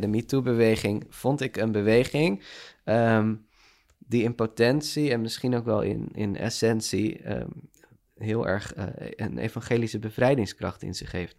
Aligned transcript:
De 0.00 0.06
MeToo-beweging 0.06 1.06
vond 1.08 1.40
ik 1.40 1.56
een 1.56 1.72
beweging 1.72 2.42
ehm, 2.84 3.34
die 3.98 4.22
in 4.22 4.34
potentie 4.34 5.10
en 5.10 5.20
misschien 5.20 5.54
ook 5.54 5.64
wel 5.64 5.82
in, 5.82 6.08
in 6.12 6.36
essentie 6.36 7.22
ehm, 7.22 7.48
heel 8.14 8.46
erg 8.46 8.76
uh, 8.76 8.84
een 8.96 9.38
evangelische 9.38 9.98
bevrijdingskracht 9.98 10.82
in 10.82 10.94
zich 10.94 11.12
heeft. 11.12 11.36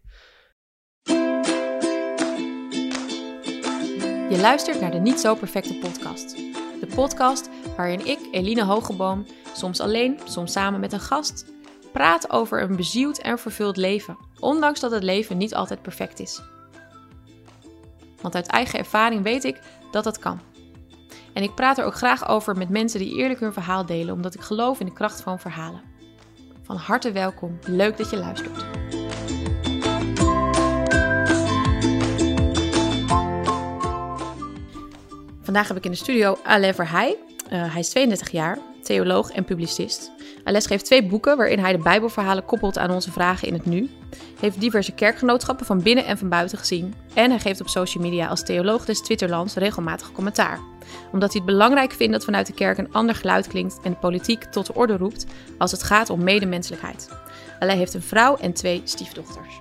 Je 4.29 4.37
luistert 4.41 4.79
naar 4.79 4.91
de 4.91 4.99
Niet 4.99 5.19
Zo 5.19 5.35
Perfecte 5.35 5.75
podcast. 5.75 6.35
De 6.79 6.89
podcast 6.95 7.49
waarin 7.75 8.05
ik, 8.05 8.19
Eline 8.31 8.63
Hogeboom, 8.63 9.25
soms 9.53 9.79
alleen, 9.79 10.19
soms 10.25 10.51
samen 10.51 10.79
met 10.79 10.93
een 10.93 10.99
gast, 10.99 11.45
praat 11.91 12.29
over 12.29 12.61
een 12.61 12.75
bezield 12.75 13.21
en 13.21 13.39
vervuld 13.39 13.77
leven, 13.77 14.17
ondanks 14.39 14.79
dat 14.79 14.91
het 14.91 15.03
leven 15.03 15.37
niet 15.37 15.55
altijd 15.55 15.81
perfect 15.81 16.19
is. 16.19 16.41
Want 18.21 18.35
uit 18.35 18.47
eigen 18.47 18.79
ervaring 18.79 19.23
weet 19.23 19.43
ik 19.43 19.59
dat 19.91 20.03
dat 20.03 20.19
kan. 20.19 20.39
En 21.33 21.43
ik 21.43 21.55
praat 21.55 21.77
er 21.77 21.85
ook 21.85 21.95
graag 21.95 22.27
over 22.27 22.57
met 22.57 22.69
mensen 22.69 22.99
die 22.99 23.15
eerlijk 23.15 23.39
hun 23.39 23.53
verhaal 23.53 23.85
delen, 23.85 24.13
omdat 24.13 24.33
ik 24.33 24.41
geloof 24.41 24.79
in 24.79 24.85
de 24.85 24.93
kracht 24.93 25.21
van 25.21 25.39
verhalen. 25.39 25.81
Van 26.63 26.75
harte 26.75 27.11
welkom, 27.11 27.59
leuk 27.65 27.97
dat 27.97 28.09
je 28.09 28.17
luistert. 28.17 28.65
Vandaag 35.41 35.67
heb 35.67 35.77
ik 35.77 35.85
in 35.85 35.91
de 35.91 35.97
studio 35.97 36.37
Alain 36.43 36.73
Verheij. 36.73 37.17
Uh, 37.51 37.71
hij 37.71 37.79
is 37.79 37.89
32 37.89 38.31
jaar, 38.31 38.57
theoloog 38.83 39.31
en 39.31 39.43
publicist. 39.45 40.11
Hij 40.43 40.61
geeft 40.61 40.85
twee 40.85 41.07
boeken 41.07 41.37
waarin 41.37 41.59
hij 41.59 41.71
de 41.71 41.77
Bijbelverhalen 41.77 42.45
koppelt 42.45 42.77
aan 42.77 42.91
onze 42.91 43.11
vragen 43.11 43.47
in 43.47 43.53
het 43.53 43.65
nu. 43.65 43.89
Heeft 44.39 44.59
diverse 44.59 44.91
kerkgenootschappen 44.91 45.65
van 45.65 45.81
binnen 45.81 46.05
en 46.05 46.17
van 46.17 46.29
buiten 46.29 46.57
gezien. 46.57 46.93
En 47.13 47.29
hij 47.29 47.39
geeft 47.39 47.61
op 47.61 47.67
social 47.67 48.03
media 48.03 48.27
als 48.27 48.43
theoloog 48.43 48.85
des 48.85 49.01
Twitterlands 49.01 49.53
regelmatig 49.53 50.11
commentaar. 50.11 50.59
Omdat 51.11 51.33
hij 51.33 51.41
het 51.41 51.51
belangrijk 51.51 51.91
vindt 51.91 52.13
dat 52.13 52.23
vanuit 52.23 52.47
de 52.47 52.53
kerk 52.53 52.77
een 52.77 52.93
ander 52.93 53.15
geluid 53.15 53.47
klinkt 53.47 53.79
en 53.83 53.91
de 53.91 53.97
politiek 53.97 54.43
tot 54.43 54.65
de 54.65 54.73
orde 54.73 54.97
roept 54.97 55.25
als 55.57 55.71
het 55.71 55.83
gaat 55.83 56.09
om 56.09 56.23
medemenselijkheid. 56.23 57.09
Alain 57.59 57.77
heeft 57.77 57.93
een 57.93 58.01
vrouw 58.01 58.37
en 58.37 58.53
twee 58.53 58.81
stiefdochters. 58.83 59.59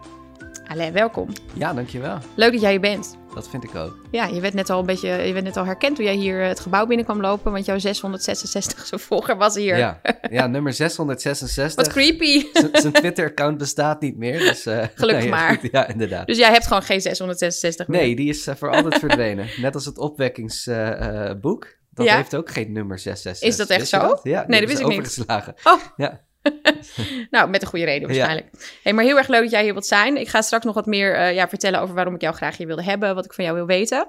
Alain, 0.69 0.93
welkom. 0.93 1.29
Ja, 1.55 1.73
dankjewel. 1.73 2.19
Leuk 2.35 2.53
dat 2.53 2.61
jij 2.61 2.71
hier 2.71 2.81
bent. 2.81 3.17
Dat 3.35 3.49
vind 3.49 3.65
ik 3.65 3.75
ook. 3.75 3.97
Ja, 4.11 4.27
je 4.27 4.41
werd 4.41 4.55
net 4.55 4.71
al 4.71 4.81
een 4.81 4.87
beetje, 4.87 5.09
je 5.09 5.33
werd 5.33 5.45
net 5.45 5.57
al 5.57 5.65
herkend 5.65 5.97
toen 5.97 6.05
jij 6.05 6.15
hier 6.15 6.43
eh, 6.43 6.49
het 6.49 6.61
gebouw 6.61 6.87
binnenkwam 6.87 7.21
lopen, 7.21 7.53
want 7.53 7.65
jouw 7.65 7.79
666 7.79 8.87
zo 8.87 8.97
volger 9.09 9.37
was 9.37 9.55
hier. 9.55 9.77
Ja, 9.77 10.01
ja 10.31 10.47
nummer 10.47 10.73
666. 10.73 11.85
Wat 11.85 11.93
creepy. 11.93 12.45
Zijn 12.73 12.93
Twitter-account 12.93 13.59
bestaat 13.59 14.01
niet 14.01 14.17
meer, 14.17 14.39
dus... 14.39 14.67
Uh, 14.67 14.85
Gelukkig 14.95 15.29
maar. 15.29 15.59
ja, 15.73 15.87
inderdaad. 15.87 16.27
Dus 16.27 16.39
jij 16.39 16.51
hebt 16.53 16.67
gewoon 16.67 16.83
geen 16.83 17.01
666 17.01 17.89
meer? 17.89 18.01
Nee, 18.01 18.17
die 18.17 18.29
is 18.29 18.49
uh, 18.49 18.55
voor 18.55 18.71
altijd 18.71 18.99
verdwenen. 18.99 19.49
Net 19.57 19.75
als 19.75 19.85
het 19.85 19.99
opwekkingsboek. 19.99 21.67
dat 21.91 22.07
ja? 22.07 22.17
heeft 22.17 22.37
ook 22.37 22.51
geen 22.51 22.73
nummer 22.73 22.99
666. 22.99 23.49
Is 23.49 23.57
dat 23.57 23.69
echt 23.69 23.89
zo? 23.89 24.21
Ja, 24.23 24.45
nee, 24.47 24.61
dat 24.61 24.69
wist 24.69 24.81
ik 24.81 24.87
niet. 24.87 24.99
overgeslagen. 24.99 25.55
Oh. 25.65 25.81
Ja. 25.97 26.27
nou, 27.31 27.51
met 27.51 27.63
een 27.63 27.69
goede 27.69 27.85
reden 27.85 28.09
waarschijnlijk. 28.09 28.51
Hey, 28.83 28.93
maar 28.93 29.05
heel 29.05 29.17
erg 29.17 29.29
leuk 29.29 29.43
dat 29.43 29.51
jij 29.51 29.63
hier 29.63 29.73
wilt 29.73 29.87
zijn. 29.87 30.17
Ik 30.17 30.29
ga 30.29 30.43
straks 30.43 30.65
nog 30.65 30.75
wat 30.75 30.87
meer 30.87 31.15
uh, 31.15 31.35
ja, 31.35 31.49
vertellen 31.49 31.81
over 31.81 31.95
waarom 31.95 32.15
ik 32.15 32.21
jou 32.21 32.35
graag 32.35 32.57
hier 32.57 32.67
wilde 32.67 32.85
hebben, 32.85 33.15
wat 33.15 33.25
ik 33.25 33.33
van 33.33 33.45
jou 33.45 33.57
wil 33.57 33.67
weten. 33.67 34.09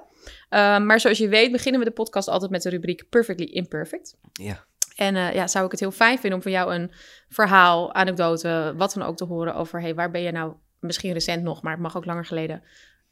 Uh, 0.50 0.78
maar 0.78 1.00
zoals 1.00 1.18
je 1.18 1.28
weet 1.28 1.52
beginnen 1.52 1.80
we 1.80 1.86
de 1.86 1.92
podcast 1.92 2.28
altijd 2.28 2.50
met 2.50 2.62
de 2.62 2.70
rubriek 2.70 3.08
Perfectly 3.08 3.46
Imperfect. 3.46 4.16
Ja. 4.32 4.64
En 4.96 5.14
uh, 5.14 5.34
ja, 5.34 5.46
zou 5.46 5.64
ik 5.64 5.70
het 5.70 5.80
heel 5.80 5.90
fijn 5.90 6.18
vinden 6.18 6.38
om 6.38 6.42
van 6.42 6.52
jou 6.52 6.74
een 6.74 6.90
verhaal, 7.28 7.94
anekdote, 7.94 8.74
wat 8.76 8.94
dan 8.94 9.06
ook 9.06 9.16
te 9.16 9.24
horen 9.24 9.54
over... 9.54 9.80
hey, 9.80 9.94
waar 9.94 10.10
ben 10.10 10.22
je 10.22 10.32
nou, 10.32 10.54
misschien 10.78 11.12
recent 11.12 11.42
nog, 11.42 11.62
maar 11.62 11.72
het 11.72 11.82
mag 11.82 11.96
ook 11.96 12.04
langer 12.04 12.24
geleden, 12.24 12.62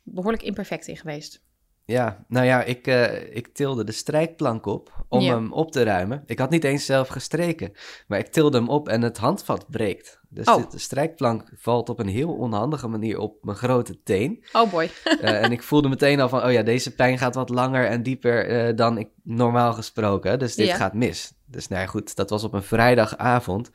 behoorlijk 0.02 0.42
imperfect 0.42 0.86
in 0.86 0.96
geweest? 0.96 1.46
Ja, 1.90 2.24
nou 2.28 2.46
ja, 2.46 2.62
ik, 2.62 2.86
uh, 2.86 3.36
ik 3.36 3.48
tilde 3.54 3.84
de 3.84 3.92
strijkplank 3.92 4.66
op 4.66 5.04
om 5.08 5.24
hem 5.24 5.52
op 5.52 5.72
te 5.72 5.82
ruimen. 5.82 6.22
Ik 6.26 6.38
had 6.38 6.50
niet 6.50 6.64
eens 6.64 6.84
zelf 6.84 7.08
gestreken, 7.08 7.72
maar 8.06 8.18
ik 8.18 8.26
tilde 8.26 8.58
hem 8.58 8.68
op 8.68 8.88
en 8.88 9.02
het 9.02 9.18
handvat 9.18 9.70
breekt. 9.70 10.20
Dus 10.28 10.46
oh. 10.46 10.70
de 10.70 10.78
strijkplank 10.78 11.52
valt 11.56 11.88
op 11.88 11.98
een 11.98 12.08
heel 12.08 12.32
onhandige 12.32 12.88
manier 12.88 13.18
op 13.18 13.44
mijn 13.44 13.56
grote 13.56 14.02
teen. 14.02 14.44
Oh 14.52 14.70
boy. 14.70 14.90
uh, 15.04 15.42
en 15.44 15.52
ik 15.52 15.62
voelde 15.62 15.88
meteen 15.88 16.20
al 16.20 16.28
van, 16.28 16.44
oh 16.44 16.52
ja, 16.52 16.62
deze 16.62 16.94
pijn 16.94 17.18
gaat 17.18 17.34
wat 17.34 17.48
langer 17.48 17.86
en 17.86 18.02
dieper 18.02 18.68
uh, 18.68 18.76
dan 18.76 18.98
ik 18.98 19.08
normaal 19.22 19.72
gesproken. 19.72 20.38
Dus 20.38 20.54
dit 20.54 20.66
Ja. 20.66 20.76
gaat 20.76 20.94
mis. 20.94 21.32
Dus 21.46 21.68
nou 21.68 21.80
ja, 21.82 21.86
goed, 21.86 22.16
dat 22.16 22.30
was 22.30 22.44
op 22.44 22.52
een 22.52 22.62
vrijdagavond. 22.62 23.70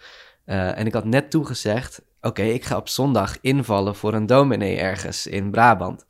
en 0.45 0.85
ik 0.85 0.93
had 0.93 1.05
net 1.05 1.31
toegezegd, 1.31 2.01
oké, 2.21 2.41
ik 2.43 2.63
ga 2.63 2.77
op 2.77 2.89
zondag 2.89 3.37
invallen 3.41 3.95
voor 3.95 4.13
een 4.13 4.25
dominee 4.25 4.77
ergens 4.77 5.27
in 5.27 5.51
Brabant. 5.51 6.05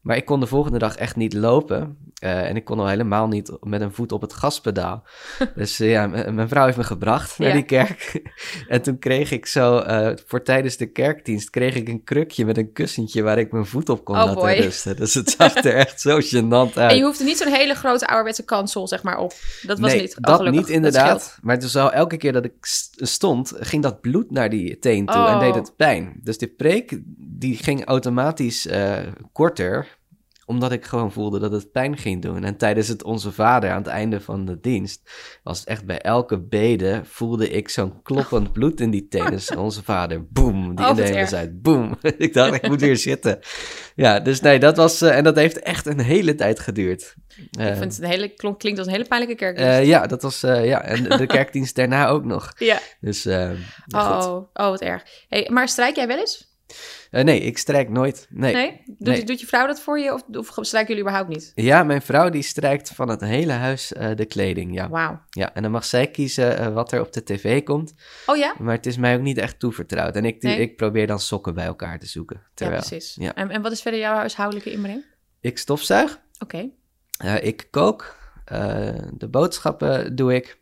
Maar 0.00 0.16
ik 0.16 0.24
kon 0.24 0.40
de 0.40 0.46
volgende 0.46 0.78
dag 0.78 0.96
echt 0.96 1.16
niet 1.16 1.32
lopen. 1.34 1.96
Uh, 2.24 2.48
en 2.48 2.56
ik 2.56 2.64
kon 2.64 2.78
al 2.78 2.86
helemaal 2.88 3.28
niet 3.28 3.56
met 3.60 3.80
een 3.80 3.92
voet 3.92 4.12
op 4.12 4.20
het 4.20 4.32
gaspedaal. 4.32 5.04
dus 5.54 5.80
uh, 5.80 5.90
ja, 5.90 6.06
mijn 6.06 6.48
vrouw 6.48 6.64
heeft 6.64 6.76
me 6.76 6.84
gebracht 6.84 7.38
naar 7.38 7.48
Ja. 7.48 7.54
die 7.54 7.64
kerk. 7.64 8.22
en 8.68 8.82
toen 8.82 8.98
kreeg 8.98 9.30
ik 9.30 9.46
zo, 9.46 9.78
uh, 9.78 10.10
voor 10.26 10.42
tijdens 10.42 10.76
de 10.76 10.86
kerkdienst, 10.92 11.50
kreeg 11.50 11.74
ik 11.74 11.88
een 11.88 12.04
krukje 12.04 12.44
met 12.44 12.56
een 12.56 12.72
kussentje 12.72 13.22
waar 13.22 13.38
ik 13.38 13.52
mijn 13.52 13.66
voet 13.66 13.88
op 13.88 14.04
kon 14.04 14.16
Oh, 14.16 14.24
laten 14.24 14.40
boy. 14.40 14.50
rusten. 14.52 14.96
Dus 14.96 15.14
het 15.14 15.30
zag 15.30 15.54
er 15.54 15.74
echt 15.84 16.00
zo 16.00 16.18
gênant 16.20 16.74
uit. 16.74 16.90
En 16.90 16.96
je 16.96 17.04
hoefde 17.04 17.24
niet 17.24 17.36
zo'n 17.38 17.52
hele 17.52 17.74
grote 17.74 18.06
ouderwetse 18.06 18.44
kansel, 18.44 18.88
zeg 18.88 19.02
maar, 19.02 19.18
op. 19.18 19.32
Dat 19.62 19.78
was 19.78 19.92
nee, 19.92 20.00
niet. 20.00 20.10
Oh, 20.16 20.20
dat 20.20 20.36
gelukkig. 20.36 20.60
niet 20.60 20.70
inderdaad. 20.70 21.38
maar 21.42 21.58
dus 21.58 21.76
al 21.76 21.92
elke 21.92 22.16
keer 22.16 22.32
dat 22.32 22.44
ik 22.44 22.52
st- 22.60 22.96
stond, 23.08 23.52
ging 23.56 23.82
dat 23.82 24.00
bloed 24.00 24.30
naar 24.30 24.50
die 24.50 24.78
teen 24.78 25.06
toe 25.06 25.26
en 25.26 25.34
Oh. 25.34 25.40
deed 25.40 25.54
het 25.54 25.72
pijn. 25.76 26.20
Dus 26.22 26.38
de 26.38 26.46
preek, 26.48 26.98
die 27.18 27.56
ging 27.56 27.84
automatisch 27.84 28.66
eh, 28.66 28.96
korter, 29.32 29.96
omdat 30.48 30.72
ik 30.72 30.84
gewoon 30.84 31.12
voelde 31.12 31.38
dat 31.38 31.52
het 31.52 31.72
pijn 31.72 31.96
ging 31.96 32.22
doen. 32.22 32.44
En 32.44 32.56
tijdens 32.56 32.88
het 32.88 33.02
Onze 33.04 33.32
Vader 33.32 33.70
aan 33.70 33.78
het 33.78 33.86
einde 33.86 34.20
van 34.20 34.44
de 34.44 34.60
dienst, 34.60 35.10
was 35.42 35.58
het 35.58 35.68
echt 35.68 35.84
bij 35.84 36.00
elke 36.00 36.38
bede, 36.40 37.00
voelde 37.04 37.50
ik 37.50 37.68
zo'n 37.68 38.02
kloppend 38.02 38.52
bloed 38.52 38.80
in 38.80 38.90
die. 38.90 39.06
Dus 39.08 39.54
Onze 39.56 39.82
Vader, 39.84 40.26
boem, 40.28 40.74
die 40.74 40.84
Oh, 40.84 40.90
in 40.90 40.96
de 40.96 41.02
hele 41.02 41.26
tijd, 41.26 41.62
boem. 41.62 41.98
ik 42.18 42.32
dacht, 42.32 42.54
ik 42.54 42.68
moet 42.68 42.80
weer 42.80 42.96
zitten. 42.96 43.38
Ja, 43.94 44.20
dus 44.20 44.40
nee, 44.40 44.58
dat 44.58 44.76
was, 44.76 45.00
eh, 45.02 45.16
en 45.16 45.24
dat 45.24 45.36
heeft 45.36 45.58
echt 45.58 45.86
een 45.86 46.00
hele 46.00 46.34
tijd 46.34 46.58
geduurd. 46.60 47.14
Ik 47.36 47.60
Eh, 47.60 47.66
vind 47.66 47.94
het 47.94 48.02
een 48.02 48.08
hele, 48.10 48.28
klonk, 48.28 48.58
klinkt 48.58 48.78
als 48.78 48.86
een 48.88 48.92
hele 48.94 49.06
pijnlijke 49.08 49.36
kerkdienst. 49.36 49.70
eh, 49.72 49.86
ja, 49.86 50.06
dat 50.06 50.22
was, 50.22 50.42
eh, 50.42 50.66
ja, 50.66 50.82
en 50.82 51.02
de 51.04 51.26
kerkdienst 51.26 51.74
daarna 51.74 52.08
ook 52.08 52.24
nog. 52.24 52.52
ja. 52.58 52.78
Dus, 53.00 53.26
eh, 53.26 53.50
Oh, 53.94 54.22
goed. 54.22 54.46
oh, 54.52 54.68
wat 54.68 54.80
erg. 54.80 55.02
Hey, 55.28 55.48
maar 55.52 55.68
strijk 55.68 55.96
jij 55.96 56.06
wel 56.06 56.18
eens? 56.18 56.47
Eh, 57.10 57.24
nee, 57.24 57.40
ik 57.40 57.58
strijk 57.58 57.88
nooit. 57.88 58.26
Nee. 58.30 58.54
Nee? 58.54 58.82
Doet, 58.86 58.98
Nee. 58.98 59.24
doet 59.24 59.40
je 59.40 59.46
vrouw 59.46 59.66
dat 59.66 59.80
voor 59.80 59.98
je 59.98 60.12
of, 60.12 60.22
of 60.36 60.66
strijken 60.66 60.88
jullie 60.88 61.02
überhaupt 61.02 61.28
niet? 61.28 61.52
Ja, 61.54 61.82
mijn 61.82 62.02
vrouw 62.02 62.28
die 62.30 62.42
strijkt 62.42 62.88
van 62.90 63.08
het 63.08 63.20
hele 63.20 63.52
huis 63.52 63.92
eh, 63.92 64.14
de 64.16 64.24
kleding, 64.24 64.74
ja. 64.74 64.88
Wauw. 64.88 65.22
ja. 65.30 65.54
En 65.54 65.62
dan 65.62 65.70
mag 65.70 65.84
zij 65.84 66.10
kiezen 66.10 66.58
eh, 66.58 66.72
wat 66.72 66.92
er 66.92 67.00
op 67.00 67.12
de 67.12 67.22
tv 67.22 67.62
komt. 67.62 67.94
Oh 68.26 68.36
ja? 68.36 68.54
Maar 68.58 68.74
het 68.74 68.86
is 68.86 68.96
mij 68.96 69.14
ook 69.16 69.20
niet 69.22 69.38
echt 69.38 69.58
toevertrouwd. 69.58 70.16
En 70.16 70.24
ik, 70.24 70.42
Nee. 70.42 70.60
ik 70.60 70.76
probeer 70.76 71.06
dan 71.06 71.20
sokken 71.20 71.54
bij 71.54 71.66
elkaar 71.66 71.98
te 71.98 72.06
zoeken. 72.06 72.42
Terwijl 72.54 72.80
ja, 72.80 72.86
precies. 72.88 73.14
ja. 73.20 73.34
En, 73.34 73.50
en 73.50 73.62
wat 73.62 73.72
is 73.72 73.82
verder 73.82 74.00
jouw 74.00 74.14
huishoudelijke 74.14 74.70
inbreng? 74.72 75.04
ik 75.40 75.58
stofzuig, 75.58 76.20
Oké. 76.38 76.70
ik 77.40 77.66
kook, 77.70 78.16
de 79.14 79.28
boodschappen 79.30 80.16
doe 80.16 80.34
ik. 80.34 80.58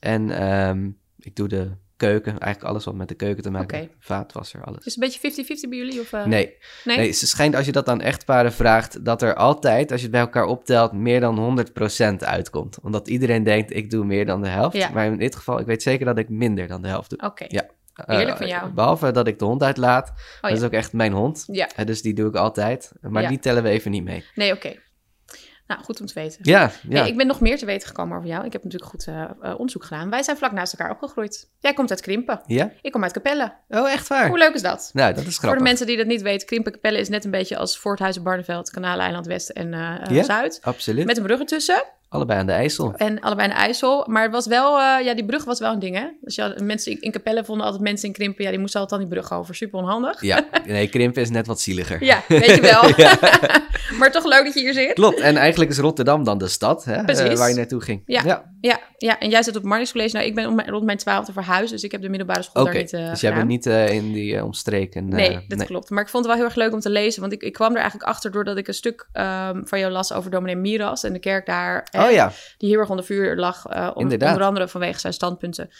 En 0.00 0.30
ehm, 0.30 0.90
ik 1.18 1.36
doe 1.36 1.48
de 1.48 1.70
keuken, 2.06 2.38
eigenlijk 2.38 2.64
alles 2.72 2.84
wat 2.84 2.94
met 2.94 3.08
de 3.08 3.14
keuken 3.14 3.42
te 3.42 3.50
maken. 3.50 3.78
Oké. 3.82 3.88
Vaatwasser, 3.98 4.64
alles. 4.64 4.78
Is 4.84 4.94
het 4.94 5.02
een 5.18 5.20
beetje 5.22 5.44
50-50 5.66 5.68
bij 5.68 5.78
jullie? 5.78 6.00
Of, 6.00 6.12
eh, 6.12 6.24
Nee, 6.24 6.56
Nee? 6.84 6.96
Nee, 6.96 7.12
ze 7.12 7.26
schijnt 7.26 7.54
als 7.56 7.66
je 7.66 7.72
dat 7.72 7.88
aan 7.88 8.00
echtparen 8.00 8.52
vraagt, 8.52 9.04
dat 9.04 9.22
er 9.22 9.34
altijd, 9.34 9.90
als 9.90 10.00
je 10.00 10.06
het 10.06 10.12
bij 10.16 10.24
elkaar 10.24 10.44
optelt, 10.46 10.92
meer 10.92 11.20
dan 11.20 11.38
100% 11.38 12.24
uitkomt. 12.24 12.78
Omdat 12.82 13.08
iedereen 13.08 13.42
denkt, 13.42 13.74
ik 13.76 13.90
doe 13.90 14.04
meer 14.04 14.26
dan 14.26 14.42
de 14.42 14.48
helft. 14.48 14.76
Ja. 14.76 14.88
Maar 14.90 15.06
in 15.06 15.18
dit 15.18 15.36
geval, 15.36 15.58
ik 15.60 15.66
weet 15.66 15.82
zeker 15.82 16.06
dat 16.06 16.18
ik 16.18 16.28
minder 16.28 16.66
dan 16.66 16.82
de 16.82 16.88
helft 16.88 17.10
doe. 17.10 17.18
Oké. 17.28 17.44
Ja. 17.48 17.66
Heerlijk 17.94 18.28
Eh, 18.30 18.36
van 18.36 18.46
jou. 18.48 18.70
Behalve 18.72 19.10
dat 19.10 19.26
ik 19.26 19.38
de 19.38 19.44
hond 19.44 19.62
uitlaat. 19.62 20.12
dat 20.40 20.50
is 20.50 20.62
ook 20.62 20.72
echt 20.72 20.92
mijn 20.92 21.12
hond. 21.12 21.44
Ja. 21.46 21.68
Dus 21.84 22.02
die 22.02 22.14
doe 22.14 22.28
ik 22.28 22.34
altijd. 22.34 22.92
Maar 23.00 23.22
Ja. 23.22 23.28
die 23.28 23.38
tellen 23.38 23.62
we 23.62 23.68
even 23.68 23.90
niet 23.90 24.04
mee. 24.04 24.24
Nee, 24.34 24.52
oké. 24.52 24.74
Nou, 25.66 25.82
goed 25.82 26.00
om 26.00 26.06
te 26.06 26.14
weten. 26.14 26.38
Ja, 26.42 26.70
ja. 26.88 27.00
Hey, 27.00 27.08
ik 27.08 27.16
ben 27.16 27.26
nog 27.26 27.40
meer 27.40 27.58
te 27.58 27.66
weten 27.66 27.88
gekomen 27.88 28.16
over 28.16 28.28
jou. 28.28 28.44
Ik 28.44 28.52
heb 28.52 28.64
natuurlijk 28.64 28.90
goed 28.90 29.06
eh, 29.06 29.22
eh, 29.22 29.52
onderzoek 29.52 29.84
gedaan. 29.84 30.10
Wij 30.10 30.22
zijn 30.22 30.36
vlak 30.36 30.52
naast 30.52 30.72
elkaar 30.72 30.94
opgegroeid. 30.94 31.48
Jij 31.58 31.72
komt 31.74 31.90
uit 31.90 32.00
Krimpen. 32.00 32.40
Ja? 32.46 32.70
Ik 32.82 32.92
kom 32.92 33.02
uit 33.02 33.12
Capelle. 33.12 33.52
Oh, 33.68 33.90
echt 33.92 34.08
waar? 34.08 34.28
Hoe 34.28 34.38
leuk 34.38 34.54
is 34.54 34.62
dat? 34.62 34.90
Nou, 34.92 35.14
dat 35.14 35.18
is 35.18 35.24
Voor 35.24 35.34
grappig. 35.34 35.58
de 35.58 35.64
mensen 35.64 35.86
die 35.86 35.96
dat 35.96 36.06
niet 36.06 36.22
weten, 36.22 36.46
Krimpen 36.46 36.72
Capelle 36.72 36.98
is 36.98 37.08
net 37.08 37.24
een 37.24 37.30
beetje 37.30 37.56
als 37.56 37.78
Voorthuizen, 37.78 38.22
Barneveld, 38.22 38.70
Kanaleiland 38.70 39.26
West 39.26 39.48
en 39.48 39.74
eh, 39.74 40.16
Ja? 40.16 40.22
Zuid. 40.22 40.58
Absoluut. 40.62 41.06
Met 41.06 41.16
een 41.16 41.22
brug 41.22 41.38
ertussen. 41.38 41.84
Allebei 42.14 42.38
aan 42.40 42.46
de 42.46 42.52
IJssel. 42.52 42.94
En 42.96 43.20
allebei 43.20 43.48
aan 43.48 43.54
de 43.54 43.60
IJssel. 43.60 44.04
Maar 44.08 44.22
het 44.22 44.32
was 44.32 44.46
wel, 44.46 44.78
eh, 44.80 45.04
ja, 45.04 45.14
die 45.14 45.24
brug 45.24 45.44
was 45.44 45.58
wel 45.58 45.72
een 45.72 45.78
ding, 45.78 45.96
hè? 45.96 46.06
Dus 46.20 46.34
ja, 46.34 46.54
mensen 46.62 46.92
in, 46.92 47.00
in 47.00 47.10
Capelle 47.12 47.44
vonden 47.44 47.64
altijd 47.66 47.82
mensen 47.82 48.08
in 48.08 48.14
Krimpen, 48.14 48.44
ja, 48.44 48.50
die 48.50 48.58
moesten 48.58 48.80
altijd 48.80 49.00
dan 49.00 49.08
die 49.10 49.18
brug 49.18 49.32
over. 49.38 49.54
Super 49.54 49.78
onhandig. 49.78 50.20
Ja, 50.22 50.44
nee, 50.66 50.88
Krimpen 50.88 51.22
is 51.22 51.30
net 51.30 51.46
wat 51.46 51.60
zieliger. 51.60 52.04
Ja, 52.04 52.22
weet 52.28 52.54
je 52.54 52.60
wel. 52.60 52.82
maar 53.98 54.12
toch 54.12 54.24
leuk 54.24 54.44
dat 54.44 54.54
je 54.54 54.60
hier 54.60 54.72
zit. 54.72 54.92
Klopt, 54.92 55.20
en 55.20 55.36
eigenlijk 55.36 55.70
is 55.70 55.78
Rotterdam 55.78 56.24
dan 56.24 56.38
de 56.38 56.48
stad 56.48 56.84
hè, 56.84 57.04
Precies. 57.04 57.28
eh, 57.28 57.36
waar 57.36 57.48
je 57.48 57.54
naartoe 57.54 57.80
ging. 57.80 58.02
Ja. 58.06 58.22
ja. 58.24 58.52
Ja, 58.60 58.80
ja, 58.98 59.18
en 59.18 59.30
jij 59.30 59.42
zit 59.42 59.56
op 59.56 59.62
Marnix 59.62 59.92
College. 59.92 60.14
Nou, 60.16 60.26
ik 60.28 60.34
ben 60.34 60.46
om 60.46 60.60
rond 60.60 60.84
mijn 60.84 60.98
twaalfde 60.98 61.32
verhuisd, 61.32 61.70
dus 61.70 61.82
ik 61.82 61.92
heb 61.92 62.02
de 62.02 62.08
middelbare 62.08 62.42
school 62.42 62.64
daar 62.64 62.74
niet 62.74 62.92
eh 62.92 63.10
dus 63.10 63.20
jij 63.20 63.30
gedaan. 63.30 63.46
bent 63.46 63.66
niet 63.66 63.90
in 63.90 64.12
die 64.12 64.44
omstreken. 64.44 65.08
Nee, 65.08 65.44
dat 65.48 65.64
klopt. 65.64 65.90
Maar 65.90 66.02
ik 66.02 66.08
vond 66.08 66.24
het 66.24 66.32
wel 66.34 66.42
heel 66.42 66.50
erg 66.52 66.62
leuk 66.64 66.72
om 66.72 66.80
te 66.80 66.90
lezen. 66.90 67.20
Want 67.20 67.32
ik, 67.32 67.42
ik 67.42 67.52
kwam 67.52 67.70
er 67.70 67.80
eigenlijk 67.80 68.08
achter 68.08 68.30
doordat 68.30 68.56
ik 68.56 68.68
een 68.68 68.74
stuk 68.74 69.08
ehm, 69.12 69.64
van 69.64 69.78
jou 69.78 69.92
las 69.92 70.12
over 70.12 70.30
dominee 70.30 70.56
Miras 70.56 71.04
en 71.04 71.12
de 71.12 71.18
kerk 71.18 71.46
daar. 71.46 71.88
hè, 71.90 72.03
Oh 72.06 72.10
ja, 72.12 72.32
Die 72.58 72.68
heel 72.70 72.78
erg 72.78 72.90
onder 72.90 73.04
vuur 73.04 73.36
lag. 73.36 73.66
eh, 73.66 73.90
Inderdaad. 73.94 74.30
onder 74.32 74.46
andere 74.46 74.68
vanwege 74.68 74.98
zijn 75.00 75.12
standpunten 75.12 75.70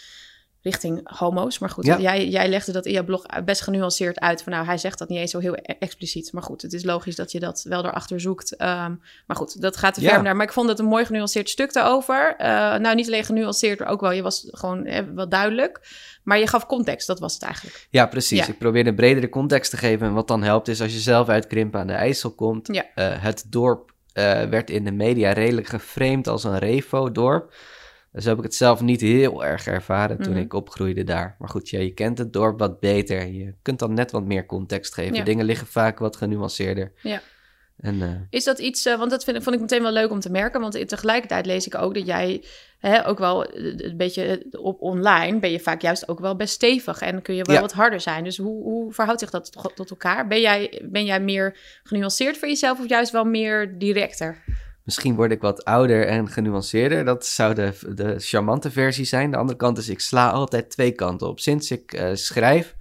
richting 0.62 1.00
homo's. 1.18 1.58
Maar 1.58 1.70
goed, 1.70 1.86
Ja. 1.86 1.98
jij, 1.98 2.28
jij 2.28 2.48
legde 2.48 2.72
dat 2.72 2.86
in 2.86 2.92
je 2.92 3.04
blog 3.04 3.24
best 3.44 3.62
genuanceerd 3.62 4.20
uit. 4.20 4.42
Van 4.42 4.52
nou, 4.52 4.66
hij 4.66 4.78
zegt 4.78 4.98
dat 4.98 5.08
niet 5.08 5.18
eens 5.18 5.30
zo 5.30 5.38
heel 5.38 5.54
e- 5.54 5.74
expliciet. 5.78 6.32
Maar 6.32 6.42
goed, 6.42 6.62
het 6.62 6.72
is 6.72 6.84
logisch 6.84 7.16
dat 7.16 7.32
je 7.32 7.40
dat 7.40 7.62
wel 7.68 7.84
erachter 7.84 8.20
zoekt. 8.20 8.56
Ehm, 8.56 8.94
maar 9.26 9.36
goed, 9.36 9.60
dat 9.60 9.76
gaat 9.76 9.94
te 9.94 10.00
ver 10.00 10.10
Ja. 10.10 10.18
om 10.18 10.24
daar. 10.24 10.36
Maar 10.36 10.46
ik 10.46 10.52
vond 10.52 10.68
het 10.68 10.78
een 10.78 10.84
mooi 10.84 11.04
genuanceerd 11.04 11.48
stuk 11.48 11.72
daarover. 11.72 12.34
Eh, 12.38 12.46
nou, 12.76 12.94
niet 12.94 13.06
alleen 13.06 13.24
genuanceerd, 13.24 13.78
maar 13.78 13.88
ook 13.88 14.00
wel, 14.00 14.10
je 14.12 14.22
was 14.22 14.48
gewoon 14.50 14.84
eh, 14.86 15.02
wel 15.14 15.28
duidelijk. 15.28 15.80
Maar 16.22 16.38
je 16.38 16.46
gaf 16.46 16.66
context, 16.66 17.06
dat 17.06 17.18
was 17.18 17.34
het 17.34 17.42
eigenlijk. 17.42 17.86
ja, 17.90 18.06
precies. 18.06 18.38
Ja. 18.38 18.46
Ik 18.46 18.58
probeer 18.58 18.86
een 18.86 18.94
bredere 18.94 19.28
context 19.28 19.70
te 19.70 19.76
geven. 19.76 20.06
En 20.06 20.12
wat 20.14 20.28
dan 20.28 20.42
helpt 20.42 20.68
is 20.68 20.80
als 20.80 20.92
je 20.92 20.98
zelf 21.00 21.28
uit 21.28 21.46
Krimpen 21.46 21.80
aan 21.80 21.86
de 21.86 21.92
IJssel 21.92 22.30
komt. 22.34 22.68
Ja. 22.74 22.84
eh, 22.94 23.22
het 23.22 23.44
dorp 23.48 23.92
werd 24.50 24.70
in 24.70 24.84
de 24.84 24.92
media 24.92 25.32
redelijk 25.32 25.66
geframed 25.66 26.28
als 26.28 26.44
een 26.44 26.58
Revo-dorp. 26.58 27.54
Dus 28.12 28.24
heb 28.24 28.36
ik 28.38 28.42
het 28.42 28.54
zelf 28.54 28.80
niet 28.80 29.00
heel 29.00 29.44
erg 29.44 29.66
ervaren 29.66 30.18
toen 30.22 30.32
Mhm. 30.32 30.42
ik 30.42 30.52
opgroeide 30.52 31.04
daar. 31.04 31.36
Maar 31.38 31.48
goed, 31.48 31.68
ja, 31.68 31.78
je 31.80 31.94
kent 31.94 32.18
het 32.18 32.32
dorp 32.32 32.58
wat 32.58 32.80
beter. 32.80 33.26
Je 33.26 33.54
kunt 33.62 33.78
dan 33.78 33.94
net 33.94 34.10
wat 34.10 34.24
meer 34.24 34.46
context 34.46 34.94
geven. 34.94 35.14
Ja. 35.14 35.24
Dingen 35.24 35.44
liggen 35.44 35.66
vaak 35.66 35.98
wat 35.98 36.16
genuanceerder. 36.16 36.92
Ja. 37.02 37.20
En, 37.80 38.02
eh, 38.02 38.08
Is 38.30 38.44
dat 38.44 38.58
iets, 38.58 38.86
eh, 38.86 38.98
want 38.98 39.10
dat 39.10 39.24
vind, 39.24 39.42
vond 39.42 39.54
ik 39.54 39.60
meteen 39.60 39.82
wel 39.82 39.92
leuk 39.92 40.10
om 40.10 40.20
te 40.20 40.30
merken. 40.30 40.60
Want 40.60 40.88
tegelijkertijd 40.88 41.46
lees 41.46 41.66
ik 41.66 41.74
ook 41.74 41.94
dat 41.94 42.06
jij 42.06 42.44
hè, 42.78 43.06
ook 43.06 43.18
wel 43.18 43.44
eh, 43.44 43.64
een 43.76 43.96
beetje 43.96 44.46
op 44.60 44.80
online 44.80 45.38
ben 45.38 45.50
je 45.50 45.60
vaak 45.60 45.80
juist 45.82 46.08
ook 46.08 46.20
wel 46.20 46.36
best 46.36 46.54
stevig. 46.54 47.00
En 47.00 47.22
kun 47.22 47.34
je 47.34 47.42
wel 47.42 47.54
Ja. 47.54 47.60
wat 47.60 47.72
harder 47.72 48.00
zijn. 48.00 48.24
Dus 48.24 48.36
hoe, 48.36 48.62
hoe 48.62 48.92
verhoudt 48.92 49.20
zich 49.20 49.30
dat 49.30 49.52
tot, 49.52 49.76
tot 49.76 49.90
elkaar? 49.90 50.26
Ben 50.26 50.40
jij, 50.40 50.82
ben 50.84 51.04
jij 51.04 51.20
meer 51.20 51.56
genuanceerd 51.82 52.38
voor 52.38 52.48
jezelf 52.48 52.80
of 52.80 52.88
juist 52.88 53.12
wel 53.12 53.24
meer 53.24 53.78
directer? 53.78 54.44
Misschien 54.82 55.14
word 55.14 55.30
ik 55.30 55.40
wat 55.40 55.64
ouder 55.64 56.06
en 56.06 56.28
genuanceerder. 56.28 57.04
Dat 57.04 57.26
zou 57.26 57.54
de, 57.54 57.72
de 57.94 58.14
charmante 58.18 58.70
versie 58.70 59.04
zijn. 59.04 59.30
De 59.30 59.36
andere 59.36 59.58
kant 59.58 59.78
is, 59.78 59.88
ik 59.88 60.00
sla 60.00 60.30
altijd 60.30 60.70
twee 60.70 60.92
kanten 60.92 61.28
op. 61.28 61.40
Sinds 61.40 61.70
ik 61.70 62.02
schrijf, 62.12 62.74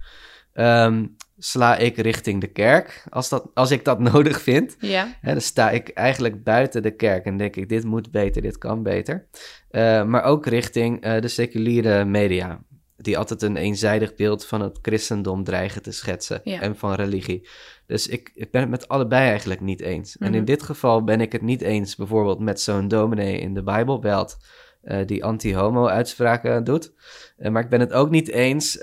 ehm, 0.52 1.06
sla 1.38 1.76
ik 1.76 1.96
richting 1.96 2.40
de 2.40 2.46
kerk. 2.46 3.04
Als, 3.08 3.28
dat, 3.28 3.50
als 3.54 3.70
ik 3.70 3.84
dat 3.84 3.98
nodig 4.12 4.40
vind. 4.42 4.76
Ja, 4.78 5.16
Hè, 5.20 5.32
dan 5.32 5.40
sta 5.40 5.70
ik 5.70 5.88
eigenlijk 5.88 6.42
buiten 6.44 6.82
de 6.82 6.90
kerk 6.96 7.24
en 7.24 7.36
denk 7.36 7.56
ik, 7.56 7.68
dit 7.68 7.84
moet 7.84 8.10
beter, 8.10 8.42
dit 8.42 8.58
kan 8.58 8.82
beter. 8.82 9.26
Eh, 9.70 10.04
maar 10.04 10.22
ook 10.24 10.46
richting 10.46 11.00
eh, 11.02 11.20
de 11.20 11.28
seculiere 11.28 12.04
media. 12.04 12.62
Die 12.96 13.18
altijd 13.18 13.42
een 13.42 13.56
eenzijdig 13.56 14.14
beeld 14.14 14.46
van 14.46 14.60
het 14.60 14.78
christendom 14.82 15.44
dreigen 15.44 15.82
te 15.82 15.92
schetsen. 15.92 16.40
Ja. 16.44 16.60
En 16.60 16.76
van 16.76 16.92
religie. 16.94 17.48
Dus 17.86 18.06
ik, 18.08 18.30
ik 18.34 18.50
ben 18.50 18.60
het 18.60 18.70
met 18.70 18.88
allebei 18.88 19.28
eigenlijk 19.28 19.60
niet 19.60 19.80
eens. 19.80 20.16
En 20.16 20.26
Mhm. 20.28 20.36
in 20.36 20.44
dit 20.44 20.62
geval 20.62 21.04
ben 21.04 21.20
ik 21.20 21.32
het 21.32 21.42
niet 21.42 21.62
eens 21.62 21.96
bijvoorbeeld 21.96 22.38
met 22.40 22.60
zo'n 22.60 22.88
dominee 22.88 23.38
in 23.38 23.54
de 23.54 23.62
Bijbelbelt. 23.62 24.36
eh, 24.82 25.06
die 25.06 25.24
anti-homo 25.24 25.86
uitspraken 25.86 26.64
doet. 26.64 26.92
Maar 27.36 27.62
ik 27.62 27.68
ben 27.68 27.80
het 27.80 27.92
ook 27.92 28.10
niet 28.10 28.28
eens 28.28 28.78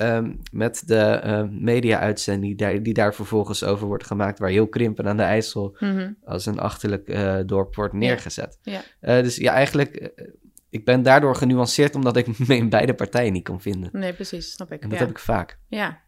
ehm, 0.00 0.32
met 0.52 0.82
de 0.86 0.96
eh, 0.98 1.42
media-uitzending 1.50 2.56
die 2.56 2.66
daar, 2.66 2.82
die 2.82 2.94
daar 2.94 3.14
vervolgens 3.14 3.64
over 3.64 3.86
wordt 3.86 4.06
gemaakt. 4.06 4.38
Waar 4.38 4.50
heel 4.50 4.68
Krimpen 4.68 5.08
aan 5.08 5.16
de 5.16 5.22
IJssel 5.22 5.76
Mhm. 5.78 6.12
als 6.24 6.46
een 6.46 6.58
achterlijk 6.58 7.08
eh, 7.08 7.36
dorp 7.46 7.74
wordt 7.74 7.92
neergezet. 7.94 8.58
Ja. 8.62 8.80
Eh, 9.00 9.22
dus 9.22 9.36
ja, 9.36 9.52
eigenlijk, 9.52 9.96
eh, 9.96 10.26
ik 10.70 10.84
ben 10.84 11.02
daardoor 11.02 11.36
genuanceerd 11.36 11.94
omdat 11.94 12.16
ik 12.16 12.38
me 12.48 12.56
in 12.56 12.68
beide 12.68 12.94
partijen 12.94 13.32
niet 13.32 13.44
kon 13.44 13.60
vinden. 13.60 13.88
nee, 13.92 14.12
precies, 14.12 14.52
snap 14.52 14.72
ik. 14.72 14.82
En 14.82 14.88
dat 14.88 14.98
ja. 14.98 15.04
heb 15.04 15.14
ik 15.14 15.20
vaak. 15.22 15.58
Ja. 15.68 16.00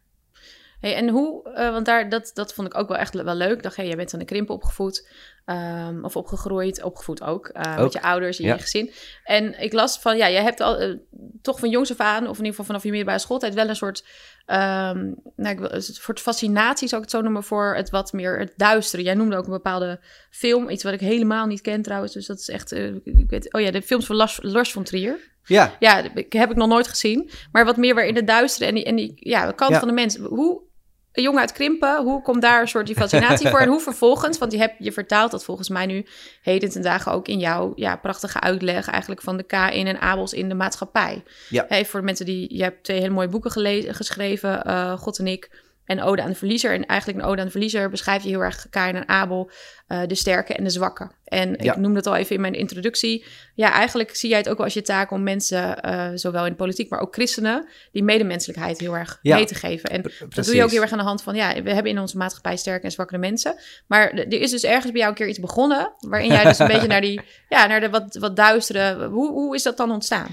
Hey, 0.83 0.95
en 0.95 1.09
hoe, 1.09 1.49
eh, 1.53 1.71
want 1.71 1.85
daar, 1.85 2.09
dat, 2.09 2.31
dat 2.33 2.53
vond 2.53 2.67
ik 2.67 2.77
ook 2.77 2.87
wel 2.87 2.97
echt 2.97 3.13
wel 3.21 3.35
leuk. 3.35 3.51
Ik 3.55 3.63
dacht, 3.63 3.75
hey, 3.75 3.87
jij 3.87 3.95
bent 3.95 4.13
aan 4.13 4.19
de 4.19 4.25
krimpen 4.25 4.55
opgevoed, 4.55 5.07
ehm, 5.45 6.03
of 6.03 6.15
opgegroeid, 6.15 6.83
opgevoed 6.83 7.21
ook, 7.21 7.51
Ook, 7.53 7.77
met 7.77 7.93
je 7.93 8.01
ouders 8.01 8.39
in 8.39 8.45
ja. 8.47 8.53
je 8.53 8.59
gezin. 8.61 8.91
En 9.23 9.59
ik 9.61 9.73
las 9.73 9.99
van, 9.99 10.17
ja, 10.17 10.29
jij 10.29 10.43
hebt 10.43 10.59
al 10.59 10.77
eh, 10.77 10.95
toch 11.41 11.59
van 11.59 11.69
jongs 11.69 11.91
af 11.91 11.99
aan, 11.99 12.21
of 12.23 12.29
in 12.37 12.37
ieder 12.37 12.49
geval 12.49 12.65
vanaf 12.65 12.83
je 12.83 12.89
middelbare 12.89 13.19
schooltijd, 13.19 13.53
wel 13.53 13.69
een 13.69 13.75
soort, 13.75 14.05
ehm, 14.45 14.97
nou, 15.35 15.49
ik 15.53 15.59
wil, 15.59 15.71
een 15.73 15.81
soort 15.81 16.19
fascinatie, 16.19 16.87
zou 16.87 17.01
ik 17.01 17.07
het 17.07 17.17
zo 17.17 17.23
noemen, 17.23 17.43
voor 17.43 17.75
het 17.75 17.89
wat 17.89 18.13
meer 18.13 18.39
het 18.39 18.53
duistere. 18.57 19.03
Jij 19.03 19.13
noemde 19.13 19.35
ook 19.35 19.45
een 19.45 19.51
bepaalde 19.51 19.99
film, 20.29 20.69
iets 20.69 20.83
wat 20.83 20.93
ik 20.93 20.99
helemaal 20.99 21.45
niet 21.45 21.61
ken 21.61 21.81
trouwens, 21.81 22.13
dus 22.13 22.25
dat 22.25 22.39
is 22.39 22.49
echt, 22.49 22.71
ik 23.03 23.29
weet, 23.29 23.53
oh 23.53 23.61
ja, 23.61 23.71
de 23.71 23.81
films 23.81 24.05
van 24.05 24.15
Lars, 24.15 24.39
Lars 24.41 24.71
von 24.71 24.83
Trier. 24.83 25.31
Ja, 25.45 25.75
Ja, 25.79 26.01
heb 26.01 26.17
ik- 26.49 26.55
nog 26.55 26.67
nooit 26.67 26.87
gezien. 26.87 27.29
Maar 27.51 27.65
wat 27.65 27.77
meer 27.77 27.95
waarin 27.95 28.13
de 28.13 28.23
duistere 28.23 28.65
en 28.65 28.75
die, 28.75 28.83
en 28.83 28.95
die 28.95 29.11
ja, 29.15 29.47
de 29.47 29.53
kant 29.55 29.71
Ja. 29.71 29.79
van 29.79 29.87
de 29.87 29.93
mens. 29.93 30.17
Hoe, 30.17 30.61
een 31.13 31.23
jongen 31.23 31.39
uit 31.39 31.51
Krimpen, 31.51 32.03
hoe 32.03 32.21
komt 32.21 32.41
daar 32.41 32.61
een 32.61 32.67
soort 32.67 32.85
die 32.85 32.95
fascinatie 32.95 33.49
voor? 33.49 33.59
En 33.59 33.67
hoe 33.67 33.79
vervolgens, 33.79 34.37
want 34.37 34.51
je, 34.51 34.57
hebt, 34.57 34.75
je 34.77 34.91
vertaalt 34.91 35.31
dat 35.31 35.43
volgens 35.43 35.69
mij 35.69 35.85
nu 35.85 36.05
heden 36.41 36.69
ten 36.69 36.81
dagen 36.81 37.11
ook 37.11 37.27
in 37.27 37.39
jouw 37.39 37.71
ja, 37.75 37.95
prachtige 37.95 38.39
uitleg 38.39 38.87
eigenlijk 38.89 39.21
van 39.21 39.37
de 39.37 39.43
K-in 39.43 39.87
en 39.87 40.01
Abels 40.01 40.33
in 40.33 40.49
de 40.49 40.55
maatschappij. 40.55 41.23
Ja. 41.49 41.65
Hey, 41.67 41.85
voor 41.85 41.99
de 41.99 42.05
mensen 42.05 42.25
die, 42.25 42.57
je 42.57 42.63
hebt 42.63 42.83
twee 42.83 42.99
hele 42.99 43.13
mooie 43.13 43.27
boeken 43.27 43.51
gelezen, 43.51 43.95
geschreven, 43.95 44.63
eh, 44.63 44.97
God 44.97 45.19
en 45.19 45.27
ik. 45.27 45.49
En 45.85 46.01
Ode 46.01 46.21
aan 46.21 46.29
de 46.29 46.35
Verliezer. 46.35 46.73
En 46.73 46.85
eigenlijk 46.85 47.19
een 47.19 47.25
Ode 47.25 47.39
aan 47.39 47.45
de 47.45 47.51
Verliezer 47.51 47.89
beschrijf 47.89 48.23
je 48.23 48.29
heel 48.29 48.39
erg 48.43 48.67
Kain 48.69 48.95
en 48.95 49.07
Abel, 49.09 49.51
eh, 49.87 50.01
de 50.07 50.15
sterke 50.15 50.53
en 50.53 50.63
de 50.63 50.69
zwakke. 50.69 51.11
En 51.25 51.55
Ja. 51.59 51.71
ik 51.71 51.77
noemde 51.79 51.97
het 51.97 52.07
al 52.07 52.15
even 52.15 52.35
in 52.35 52.41
mijn 52.41 52.53
introductie. 52.53 53.25
Ja, 53.55 53.71
eigenlijk 53.71 54.15
zie 54.15 54.29
jij 54.29 54.37
het 54.37 54.49
ook 54.49 54.55
wel 54.55 54.65
als 54.65 54.73
je 54.73 54.81
taak 54.81 55.11
om 55.11 55.23
mensen, 55.23 55.81
eh, 55.81 56.09
zowel 56.13 56.43
in 56.45 56.51
de 56.51 56.57
politiek, 56.57 56.89
maar 56.89 56.99
ook 56.99 57.13
christenen, 57.13 57.67
die 57.91 58.03
medemenselijkheid 58.03 58.79
heel 58.79 58.97
erg 58.97 59.19
Ja. 59.21 59.35
mee 59.35 59.45
te 59.45 59.55
geven. 59.55 59.89
En 59.89 60.01
dat 60.29 60.45
doe 60.45 60.55
je 60.55 60.63
ook 60.63 60.71
heel 60.71 60.81
erg 60.81 60.91
aan 60.91 60.97
de 60.97 61.03
hand 61.03 61.23
van, 61.23 61.35
ja, 61.35 61.61
we 61.63 61.73
hebben 61.73 61.91
in 61.91 61.99
onze 61.99 62.17
maatschappij 62.17 62.57
sterke 62.57 62.85
en 62.85 62.91
zwakkere 62.91 63.19
mensen. 63.19 63.55
Maar 63.87 64.11
er 64.11 64.41
is 64.41 64.51
dus 64.51 64.63
ergens 64.63 64.91
bij 64.91 64.99
jou 64.99 65.09
een 65.09 65.17
keer 65.17 65.27
iets 65.27 65.39
begonnen, 65.39 65.91
waarin 65.99 66.31
jij 66.31 66.43
dus 66.43 66.59
een 66.59 66.67
beetje 66.73 66.87
naar 66.87 67.01
die, 67.01 67.21
ja, 67.49 67.67
naar 67.67 67.79
de 67.79 67.89
wat, 67.89 68.15
wat 68.19 68.35
duistere, 68.35 69.05
hoe, 69.07 69.31
hoe 69.31 69.55
is 69.55 69.63
dat 69.63 69.77
dan 69.77 69.91
ontstaan? 69.91 70.27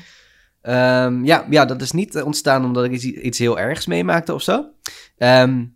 Ehm, 0.63 1.25
ja, 1.25 1.47
ja, 1.51 1.65
dat 1.65 1.81
is 1.81 1.93
niet 1.93 2.15
eh, 2.15 2.25
ontstaan 2.25 2.65
omdat 2.65 2.85
ik 2.85 3.03
iets, 3.03 3.39
heel 3.39 3.59
ergs 3.59 3.87
meemaakte 3.87 4.35
of 4.35 4.43
zo. 4.43 4.71
Ehm, 5.17 5.67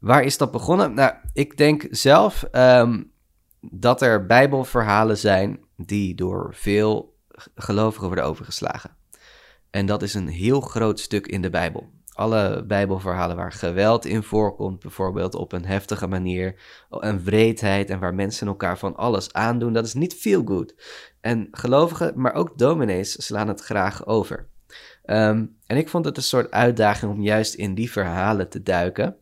waar 0.00 0.22
is 0.22 0.36
dat 0.36 0.50
begonnen? 0.50 0.94
Nou, 0.94 1.12
ik 1.32 1.56
denk 1.56 1.86
zelf 1.90 2.42
ehm, 2.42 3.02
dat 3.60 4.02
er 4.02 4.26
bijbelverhalen 4.26 5.18
zijn 5.18 5.60
die 5.76 6.14
door 6.14 6.54
veel 6.54 7.16
gelovigen 7.54 8.06
worden 8.06 8.24
overgeslagen. 8.24 8.96
En 9.70 9.86
dat 9.86 10.02
is 10.02 10.14
een 10.14 10.28
heel 10.28 10.60
groot 10.60 11.00
stuk 11.00 11.26
in 11.26 11.42
de 11.42 11.50
Bijbel. 11.50 11.90
Alle 12.12 12.64
Bijbelverhalen 12.66 13.36
waar 13.36 13.52
geweld 13.52 14.04
in 14.04 14.22
voorkomt, 14.22 14.80
bijvoorbeeld 14.80 15.34
op 15.34 15.52
een 15.52 15.64
heftige 15.64 16.06
manier, 16.06 16.60
en 17.00 17.24
wreedheid 17.24 17.90
en 17.90 17.98
waar 17.98 18.14
mensen 18.14 18.46
elkaar 18.46 18.78
van 18.78 18.96
alles 18.96 19.32
aandoen, 19.32 19.72
dat 19.72 19.86
is 19.86 19.94
niet 19.94 20.14
veel 20.14 20.42
good. 20.44 20.74
En 21.20 21.48
gelovigen, 21.50 22.12
maar 22.16 22.34
ook 22.34 22.58
dominees 22.58 23.26
slaan 23.26 23.48
het 23.48 23.60
graag 23.60 24.06
over. 24.06 24.46
Ehm, 25.04 25.44
en 25.66 25.76
ik 25.76 25.88
vond 25.88 26.04
het 26.04 26.16
een 26.16 26.22
soort 26.22 26.50
uitdaging 26.50 27.12
om 27.12 27.22
juist 27.22 27.54
in 27.54 27.74
die 27.74 27.90
verhalen 27.90 28.48
te 28.48 28.62
duiken. 28.62 29.16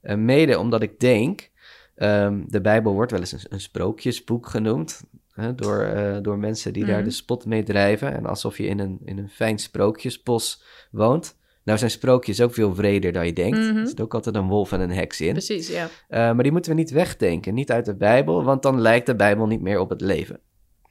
Eh, 0.00 0.16
mede 0.16 0.58
omdat 0.58 0.82
ik 0.82 1.00
denk, 1.00 1.50
ehm, 1.94 2.42
de 2.46 2.60
Bijbel 2.60 2.92
wordt 2.92 3.10
wel 3.10 3.20
eens 3.20 3.32
een, 3.32 3.40
een 3.48 3.60
sprookjesboek 3.60 4.46
genoemd. 4.46 5.02
Hè, 5.32 5.54
door, 5.54 5.80
eh, 5.82 6.16
door 6.22 6.38
mensen 6.38 6.72
die 6.72 6.84
daar 6.84 6.96
Mhm. 6.96 7.04
de 7.04 7.10
spot 7.10 7.46
mee 7.46 7.62
drijven. 7.62 8.14
En 8.14 8.26
alsof 8.26 8.56
je 8.56 8.66
in 8.66 8.78
een, 8.78 8.98
in 9.04 9.18
een 9.18 9.28
fijn 9.28 9.58
sprookjesbos 9.58 10.62
woont. 10.90 11.38
Nou 11.64 11.78
zijn 11.78 11.90
sprookjes 11.90 12.40
ook 12.40 12.54
veel 12.54 12.74
vreder 12.74 13.12
dan 13.12 13.26
je 13.26 13.32
denkt. 13.32 13.58
Mhm. 13.58 13.76
Er 13.76 13.86
zit 13.86 14.00
ook 14.00 14.14
altijd 14.14 14.34
een 14.34 14.48
wolf 14.48 14.72
en 14.72 14.80
een 14.80 14.90
heks 14.90 15.20
in. 15.20 15.32
Precies, 15.32 15.68
ja. 15.68 15.88
Eh, 16.08 16.18
maar 16.18 16.42
die 16.42 16.52
moeten 16.52 16.70
we 16.70 16.76
niet 16.78 16.90
wegdenken, 16.90 17.54
niet 17.54 17.70
uit 17.70 17.84
de 17.84 17.94
Bijbel, 17.96 18.44
want 18.44 18.62
dan 18.62 18.80
lijkt 18.80 19.06
de 19.06 19.16
Bijbel 19.16 19.46
niet 19.46 19.60
meer 19.60 19.78
op 19.78 19.90
het 19.90 20.00
leven. 20.00 20.40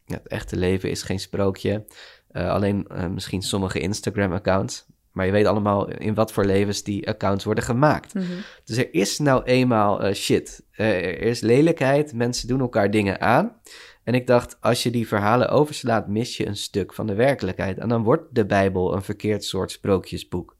Ja, 0.09 0.15
het 0.15 0.27
echte 0.27 0.55
leven 0.55 0.89
is 0.89 1.03
geen 1.03 1.19
sprookje, 1.19 1.85
Eh, 2.29 2.49
alleen 2.49 2.87
eh, 2.87 3.07
misschien 3.07 3.41
sommige 3.41 3.79
Instagram-accounts. 3.79 4.85
Maar 5.11 5.25
je 5.25 5.31
weet 5.31 5.45
allemaal 5.45 5.89
in 5.89 6.13
wat 6.13 6.31
voor 6.31 6.45
levens 6.45 6.83
die 6.83 7.07
accounts 7.07 7.43
worden 7.43 7.63
gemaakt. 7.63 8.13
Mhm. 8.13 8.25
Dus 8.63 8.77
er 8.77 8.93
is 8.93 9.19
nou 9.19 9.43
eenmaal 9.43 10.01
eh, 10.01 10.13
shit. 10.13 10.63
Er 10.71 11.21
is 11.21 11.39
lelijkheid, 11.41 12.13
mensen 12.13 12.47
doen 12.47 12.59
elkaar 12.59 12.91
dingen 12.91 13.21
aan. 13.21 13.61
En 14.03 14.13
ik 14.13 14.27
dacht, 14.27 14.57
als 14.61 14.83
je 14.83 14.91
die 14.91 15.07
verhalen 15.07 15.49
overslaat, 15.49 16.07
mis 16.07 16.37
je 16.37 16.47
een 16.47 16.55
stuk 16.55 16.93
van 16.93 17.07
de 17.07 17.13
werkelijkheid. 17.13 17.77
En 17.77 17.89
dan 17.89 18.03
wordt 18.03 18.35
de 18.35 18.45
Bijbel 18.45 18.95
een 18.95 19.03
verkeerd 19.03 19.43
soort 19.43 19.71
sprookjesboek. 19.71 20.57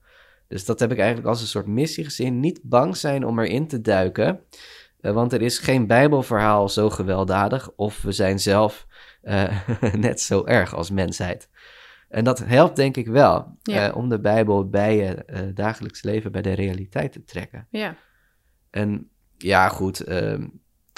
Dus 0.48 0.66
dat 0.66 0.80
heb 0.80 0.92
ik 0.92 0.98
eigenlijk 0.98 1.28
als 1.28 1.42
een 1.42 1.48
soort 1.48 1.68
missie 1.68 2.04
gezien. 2.04 2.40
Niet 2.40 2.60
bang 2.64 2.98
zijn 2.98 3.26
om 3.26 3.40
erin 3.40 3.68
te 3.68 3.82
duiken. 3.82 4.40
Want 5.02 5.34
er 5.34 5.42
is 5.42 5.58
geen 5.58 5.88
Bijbelverhaal 5.88 6.70
zo 6.70 6.90
gewelddadig 6.90 7.72
of 7.76 8.02
we 8.02 8.12
zijn 8.12 8.40
zelf 8.40 8.88
eh, 9.30 9.94
net 9.94 10.22
zo 10.22 10.46
erg 10.46 10.76
als 10.76 10.90
mensheid. 10.92 11.50
En 12.10 12.24
dat 12.24 12.40
helpt 12.40 12.76
denk 12.76 12.98
ik 12.98 13.08
wel 13.08 13.58
Ja. 13.62 13.88
eh, 13.90 13.96
om 13.96 14.10
de 14.10 14.20
Bijbel 14.20 14.70
bij 14.70 14.96
je 14.96 15.26
eh, 15.26 15.42
dagelijks 15.54 16.02
leven, 16.04 16.32
bij 16.32 16.42
de 16.42 16.54
realiteit 16.54 17.12
te 17.12 17.24
trekken. 17.24 17.68
Ja. 17.70 17.96
En 18.70 19.10
ja, 19.38 19.68
goed, 19.70 20.00
ehm, 20.00 20.48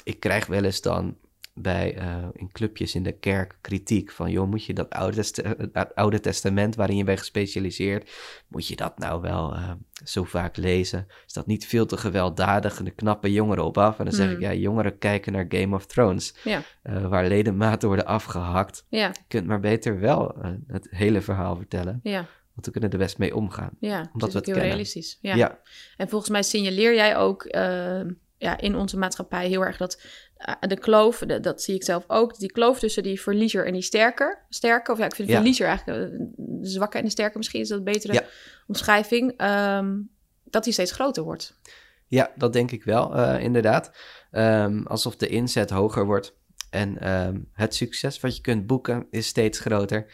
ik 0.04 0.20
krijg 0.20 0.46
wel 0.46 0.64
eens 0.64 0.80
dan 0.80 1.16
bij 1.54 1.94
eh, 1.96 2.16
in 2.32 2.52
clubjes 2.52 2.94
in 2.94 3.02
de 3.02 3.12
kerk 3.12 3.58
kritiek 3.60 4.10
van, 4.10 4.30
joh, 4.30 4.48
moet 4.48 4.64
je 4.64 4.74
dat 4.74 4.90
Oude, 4.90 5.16
Test- 5.16 5.42
het 5.72 5.94
Oude 5.94 6.20
Testament 6.20 6.74
waarin 6.74 6.96
je 6.96 7.04
bent 7.04 7.18
gespecialiseerd, 7.18 8.10
moet 8.48 8.66
je 8.66 8.76
dat 8.76 8.98
nou 8.98 9.20
wel 9.20 9.54
eh, 9.54 9.70
zo 10.04 10.24
vaak 10.24 10.56
lezen? 10.56 11.06
Is 11.26 11.32
dat 11.32 11.46
niet 11.46 11.66
veel 11.66 11.86
te 11.86 11.96
gewelddadig 11.96 12.78
en 12.78 12.84
de 12.84 12.90
knappe 12.90 13.32
jongeren 13.32 13.64
op 13.64 13.78
af? 13.78 13.98
En 13.98 14.04
dan 14.04 14.14
zeg 14.14 14.26
ik, 14.30 14.32
Hmm. 14.36 14.44
ja, 14.44 14.52
jongeren 14.54 14.98
kijken 14.98 15.32
naar 15.32 15.46
Game 15.48 15.74
of 15.76 15.86
Thrones, 15.86 16.34
Ja. 16.44 16.62
eh, 16.82 17.06
waar 17.06 17.26
ledematen 17.28 17.88
worden 17.88 18.06
afgehakt. 18.06 18.86
Ja. 18.88 19.06
Je 19.06 19.20
kunt 19.28 19.46
maar 19.46 19.60
beter 19.60 20.00
wel 20.00 20.34
eh, 20.42 20.50
het 20.66 20.86
hele 20.90 21.20
verhaal 21.20 21.56
vertellen, 21.56 22.00
Ja. 22.02 22.26
want 22.54 22.66
we 22.66 22.70
kunnen 22.70 22.90
er 22.90 22.98
best 22.98 23.18
mee 23.18 23.34
omgaan. 23.36 23.70
Ja. 23.80 23.96
Omdat 23.98 24.12
Omdat 24.12 24.32
we 24.32 24.36
het 24.36 24.46
heel 24.46 24.54
kennen. 24.54 24.72
realistisch. 24.72 25.18
Ja. 25.20 25.34
ja. 25.34 25.58
En 25.96 26.08
volgens 26.08 26.30
mij 26.30 26.42
signaleer 26.42 26.94
jij 26.94 27.16
ook 27.16 27.42
eh, 27.44 28.00
ja, 28.38 28.58
in 28.58 28.76
onze 28.76 28.98
maatschappij 28.98 29.48
heel 29.48 29.64
erg 29.64 29.76
dat 29.76 29.94
eh, 30.02 30.31
de 30.60 30.78
kloof, 30.78 31.18
de- 31.18 31.40
dat 31.40 31.62
zie 31.62 31.74
ik 31.74 31.84
zelf 31.84 32.04
ook, 32.06 32.38
die 32.38 32.52
kloof 32.52 32.78
tussen 32.78 33.02
die 33.02 33.20
verliezer 33.20 33.66
en 33.66 33.72
die 33.72 33.82
sterker, 33.82 34.46
sterke, 34.48 34.92
of 34.92 34.98
ja, 34.98 35.04
ik 35.04 35.14
vind 35.14 35.28
Ja. 35.28 35.34
verliezer 35.34 35.66
eigenlijk, 35.66 36.12
eh, 36.12 36.18
de 36.36 36.68
zwakke 36.68 36.98
en 36.98 37.04
de 37.04 37.10
sterke 37.10 37.36
misschien 37.38 37.60
is 37.60 37.68
dat 37.68 37.78
een 37.78 37.84
betere 37.84 38.12
Ja. 38.12 38.24
omschrijving, 38.66 39.34
ehm, 39.36 40.00
dat 40.44 40.64
die 40.64 40.72
steeds 40.72 40.92
groter 40.92 41.22
wordt. 41.22 41.60
Ja, 42.06 42.32
dat 42.36 42.52
denk 42.52 42.70
ik 42.70 42.84
wel, 42.84 43.14
eh, 43.16 43.42
inderdaad. 43.42 43.90
Ehm, 44.30 44.82
alsof 44.82 45.16
de 45.16 45.26
inzet 45.28 45.70
hoger 45.70 46.04
wordt 46.06 46.36
en 46.70 46.98
ehm, 46.98 47.40
het 47.52 47.74
succes 47.74 48.20
wat 48.20 48.36
je 48.36 48.42
kunt 48.42 48.66
boeken 48.66 49.06
is 49.10 49.26
steeds 49.26 49.58
groter. 49.58 50.12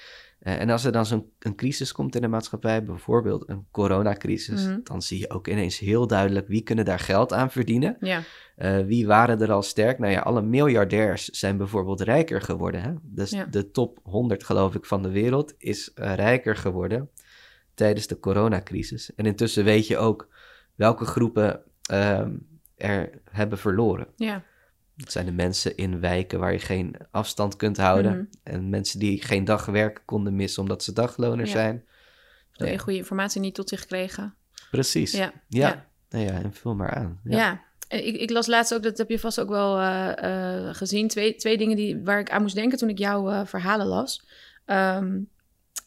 Eh, 0.48 0.60
en 0.60 0.70
als 0.70 0.84
er 0.84 0.92
dan 0.92 1.06
zo'n 1.06 1.30
crisis 1.56 1.92
komt 1.92 2.14
in 2.14 2.20
de 2.20 2.28
maatschappij, 2.28 2.84
bijvoorbeeld 2.84 3.48
een 3.48 3.66
coronacrisis, 3.70 4.64
Mhm. 4.66 4.78
dan 4.82 5.02
zie 5.02 5.18
je 5.18 5.30
ook 5.30 5.48
ineens 5.48 5.78
heel 5.78 6.06
duidelijk 6.06 6.48
wie 6.48 6.62
kunnen 6.62 6.84
daar 6.84 6.98
geld 6.98 7.32
aan 7.32 7.50
verdienen. 7.50 7.96
Ja, 8.00 8.22
Eh, 8.56 8.78
wie 8.80 9.06
waren 9.06 9.40
er 9.40 9.52
al 9.52 9.62
sterk? 9.62 9.98
Nou 9.98 10.12
ja, 10.12 10.20
alle 10.20 10.42
miljardairs 10.42 11.24
zijn 11.28 11.56
bijvoorbeeld 11.56 12.00
rijker 12.00 12.40
geworden. 12.42 12.82
Hè? 12.82 12.92
Dus 13.02 13.30
Ja. 13.30 13.44
de 13.44 13.70
top 13.70 13.98
100, 14.02 14.44
geloof 14.44 14.74
ik, 14.74 14.84
van 14.84 15.02
de 15.02 15.10
wereld 15.10 15.54
is 15.58 15.92
eh, 15.94 16.14
rijker 16.14 16.56
geworden 16.56 17.10
tijdens 17.74 18.06
de 18.06 18.18
coronacrisis. 18.20 19.14
En 19.14 19.26
intussen 19.26 19.64
weet 19.64 19.86
je 19.86 19.98
ook 19.98 20.28
welke 20.74 21.04
groepen 21.04 21.62
ehm, 21.90 22.32
er 22.76 23.10
hebben 23.30 23.58
verloren. 23.58 24.06
ja, 24.16 24.42
Dat 24.98 25.12
zijn 25.12 25.26
de 25.26 25.32
mensen 25.32 25.76
in 25.76 26.00
wijken 26.00 26.38
waar 26.38 26.52
je 26.52 26.58
geen 26.58 26.94
afstand 27.10 27.56
kunt 27.56 27.76
houden. 27.76 28.12
Mhm. 28.12 28.24
En 28.42 28.68
mensen 28.68 28.98
die 28.98 29.22
geen 29.22 29.44
dag 29.44 29.64
werk 29.66 30.02
konden 30.04 30.36
missen 30.36 30.62
omdat 30.62 30.82
ze 30.82 30.92
dagloners 30.92 31.50
Ja. 31.52 31.56
zijn. 31.56 31.84
door 32.52 32.66
Ja. 32.66 32.72
je 32.72 32.78
goede 32.78 32.98
informatie 32.98 33.40
niet 33.40 33.54
tot 33.54 33.68
zich 33.68 33.80
gekregen. 33.80 34.34
Precies. 34.70 35.12
Ja, 35.12 35.32
Ja. 35.48 35.86
Nou 36.10 36.24
ja, 36.24 36.30
en 36.42 36.52
vul 36.52 36.74
maar 36.74 36.94
aan. 36.94 37.20
Ja. 37.24 37.62
En 37.88 38.06
Ik, 38.06 38.16
ik 38.16 38.30
las 38.30 38.46
laatst 38.46 38.74
ook, 38.74 38.82
dat 38.82 38.98
heb 38.98 39.08
je 39.08 39.18
vast 39.18 39.40
ook 39.40 39.48
wel 39.48 39.78
eh, 39.78 40.66
eh, 40.68 40.74
gezien, 40.74 41.08
twee, 41.08 41.34
twee 41.34 41.58
dingen 41.58 41.76
die, 41.76 42.00
waar 42.04 42.20
ik 42.20 42.30
aan 42.30 42.42
moest 42.42 42.54
denken 42.54 42.78
toen 42.78 42.88
ik 42.88 42.98
jouw 42.98 43.30
eh, 43.30 43.40
verhalen 43.46 43.86
las. 43.86 44.26
Ehm, 44.64 45.18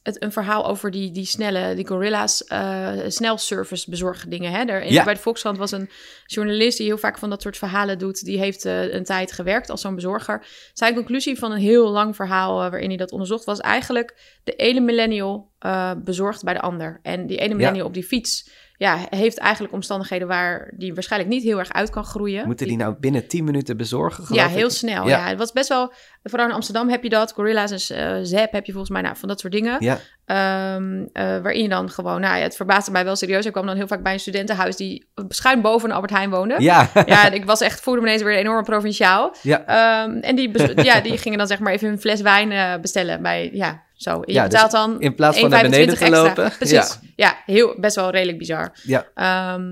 het, 0.03 0.24
een 0.24 0.31
verhaal 0.31 0.67
over 0.67 0.91
die, 0.91 1.12
die 1.12 1.25
snelle, 1.25 1.75
die 1.75 1.88
gorilla's, 1.88 2.43
eh 2.43 2.89
snelservice 3.08 3.89
bezorgen 3.89 4.29
dingen. 4.29 4.51
Hè? 4.51 4.63
Er, 4.63 4.91
Ja. 4.91 5.03
Bij 5.03 5.13
de 5.13 5.20
Volkskrant 5.20 5.58
was 5.58 5.72
een 5.72 5.89
journalist 6.25 6.77
die 6.77 6.88
heel 6.88 6.98
vaak 6.98 7.17
van 7.17 7.29
dat 7.29 7.41
soort 7.41 7.58
verhalen 7.58 7.98
doet. 7.98 8.25
Die 8.25 8.38
heeft 8.38 8.65
eh, 8.65 8.93
een 8.93 9.03
tijd 9.03 9.31
gewerkt 9.31 9.70
als 9.70 9.81
zo'n 9.81 9.96
bezorger. 9.96 10.46
Zijn 10.74 10.93
conclusie 10.93 11.38
van 11.38 11.51
een 11.51 11.60
heel 11.60 11.89
lang 11.89 12.15
verhaal 12.15 12.63
eh, 12.63 12.70
waarin 12.70 12.89
hij 12.89 12.98
dat 12.98 13.12
onderzocht 13.12 13.46
was 13.46 13.60
eigenlijk 13.60 14.39
de 14.43 14.55
ene 14.55 14.79
millennial 14.79 15.50
bezorgt 15.98 16.43
bij 16.43 16.53
de 16.53 16.62
ander. 16.62 17.00
En 17.01 17.27
die 17.27 17.38
ene 17.38 17.55
millennial 17.55 17.86
op 17.86 17.93
die 17.93 18.03
fiets 18.03 18.50
ja, 18.81 19.08
heeft 19.10 19.38
eigenlijk 19.38 19.74
omstandigheden 19.74 20.27
waar 20.27 20.74
die 20.77 20.93
waarschijnlijk 20.93 21.31
niet 21.31 21.43
heel 21.43 21.60
erg 21.60 21.72
uit 21.72 21.89
kan 21.89 22.03
groeien. 22.03 22.46
Moeten 22.46 22.67
die 22.67 22.77
nou 22.77 22.96
binnen 23.00 23.27
10 23.27 23.43
minuten 23.43 23.77
bezorgen? 23.77 24.36
Ja, 24.36 24.46
ik? 24.46 24.51
heel 24.51 24.70
snel. 24.70 25.08
Ja. 25.08 25.17
Ja. 25.17 25.27
het 25.27 25.38
was 25.38 25.51
best 25.51 25.70
wel. 25.70 25.93
Vooral 26.23 26.47
in 26.47 26.53
Amsterdam 26.53 26.89
heb 26.89 27.03
je 27.03 27.09
dat. 27.09 27.31
Gorilla's 27.33 27.89
en 27.89 28.25
Zep 28.25 28.51
heb 28.51 28.65
je 28.65 28.71
volgens 28.71 28.91
mij 28.91 29.01
nou, 29.01 29.15
van 29.17 29.27
dat 29.27 29.39
soort 29.39 29.53
dingen. 29.53 29.75
Ja, 29.79 29.99
Ehm, 30.25 31.03
eh, 31.13 31.23
waarin 31.23 31.61
je 31.61 31.69
dan 31.69 31.89
gewoon. 31.89 32.21
Nou 32.21 32.37
ja, 32.37 32.43
het 32.43 32.55
verbaasde 32.55 32.91
mij 32.91 33.03
wel 33.03 33.15
serieus. 33.15 33.45
Ik 33.45 33.51
kwam 33.51 33.65
dan 33.65 33.75
heel 33.75 33.87
vaak 33.87 34.03
bij 34.03 34.13
een 34.13 34.19
studentenhuis 34.19 34.75
die 34.75 35.07
schuin 35.29 35.61
boven 35.61 35.89
een 35.89 35.95
Albert 35.95 36.11
Heijn 36.13 36.29
woonde. 36.29 36.55
ja. 36.59 36.89
Ja, 37.05 37.25
en 37.25 37.33
ik 37.33 37.45
was 37.45 37.61
echt 37.61 37.79
voelde 37.81 38.01
me 38.01 38.07
ineens 38.07 38.21
weer 38.23 38.35
enorm 38.37 38.63
provinciaal. 38.63 39.35
ja. 39.41 39.65
Ehm, 39.65 40.17
en 40.17 40.35
die, 40.35 40.51
ja, 40.83 41.01
die 41.01 41.17
gingen 41.17 41.37
dan 41.37 41.47
zeg 41.47 41.59
maar 41.59 41.73
even 41.73 41.89
een 41.89 41.99
fles 41.99 42.21
wijn 42.21 42.51
eh, 42.51 42.73
bestellen 42.81 43.21
bij. 43.21 43.49
Ja, 43.53 43.81
zo. 43.93 44.21
Je 44.25 44.33
Ja, 44.33 44.41
dus 44.43 44.51
betaalt 44.51 44.71
dan. 44.71 44.99
in 45.01 45.15
plaats 45.15 45.39
van 45.39 45.49
naar 45.49 45.63
1,25 45.65 45.69
beneden 45.69 45.95
te 45.97 46.05
extra. 46.05 46.23
lopen. 46.23 46.51
Precies. 46.57 46.99
Ja. 47.15 47.37
heel, 47.45 47.75
best 47.79 47.95
wel 47.95 48.09
redelijk 48.11 48.37
bizar. 48.37 48.71
Ja. 48.83 49.05
Ehm, 49.15 49.63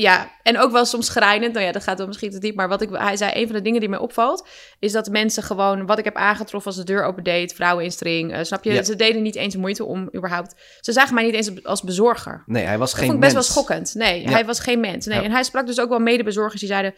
ja, 0.00 0.30
en 0.42 0.58
ook 0.58 0.72
wel 0.72 0.84
soms 0.84 1.06
schrijnend. 1.06 1.52
Nou 1.52 1.64
ja, 1.66 1.72
dat 1.72 1.82
gaat 1.82 1.98
wel 1.98 2.06
misschien 2.06 2.30
te 2.30 2.38
diep. 2.38 2.54
Maar 2.56 2.68
wat 2.68 2.82
ik, 2.82 2.88
hij 2.92 3.16
zei, 3.16 3.30
een 3.34 3.46
van 3.46 3.56
de 3.56 3.62
dingen 3.62 3.80
die 3.80 3.88
mij 3.88 3.98
opvalt... 3.98 4.46
is 4.78 4.92
dat 4.92 5.08
mensen 5.08 5.42
gewoon... 5.42 5.86
wat 5.86 5.98
ik 5.98 6.04
heb 6.04 6.16
aangetroffen 6.16 6.70
als 6.70 6.80
de 6.80 6.92
deur 6.92 7.04
opendeed... 7.04 7.54
vrouwen 7.54 7.84
in 7.84 7.90
string, 7.92 8.32
eh, 8.32 8.42
snap 8.42 8.64
je? 8.64 8.72
Ja. 8.72 8.82
Ze 8.82 8.96
deden 8.96 9.22
niet 9.22 9.36
eens 9.36 9.56
moeite 9.56 9.84
om 9.84 10.08
überhaupt... 10.16 10.54
ze 10.80 10.92
zagen 10.92 11.14
mij 11.14 11.24
niet 11.24 11.34
eens 11.34 11.64
als 11.64 11.82
bezorger. 11.82 12.42
Nee, 12.46 12.64
hij 12.64 12.78
was 12.78 12.90
Dat 12.90 12.98
geen 12.98 13.08
vond 13.08 13.18
ik 13.18 13.24
best 13.24 13.34
mens. 13.34 13.54
wel 13.54 13.56
schokkend. 13.64 13.94
Nee, 13.94 14.22
Ja. 14.22 14.30
hij 14.30 14.44
was 14.44 14.60
geen 14.60 14.80
mens. 14.80 15.06
Nee, 15.06 15.18
Ja. 15.18 15.24
en 15.24 15.30
hij 15.30 15.42
sprak 15.42 15.66
dus 15.66 15.80
ook 15.80 15.88
wel 15.88 15.98
medebezorgers 15.98 16.60
die 16.60 16.68
zeiden... 16.70 16.94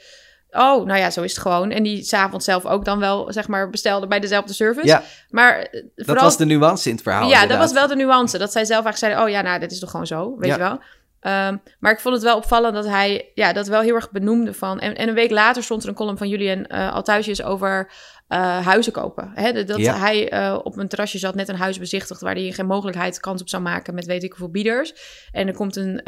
Oh, 0.50 0.87
nou 0.87 0.99
ja, 0.99 1.11
zo 1.11 1.23
is 1.23 1.33
het 1.33 1.40
gewoon. 1.40 1.71
En 1.71 1.83
die 1.83 2.02
s'avonds 2.02 2.45
zelf 2.45 2.66
ook 2.66 2.85
dan 2.85 2.99
wel, 2.99 3.33
zeg 3.33 3.49
maar, 3.49 3.71
bestelden 3.71 4.09
bij 4.09 4.21
dezelfde 4.21 4.52
service. 4.52 4.87
Ja, 4.87 5.02
Maar 5.28 5.59
eh, 5.59 5.83
dat 5.95 6.21
was 6.21 6.37
de 6.37 6.45
nuance 6.45 6.88
in 6.88 6.95
het 6.95 7.04
verhaal. 7.04 7.28
ja, 7.28 7.47
dat 7.47 7.59
was 7.59 7.73
wel 7.73 7.87
de 7.88 7.97
nuance. 7.97 8.38
Dat 8.38 8.52
zij 8.52 8.64
zelf 8.64 8.85
eigenlijk 8.85 8.97
zeiden, 8.97 9.23
oh 9.23 9.28
ja, 9.42 9.49
nou, 9.49 9.61
dit 9.61 9.73
is 9.73 9.78
toch 9.78 9.90
gewoon 9.90 10.07
zo, 10.07 10.35
weet 10.38 10.52
je 10.52 10.59
wel. 10.59 10.80
Ehm, 11.21 11.57
maar 11.79 11.93
ik 11.93 12.00
vond 12.00 12.15
het 12.15 12.25
wel 12.25 12.37
opvallend 12.37 12.75
dat 12.75 12.87
hij 12.87 13.31
ja, 13.35 13.53
dat 13.53 13.67
wel 13.67 13.81
heel 13.81 13.95
erg 13.95 14.11
benoemde 14.11 14.55
van... 14.55 14.81
En, 14.81 14.97
en 14.97 15.09
een 15.09 15.15
week 15.15 15.31
later 15.31 15.62
stond 15.62 15.83
er 15.83 15.89
een 15.89 15.95
column 15.95 16.19
van 16.19 16.29
Julian 16.29 16.65
uh, 16.69 16.93
Althuisjes 16.93 17.43
over 17.43 17.93
uh, 18.29 18.67
huizen 18.67 18.93
kopen. 18.93 19.31
Hè, 19.35 19.65
dat 19.65 19.79
Ja. 19.79 19.99
hij 19.99 20.33
uh, 20.33 20.59
op 20.62 20.77
een 20.77 20.89
terrasje 20.89 21.19
zat, 21.19 21.35
net 21.35 21.49
een 21.49 21.57
huis 21.57 21.79
bezichtigd... 21.79 22.21
waar 22.21 22.35
hij 22.35 22.53
geen 22.53 22.67
mogelijkheid 22.67 23.21
kans 23.21 23.41
op 23.41 23.49
zou 23.49 23.62
maken 23.62 23.95
met 23.95 24.07
weet 24.07 24.23
ik 24.23 24.31
hoeveel 24.31 24.50
bieders. 24.50 24.95
En 25.33 25.47
er 25.47 25.55
komt 25.55 25.77
een 25.77 26.00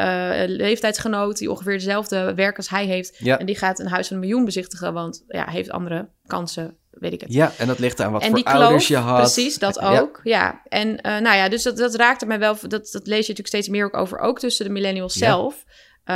leeftijdsgenoot 0.46 1.38
die 1.38 1.50
ongeveer 1.50 1.72
dezelfde 1.72 2.34
werk 2.34 2.56
als 2.56 2.68
hij 2.68 2.86
heeft... 2.86 3.18
Ja. 3.18 3.38
en 3.38 3.46
die 3.46 3.56
gaat 3.56 3.78
een 3.78 3.88
huis 3.88 4.06
van 4.06 4.16
een 4.16 4.22
miljoen 4.22 4.44
bezichtigen... 4.44 4.92
want 4.92 5.24
ja, 5.28 5.50
heeft 5.50 5.70
andere 5.70 6.08
kansen 6.26 6.76
weet 7.02 7.12
ik 7.12 7.20
het. 7.20 7.32
Ja, 7.32 7.52
en 7.58 7.66
dat 7.66 7.78
ligt 7.78 8.00
aan 8.00 8.12
wat 8.12 8.20
en 8.22 8.26
voor 8.26 8.36
die 8.36 8.44
kloof, 8.44 8.58
ouders 8.62 8.88
je 8.88 8.96
had. 8.96 9.16
Precies, 9.18 9.58
dat 9.58 9.80
ook. 9.80 10.20
Ja, 10.22 10.62
en 10.68 10.88
uh, 10.88 11.02
nou 11.02 11.36
ja, 11.36 11.48
dus 11.48 11.62
dat, 11.62 11.76
dat 11.76 11.94
raakte 11.94 12.26
mij 12.26 12.38
wel. 12.38 12.56
Dat, 12.60 12.70
dat 12.70 13.06
lees 13.06 13.26
je 13.26 13.32
natuurlijk 13.32 13.46
steeds 13.48 13.68
meer 13.68 13.84
ook 13.84 13.96
over, 13.96 14.18
ook 14.18 14.38
tussen 14.38 14.64
de 14.66 14.72
millennials 14.72 15.14
Ja. 15.14 15.26
zelf. 15.26 15.64
Um, 16.04 16.14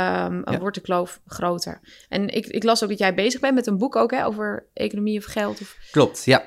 Ja. 0.51 0.59
Wordt 0.59 0.75
de 0.75 0.81
kloof 0.81 1.19
groter. 1.25 1.79
En 2.09 2.27
ik, 2.29 2.45
ik 2.45 2.63
las 2.63 2.83
ook 2.83 2.89
dat 2.89 2.97
jij 2.97 3.13
bezig 3.13 3.39
bent 3.39 3.53
met 3.55 3.67
een 3.67 3.77
boek 3.77 3.95
ook 3.95 4.11
hè, 4.11 4.25
over 4.25 4.67
economie 4.73 5.17
of 5.17 5.25
geld. 5.25 5.61
Of, 5.61 5.75
Klopt, 5.91 6.25
ja. 6.25 6.37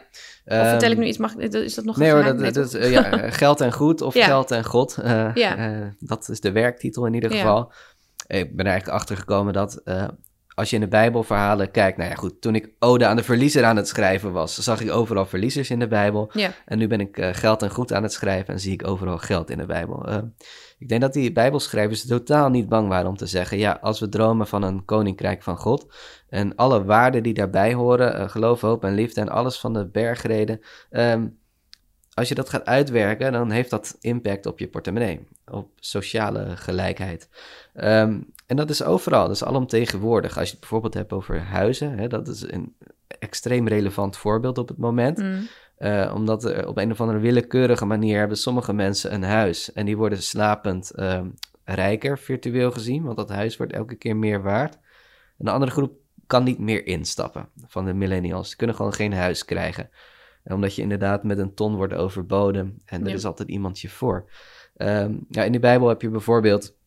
of 0.44 0.68
vertel 0.68 0.76
ik 0.78 0.82
Ehm, 0.90 0.98
nu 0.98 1.06
iets? 1.06 1.18
Mag, 1.18 1.36
is 1.36 1.74
dat 1.74 1.84
nog 1.84 1.96
Nee 1.96 2.08
een 2.08 2.14
hoor, 2.14 2.22
geheim? 2.24 2.42
dat, 2.42 2.54
dat, 2.54 2.74
eh, 2.74 2.90
ja, 2.90 3.10
eh, 3.10 3.32
geld 3.42 3.60
en 3.60 3.72
goed 3.72 4.00
of 4.00 4.14
Ja. 4.14 4.24
geld 4.26 4.50
en 4.50 4.64
God. 4.64 4.96
eh, 4.98 5.30
Ja. 5.34 5.56
eh, 5.56 5.86
dat 5.98 6.28
is 6.28 6.40
de 6.40 6.52
werktitel 6.52 7.06
in 7.06 7.14
ieder 7.14 7.30
geval. 7.30 7.72
Ik 8.26 8.56
ben 8.56 8.64
er 8.66 8.70
eigenlijk 8.72 9.00
achter 9.00 9.16
gekomen 9.16 9.52
dat 9.52 9.80
eh, 9.84 10.08
als 10.54 10.70
je 10.70 10.76
in 10.76 10.82
de 10.82 10.88
Bijbelverhalen 10.88 11.70
kijkt... 11.70 11.98
Nou 11.98 12.10
ja, 12.10 12.16
goed, 12.16 12.40
toen 12.40 12.54
ik 12.54 12.70
Ode 12.78 13.06
aan 13.06 13.16
de 13.16 13.22
Verliezer 13.22 13.64
aan 13.64 13.76
het 13.76 13.88
schrijven 13.88 14.32
was... 14.32 14.58
zag 14.58 14.80
ik 14.80 14.90
overal 14.90 15.26
verliezers 15.26 15.70
in 15.70 15.78
de 15.78 15.88
Bijbel. 15.88 16.30
Ja, 16.32 16.52
En 16.64 16.78
nu 16.78 16.86
ben 16.86 17.00
ik 17.00 17.18
eh, 17.18 17.28
geld 17.32 17.62
en 17.62 17.70
goed 17.70 17.92
aan 17.92 18.02
het 18.02 18.12
schrijven 18.12 18.54
en 18.54 18.60
zie 18.60 18.72
ik 18.72 18.86
overal 18.86 19.18
geld 19.18 19.50
in 19.50 19.58
de 19.58 19.66
Bijbel. 19.66 20.08
Eh, 20.08 20.18
ik 20.78 20.88
denk 20.88 21.00
dat 21.00 21.12
die 21.12 21.32
Bijbelschrijvers 21.32 22.06
totaal 22.06 22.50
niet 22.50 22.68
bang 22.68 22.88
waren 22.88 23.08
om 23.08 23.16
te 23.16 23.26
zeggen: 23.26 23.58
ja, 23.58 23.78
als 23.80 24.00
we 24.00 24.08
dromen 24.08 24.46
van 24.46 24.62
een 24.62 24.84
koninkrijk 24.84 25.42
van 25.42 25.56
God 25.56 25.94
en 26.28 26.56
alle 26.56 26.84
waarden 26.84 27.22
die 27.22 27.34
daarbij 27.34 27.74
horen, 27.74 28.14
eh, 28.14 28.28
geloof, 28.28 28.60
hoop 28.60 28.84
en 28.84 28.94
liefde 28.94 29.20
en 29.20 29.28
alles 29.28 29.58
van 29.58 29.72
de 29.72 29.86
bergreden, 29.86 30.60
ehm, 30.90 31.26
als 32.14 32.28
je 32.28 32.34
dat 32.34 32.48
gaat 32.48 32.64
uitwerken, 32.64 33.32
dan 33.32 33.50
heeft 33.50 33.70
dat 33.70 33.96
impact 34.00 34.46
op 34.46 34.58
je 34.58 34.68
portemonnee, 34.68 35.28
op 35.50 35.70
sociale 35.76 36.56
gelijkheid. 36.56 37.28
Ehm, 37.74 38.20
en 38.50 38.56
dat 38.56 38.70
is 38.70 38.82
overal, 38.82 39.26
dat 39.26 39.36
is 39.36 39.44
alomtegenwoordig. 39.44 40.38
Als 40.38 40.44
je 40.46 40.50
het 40.50 40.60
bijvoorbeeld 40.60 40.94
hebt 40.94 41.12
over 41.12 41.40
huizen, 41.40 41.98
hè, 41.98 42.08
dat 42.08 42.28
is 42.28 42.42
een 42.42 42.74
extreem 43.18 43.68
relevant 43.68 44.16
voorbeeld 44.16 44.58
op 44.58 44.68
het 44.68 44.78
moment. 44.78 45.18
Mm. 45.18 45.48
Uh, 45.78 46.12
omdat 46.14 46.44
er 46.44 46.68
op 46.68 46.76
een 46.76 46.90
of 46.90 47.00
andere 47.00 47.18
willekeurige 47.18 47.84
manier 47.84 48.18
hebben 48.18 48.36
sommige 48.36 48.72
mensen 48.72 49.14
een 49.14 49.22
huis. 49.22 49.72
En 49.72 49.86
die 49.86 49.96
worden 49.96 50.22
slapend 50.22 50.92
uh, 50.94 51.20
rijker, 51.64 52.18
virtueel 52.18 52.70
gezien. 52.70 53.02
Want 53.02 53.16
dat 53.16 53.28
huis 53.28 53.56
wordt 53.56 53.72
elke 53.72 53.94
keer 53.94 54.16
meer 54.16 54.42
waard. 54.42 54.74
En 55.38 55.44
de 55.44 55.50
andere 55.50 55.72
groep 55.72 55.92
kan 56.26 56.44
niet 56.44 56.58
meer 56.58 56.86
instappen 56.86 57.48
van 57.66 57.84
de 57.84 57.94
millennials. 57.94 58.48
Die 58.48 58.56
kunnen 58.56 58.76
gewoon 58.76 58.92
geen 58.92 59.12
huis 59.12 59.44
krijgen. 59.44 59.90
En 60.42 60.54
omdat 60.54 60.74
je 60.74 60.82
inderdaad 60.82 61.24
met 61.24 61.38
een 61.38 61.54
ton 61.54 61.76
wordt 61.76 61.94
overboden. 61.94 62.82
En 62.84 63.02
er 63.02 63.08
Ja. 63.08 63.14
is 63.14 63.24
altijd 63.24 63.48
iemand 63.48 63.80
je 63.80 63.88
voor. 63.88 64.30
Um, 64.76 65.26
ja, 65.28 65.42
in 65.42 65.52
de 65.52 65.58
Bijbel 65.58 65.88
heb 65.88 66.02
je 66.02 66.08
bijvoorbeeld 66.10 66.78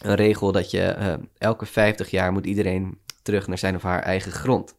een 0.00 0.14
regel 0.14 0.52
dat 0.52 0.70
je 0.70 0.94
uh, 0.98 1.14
elke 1.38 1.66
50 1.66 2.10
jaar 2.10 2.32
moet 2.32 2.46
iedereen 2.46 2.98
terug 3.22 3.46
naar 3.46 3.58
zijn 3.58 3.74
of 3.74 3.82
haar 3.82 4.02
eigen 4.02 4.32
grond. 4.32 4.76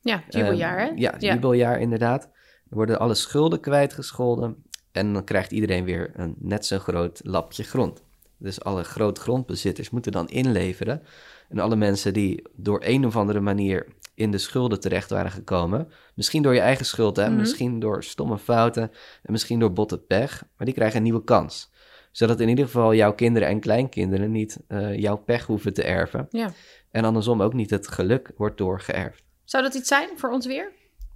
Ja, 0.00 0.22
jubeljaar, 0.28 0.78
hè? 0.80 0.86
Ehm, 0.86 0.98
ja, 0.98 1.14
jubeljaar 1.18 1.80
inderdaad. 1.80 2.24
Er 2.70 2.76
worden 2.76 2.98
alle 2.98 3.14
schulden 3.14 3.60
kwijtgescholden 3.60 4.56
en 4.92 5.12
dan 5.12 5.24
krijgt 5.24 5.52
iedereen 5.52 5.84
weer 5.84 6.10
een 6.14 6.34
net 6.38 6.66
zo 6.66 6.78
groot 6.78 7.20
lapje 7.24 7.62
grond. 7.62 8.02
Dus 8.38 8.64
alle 8.64 8.82
grootgrondbezitters 8.84 9.90
moeten 9.90 10.12
dan 10.12 10.28
inleveren. 10.28 11.02
En 11.48 11.58
alle 11.58 11.76
mensen 11.76 12.12
die 12.12 12.42
door 12.56 12.80
een 12.84 13.06
of 13.06 13.16
andere 13.16 13.40
manier 13.40 13.86
in 14.14 14.30
de 14.30 14.38
schulden 14.38 14.80
terecht 14.80 15.10
waren 15.10 15.30
gekomen, 15.30 15.88
misschien 16.14 16.42
door 16.42 16.54
je 16.54 16.60
eigen 16.60 16.86
schuld, 16.86 17.16
hè, 17.16 17.28
Mhm. 17.28 17.36
misschien 17.36 17.80
door 17.80 18.04
stomme 18.04 18.38
fouten 18.38 18.82
en 19.22 19.32
misschien 19.32 19.58
door 19.58 19.72
botte 19.72 19.98
pech, 19.98 20.44
maar 20.56 20.66
die 20.66 20.74
krijgen 20.74 20.96
een 20.96 21.02
nieuwe 21.02 21.24
kans. 21.24 21.70
Zodat 22.12 22.40
in 22.40 22.48
ieder 22.48 22.64
geval 22.64 22.94
jouw 22.94 23.12
kinderen 23.14 23.48
en 23.48 23.60
kleinkinderen 23.60 24.30
niet 24.30 24.58
eh, 24.68 24.96
jouw 24.98 25.16
pech 25.16 25.46
hoeven 25.46 25.74
te 25.74 25.82
erven. 25.82 26.26
Ja. 26.30 26.50
En 26.90 27.04
andersom 27.04 27.42
ook 27.42 27.52
niet 27.52 27.70
het 27.70 27.88
geluk 27.88 28.30
wordt 28.36 28.58
doorgeërfd. 28.58 29.22
Zou 29.44 29.62
dat 29.62 29.74
iets 29.74 29.88
zijn 29.88 30.08
voor 30.16 30.30
ons 30.30 30.46
weer? 30.46 30.72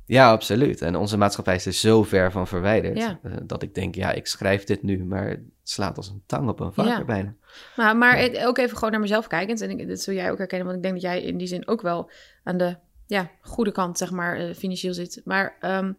Ja, 0.07 0.31
absoluut. 0.31 0.83
En 0.83 0.97
onze 0.97 1.17
maatschappij 1.17 1.55
is 1.55 1.67
er 1.67 1.73
zo 1.73 2.03
ver 2.03 2.33
van 2.33 2.47
verwijderd 2.47 2.99
Ja. 2.99 3.19
eh, 3.23 3.33
dat 3.43 3.63
ik 3.63 3.75
denk, 3.75 3.95
ja, 3.95 4.13
ik 4.13 4.27
schrijf 4.27 4.65
dit 4.65 4.83
nu, 4.83 5.05
maar 5.05 5.29
het 5.29 5.41
slaat 5.63 5.97
als 5.97 6.09
een 6.09 6.23
tang 6.27 6.49
op 6.49 6.61
een 6.61 6.73
varken 6.73 6.99
Ja. 6.99 7.05
bijna. 7.05 7.35
Maar, 7.77 7.97
maar 7.97 8.31
ook 8.47 8.59
even 8.59 8.77
gewoon 8.77 8.91
naar 8.91 9.01
mezelf 9.01 9.27
kijkend. 9.27 9.61
En 9.61 9.71
ik, 9.79 9.89
dat 9.89 10.01
zul 10.01 10.15
jij 10.15 10.31
ook 10.31 10.39
herkennen, 10.39 10.67
want 10.67 10.79
ik 10.79 10.83
denk 10.91 11.03
dat 11.03 11.13
jij 11.13 11.23
in 11.23 11.37
die 11.37 11.47
zin 11.47 11.69
ook 11.69 11.81
wel 11.83 12.11
aan 12.45 12.57
de 12.57 12.77
ja, 13.07 13.31
goede 13.41 13.73
kant, 13.73 13.99
zeg 13.99 14.11
maar, 14.11 14.37
eh, 14.37 14.55
financieel 14.55 14.95
zit. 14.95 15.21
Maar 15.25 15.57
ehm, 15.61 15.93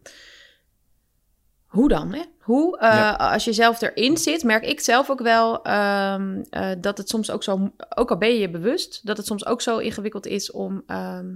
hoe 1.78 1.88
dan? 1.88 2.12
Hè? 2.12 2.22
Hoe, 2.40 2.78
eh, 2.78 2.88
Ja. 2.88 3.12
als 3.12 3.44
je 3.44 3.52
zelf 3.52 3.80
erin 3.82 4.16
zit, 4.16 4.44
merk 4.44 4.64
ik 4.64 4.80
zelf 4.80 5.10
ook 5.10 5.20
wel 5.20 5.62
ehm, 5.62 6.42
eh, 6.50 6.70
dat 6.78 6.98
het 6.98 7.08
soms 7.08 7.30
ook 7.30 7.42
zo, 7.42 7.70
ook 7.96 8.10
al 8.10 8.18
ben 8.18 8.28
je 8.28 8.38
je 8.38 8.50
bewust, 8.50 9.06
dat 9.06 9.16
het 9.16 9.26
soms 9.26 9.46
ook 9.46 9.60
zo 9.60 9.78
ingewikkeld 9.78 10.26
is 10.26 10.50
om 10.50 10.82
ehm, 10.86 11.26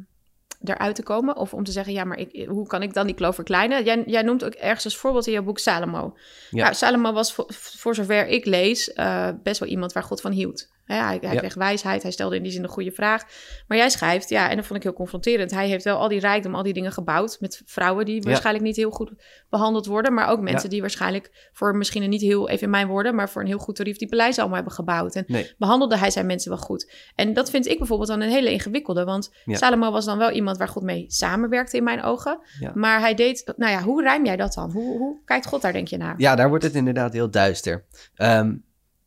eruit 0.64 0.94
te 0.94 1.02
komen. 1.02 1.36
Of 1.36 1.54
om 1.54 1.64
te 1.64 1.72
zeggen, 1.72 1.92
ja, 1.92 2.04
maar 2.04 2.18
ik, 2.18 2.48
hoe 2.48 2.66
kan 2.66 2.82
ik 2.82 2.94
dan 2.94 3.06
die 3.06 3.14
kloof 3.14 3.34
verkleinen? 3.34 3.84
Jij, 3.84 4.02
jij 4.06 4.22
noemt 4.22 4.44
ook 4.44 4.52
ergens 4.52 4.84
als 4.84 4.96
voorbeeld 4.96 5.26
in 5.26 5.32
jouw 5.32 5.42
boek 5.42 5.58
Salomo. 5.58 6.16
Ja. 6.50 6.62
Nou, 6.62 6.74
Salomo 6.74 7.12
was 7.12 7.32
voor, 7.32 7.46
voor 7.48 7.94
zover 7.94 8.26
ik 8.26 8.44
lees 8.44 8.92
eh, 8.92 9.28
best 9.42 9.60
wel 9.60 9.68
iemand 9.68 9.92
waar 9.92 10.02
God 10.02 10.20
van 10.20 10.32
hield. 10.32 10.68
Hè, 10.84 10.94
hij 10.94 11.18
hij 11.20 11.32
Ja. 11.32 11.38
kreeg 11.38 11.54
wijsheid, 11.54 12.02
hij 12.02 12.10
stelde 12.10 12.36
in 12.36 12.42
die 12.42 12.52
zin 12.52 12.62
een 12.62 12.68
goede 12.68 12.90
vraag. 12.92 13.22
Maar 13.68 13.78
jij 13.78 13.90
schrijft, 13.90 14.28
ja, 14.28 14.50
en 14.50 14.56
dat 14.56 14.64
vond 14.66 14.78
ik 14.78 14.84
heel 14.84 14.92
confronterend. 14.92 15.50
Hij 15.50 15.68
heeft 15.68 15.84
wel 15.84 15.96
al 15.98 16.08
die 16.08 16.20
rijkdom, 16.20 16.54
al 16.54 16.62
die 16.62 16.72
dingen 16.72 16.92
gebouwd 16.92 17.36
met 17.40 17.62
vrouwen 17.66 18.04
die 18.04 18.14
Ja. 18.14 18.22
waarschijnlijk 18.22 18.64
niet 18.64 18.76
heel 18.76 18.90
goed 18.90 19.12
behandeld 19.50 19.86
worden. 19.86 20.14
Maar 20.14 20.28
ook 20.28 20.40
mensen 20.40 20.62
Ja. 20.62 20.68
die 20.68 20.80
waarschijnlijk 20.80 21.48
voor 21.52 21.76
misschien 21.76 22.02
een 22.02 22.08
niet 22.10 22.20
heel, 22.20 22.48
even 22.48 22.62
in 22.64 22.70
mijn 22.70 22.86
woorden, 22.86 23.14
maar 23.14 23.30
voor 23.30 23.40
een 23.42 23.46
heel 23.48 23.58
goed 23.58 23.76
tarief 23.76 23.96
die 23.96 24.08
paleizen 24.08 24.38
allemaal 24.40 24.58
hebben 24.58 24.76
gebouwd. 24.76 25.14
En 25.14 25.24
Nee. 25.26 25.54
behandelde 25.58 25.96
hij 25.96 26.10
zijn 26.10 26.26
mensen 26.26 26.50
wel 26.50 26.60
goed. 26.60 26.92
En 27.14 27.32
dat 27.32 27.50
vind 27.50 27.66
ik 27.66 27.78
bijvoorbeeld 27.78 28.08
dan 28.08 28.20
een 28.20 28.30
hele 28.30 28.50
ingewikkelde. 28.52 29.04
Want 29.04 29.30
Ja. 29.44 29.56
Salomo 29.56 29.90
was 29.90 30.04
dan 30.04 30.18
wel 30.18 30.30
iemand 30.30 30.56
waar 30.56 30.68
God 30.68 30.82
mee 30.82 31.04
samenwerkte 31.08 31.76
in 31.76 31.84
mijn 31.84 32.02
ogen. 32.02 32.38
Ja. 32.60 32.70
Maar 32.74 33.00
hij 33.00 33.14
deed, 33.14 33.52
nou 33.56 33.72
ja, 33.72 33.82
hoe 33.82 34.02
rijm 34.02 34.24
jij 34.24 34.36
dat 34.36 34.52
dan? 34.54 34.70
Hoe, 34.70 34.98
hoe 34.98 35.16
kijkt 35.24 35.46
God 35.46 35.62
daar 35.62 35.72
denk 35.72 35.88
je 35.88 35.96
naar? 35.96 36.14
Ja, 36.18 36.34
daar 36.34 36.48
wordt 36.48 36.64
het 36.64 36.74
inderdaad 36.74 37.12
heel 37.12 37.30
duister. 37.30 37.84
Ehm, 38.14 38.54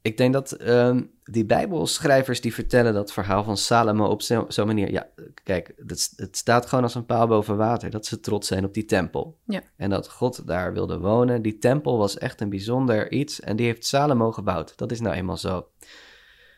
ik 0.06 0.18
denk 0.18 0.34
dat 0.34 0.52
ehm, 0.52 1.04
die 1.24 1.46
Bijbelschrijvers 1.46 2.42
die 2.42 2.54
vertellen 2.54 2.94
dat 2.94 3.14
verhaal 3.14 3.44
van 3.44 3.58
Salomo 3.58 4.06
op 4.06 4.22
zo- 4.22 4.46
zo'n 4.48 4.68
manier. 4.68 4.92
Ja, 4.92 5.08
kijk, 5.44 5.74
het, 5.88 6.14
het 6.16 6.38
staat 6.38 6.66
gewoon 6.66 6.84
als 6.84 6.96
een 6.96 7.06
paal 7.06 7.28
boven 7.28 7.58
water 7.58 7.90
dat 7.90 8.06
ze 8.06 8.20
trots 8.20 8.48
zijn 8.48 8.66
op 8.66 8.74
die 8.74 8.86
tempel. 8.86 9.38
Ja. 9.46 9.62
En 9.78 9.90
dat 9.90 10.10
God 10.10 10.48
daar 10.48 10.74
wilde 10.74 11.00
wonen. 11.00 11.42
Die 11.42 11.58
tempel 11.58 11.98
was 11.98 12.18
echt 12.18 12.42
een 12.42 12.50
bijzonder 12.50 13.12
iets 13.12 13.40
en 13.40 13.56
die 13.56 13.66
heeft 13.66 13.86
Salomo 13.86 14.32
gebouwd. 14.32 14.78
Dat 14.78 14.92
is 14.92 15.00
nou 15.00 15.16
eenmaal 15.16 15.38
zo. 15.38 15.68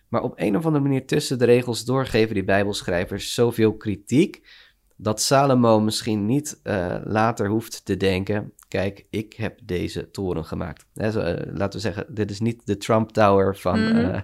Maar 0.07 0.23
op 0.23 0.33
een 0.35 0.57
of 0.57 0.65
andere 0.65 0.83
manier 0.83 1.05
tussen 1.05 1.39
de 1.39 1.45
regels 1.45 1.85
doorgeven 1.85 2.33
die 2.33 2.43
Bijbelschrijvers 2.43 3.33
zoveel 3.33 3.77
kritiek. 3.77 4.47
Dat 4.99 5.21
Salomo 5.21 5.79
misschien 5.79 6.25
niet 6.25 6.59
eh, 6.63 6.95
later 7.03 7.49
hoeft 7.49 7.85
te 7.85 7.97
denken: 7.97 8.53
kijk, 8.67 9.05
ik 9.09 9.33
heb 9.33 9.59
deze 9.63 10.11
toren 10.11 10.45
gemaakt. 10.45 10.85
Zo, 10.93 11.19
eh, 11.19 11.53
laten 11.53 11.79
we 11.79 11.85
zeggen, 11.85 12.05
dit 12.09 12.31
is 12.31 12.39
niet 12.39 12.61
de 12.65 12.77
Trump 12.77 13.11
Tower 13.11 13.57
van, 13.57 13.79
eh, 13.79 14.21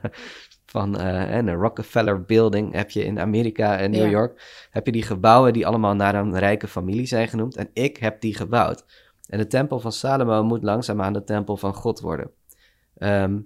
van 0.66 0.98
en 1.00 1.46
de 1.46 1.52
Rockefeller 1.52 2.22
Building. 2.22 2.74
Heb 2.74 2.92
je 2.92 3.06
in 3.06 3.20
Amerika 3.20 3.78
en 3.78 3.92
New 3.92 4.04
Ja. 4.04 4.10
York, 4.10 4.68
heb 4.70 4.86
je 4.86 4.92
die 4.92 5.04
gebouwen 5.04 5.54
die 5.54 5.68
allemaal 5.68 5.96
naar 5.96 6.16
een 6.16 6.40
rijke 6.40 6.68
familie 6.68 7.06
zijn 7.06 7.28
genoemd. 7.28 7.56
En 7.56 7.70
ik 7.74 7.98
heb 7.98 8.22
die 8.22 8.36
gebouwd. 8.36 8.86
En 9.28 9.38
de 9.38 9.48
tempel 9.48 9.80
van 9.80 9.92
Salomo 9.92 10.44
moet 10.44 10.64
langzaamaan 10.64 11.14
de 11.14 11.24
tempel 11.24 11.58
van 11.58 11.74
God 11.74 12.00
worden. 12.00 12.32
Ehm, 12.98 13.40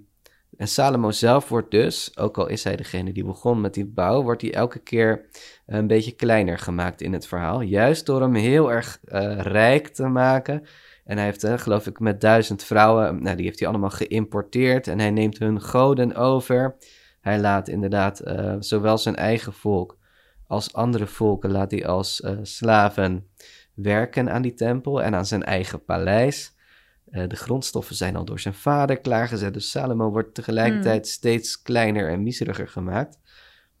en 0.56 0.68
Salomo 0.68 1.10
zelf 1.10 1.48
wordt 1.48 1.70
dus, 1.70 2.16
ook 2.16 2.38
al 2.38 2.46
is 2.46 2.64
hij 2.64 2.76
degene 2.76 3.12
die 3.12 3.24
begon 3.24 3.60
met 3.60 3.74
die 3.74 3.86
bouw, 3.86 4.22
wordt 4.22 4.42
hij 4.42 4.54
elke 4.54 4.78
keer 4.78 5.28
een 5.66 5.86
beetje 5.86 6.12
kleiner 6.12 6.58
gemaakt 6.58 7.00
in 7.00 7.12
het 7.12 7.26
verhaal. 7.26 7.60
Juist 7.60 8.06
door 8.06 8.20
hem 8.20 8.34
heel 8.34 8.72
erg 8.72 8.98
eh, 9.04 9.38
rijk 9.40 9.88
te 9.88 10.06
maken. 10.06 10.66
En 11.04 11.16
hij 11.16 11.26
heeft, 11.26 11.44
eh, 11.44 11.58
geloof 11.58 11.86
ik, 11.86 12.00
met 12.00 12.20
duizend 12.20 12.64
vrouwen, 12.64 13.22
nou, 13.22 13.36
die 13.36 13.44
heeft 13.44 13.58
hij 13.58 13.68
allemaal 13.68 13.90
geïmporteerd. 13.90 14.86
En 14.86 14.98
hij 14.98 15.10
neemt 15.10 15.38
hun 15.38 15.60
goden 15.60 16.14
over. 16.14 16.76
Hij 17.20 17.38
laat 17.38 17.68
inderdaad 17.68 18.20
eh, 18.20 18.56
zowel 18.58 18.98
zijn 18.98 19.16
eigen 19.16 19.52
volk 19.52 19.96
als 20.46 20.72
andere 20.72 21.06
volken, 21.06 21.50
laat 21.50 21.70
hij 21.70 21.86
als 21.86 22.22
slaven 22.42 23.28
werken 23.74 24.30
aan 24.30 24.42
die 24.42 24.54
tempel 24.54 25.02
en 25.02 25.14
aan 25.14 25.26
zijn 25.26 25.42
eigen 25.42 25.84
paleis. 25.84 26.56
Eh, 27.10 27.28
de 27.28 27.36
grondstoffen 27.36 27.96
zijn 27.96 28.16
al 28.16 28.24
door 28.24 28.40
zijn 28.40 28.54
vader 28.54 29.00
klaargezet, 29.00 29.54
dus 29.54 29.70
Salomo 29.70 30.10
wordt 30.10 30.34
tegelijkertijd 30.34 31.08
steeds 31.08 31.62
kleiner 31.62 32.08
en 32.08 32.22
miseriger 32.22 32.68
gemaakt. 32.68 33.18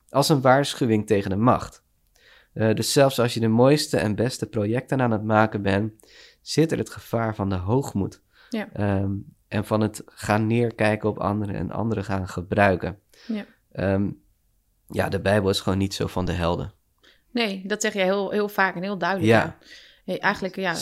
Als 0.08 0.28
een 0.28 0.40
waarschuwing 0.40 1.06
tegen 1.06 1.30
de 1.30 1.36
macht. 1.36 1.82
Eh, 2.52 2.74
dus 2.74 2.92
zelfs 2.92 3.18
als 3.18 3.34
je 3.34 3.40
de 3.40 3.48
mooiste 3.48 3.96
en 3.96 4.14
beste 4.14 4.46
projecten 4.46 5.00
aan 5.00 5.10
het 5.10 5.24
maken 5.24 5.62
bent, 5.62 5.92
zit 6.40 6.72
er 6.72 6.78
het 6.78 6.90
gevaar 6.90 7.34
van 7.34 7.48
de 7.48 7.56
hoogmoed. 7.56 8.22
Ja. 8.48 8.68
Ehm, 8.72 9.12
en 9.48 9.64
van 9.64 9.80
het 9.80 10.02
gaan 10.06 10.46
neerkijken 10.46 11.08
op 11.08 11.18
anderen 11.18 11.54
en 11.54 11.70
anderen 11.70 12.04
gaan 12.04 12.28
gebruiken. 12.28 12.98
Ja. 13.26 13.44
Ehm, 13.72 14.10
ja, 14.86 15.08
de 15.08 15.20
Bijbel 15.20 15.50
is 15.50 15.60
gewoon 15.60 15.78
niet 15.78 15.94
zo 15.94 16.06
van 16.06 16.24
de 16.24 16.32
helden. 16.32 16.72
Nee, 17.30 17.62
dat 17.66 17.82
zeg 17.82 17.92
je 17.92 18.00
heel, 18.00 18.30
heel 18.30 18.48
vaak 18.48 18.74
en 18.74 18.82
heel 18.82 18.98
duidelijk. 18.98 19.30
Ja. 19.30 19.42
Ja. 19.42 19.66
Hey, 20.08 20.18
eigenlijk, 20.18 20.56
ja, 20.56 20.72
de 20.72 20.78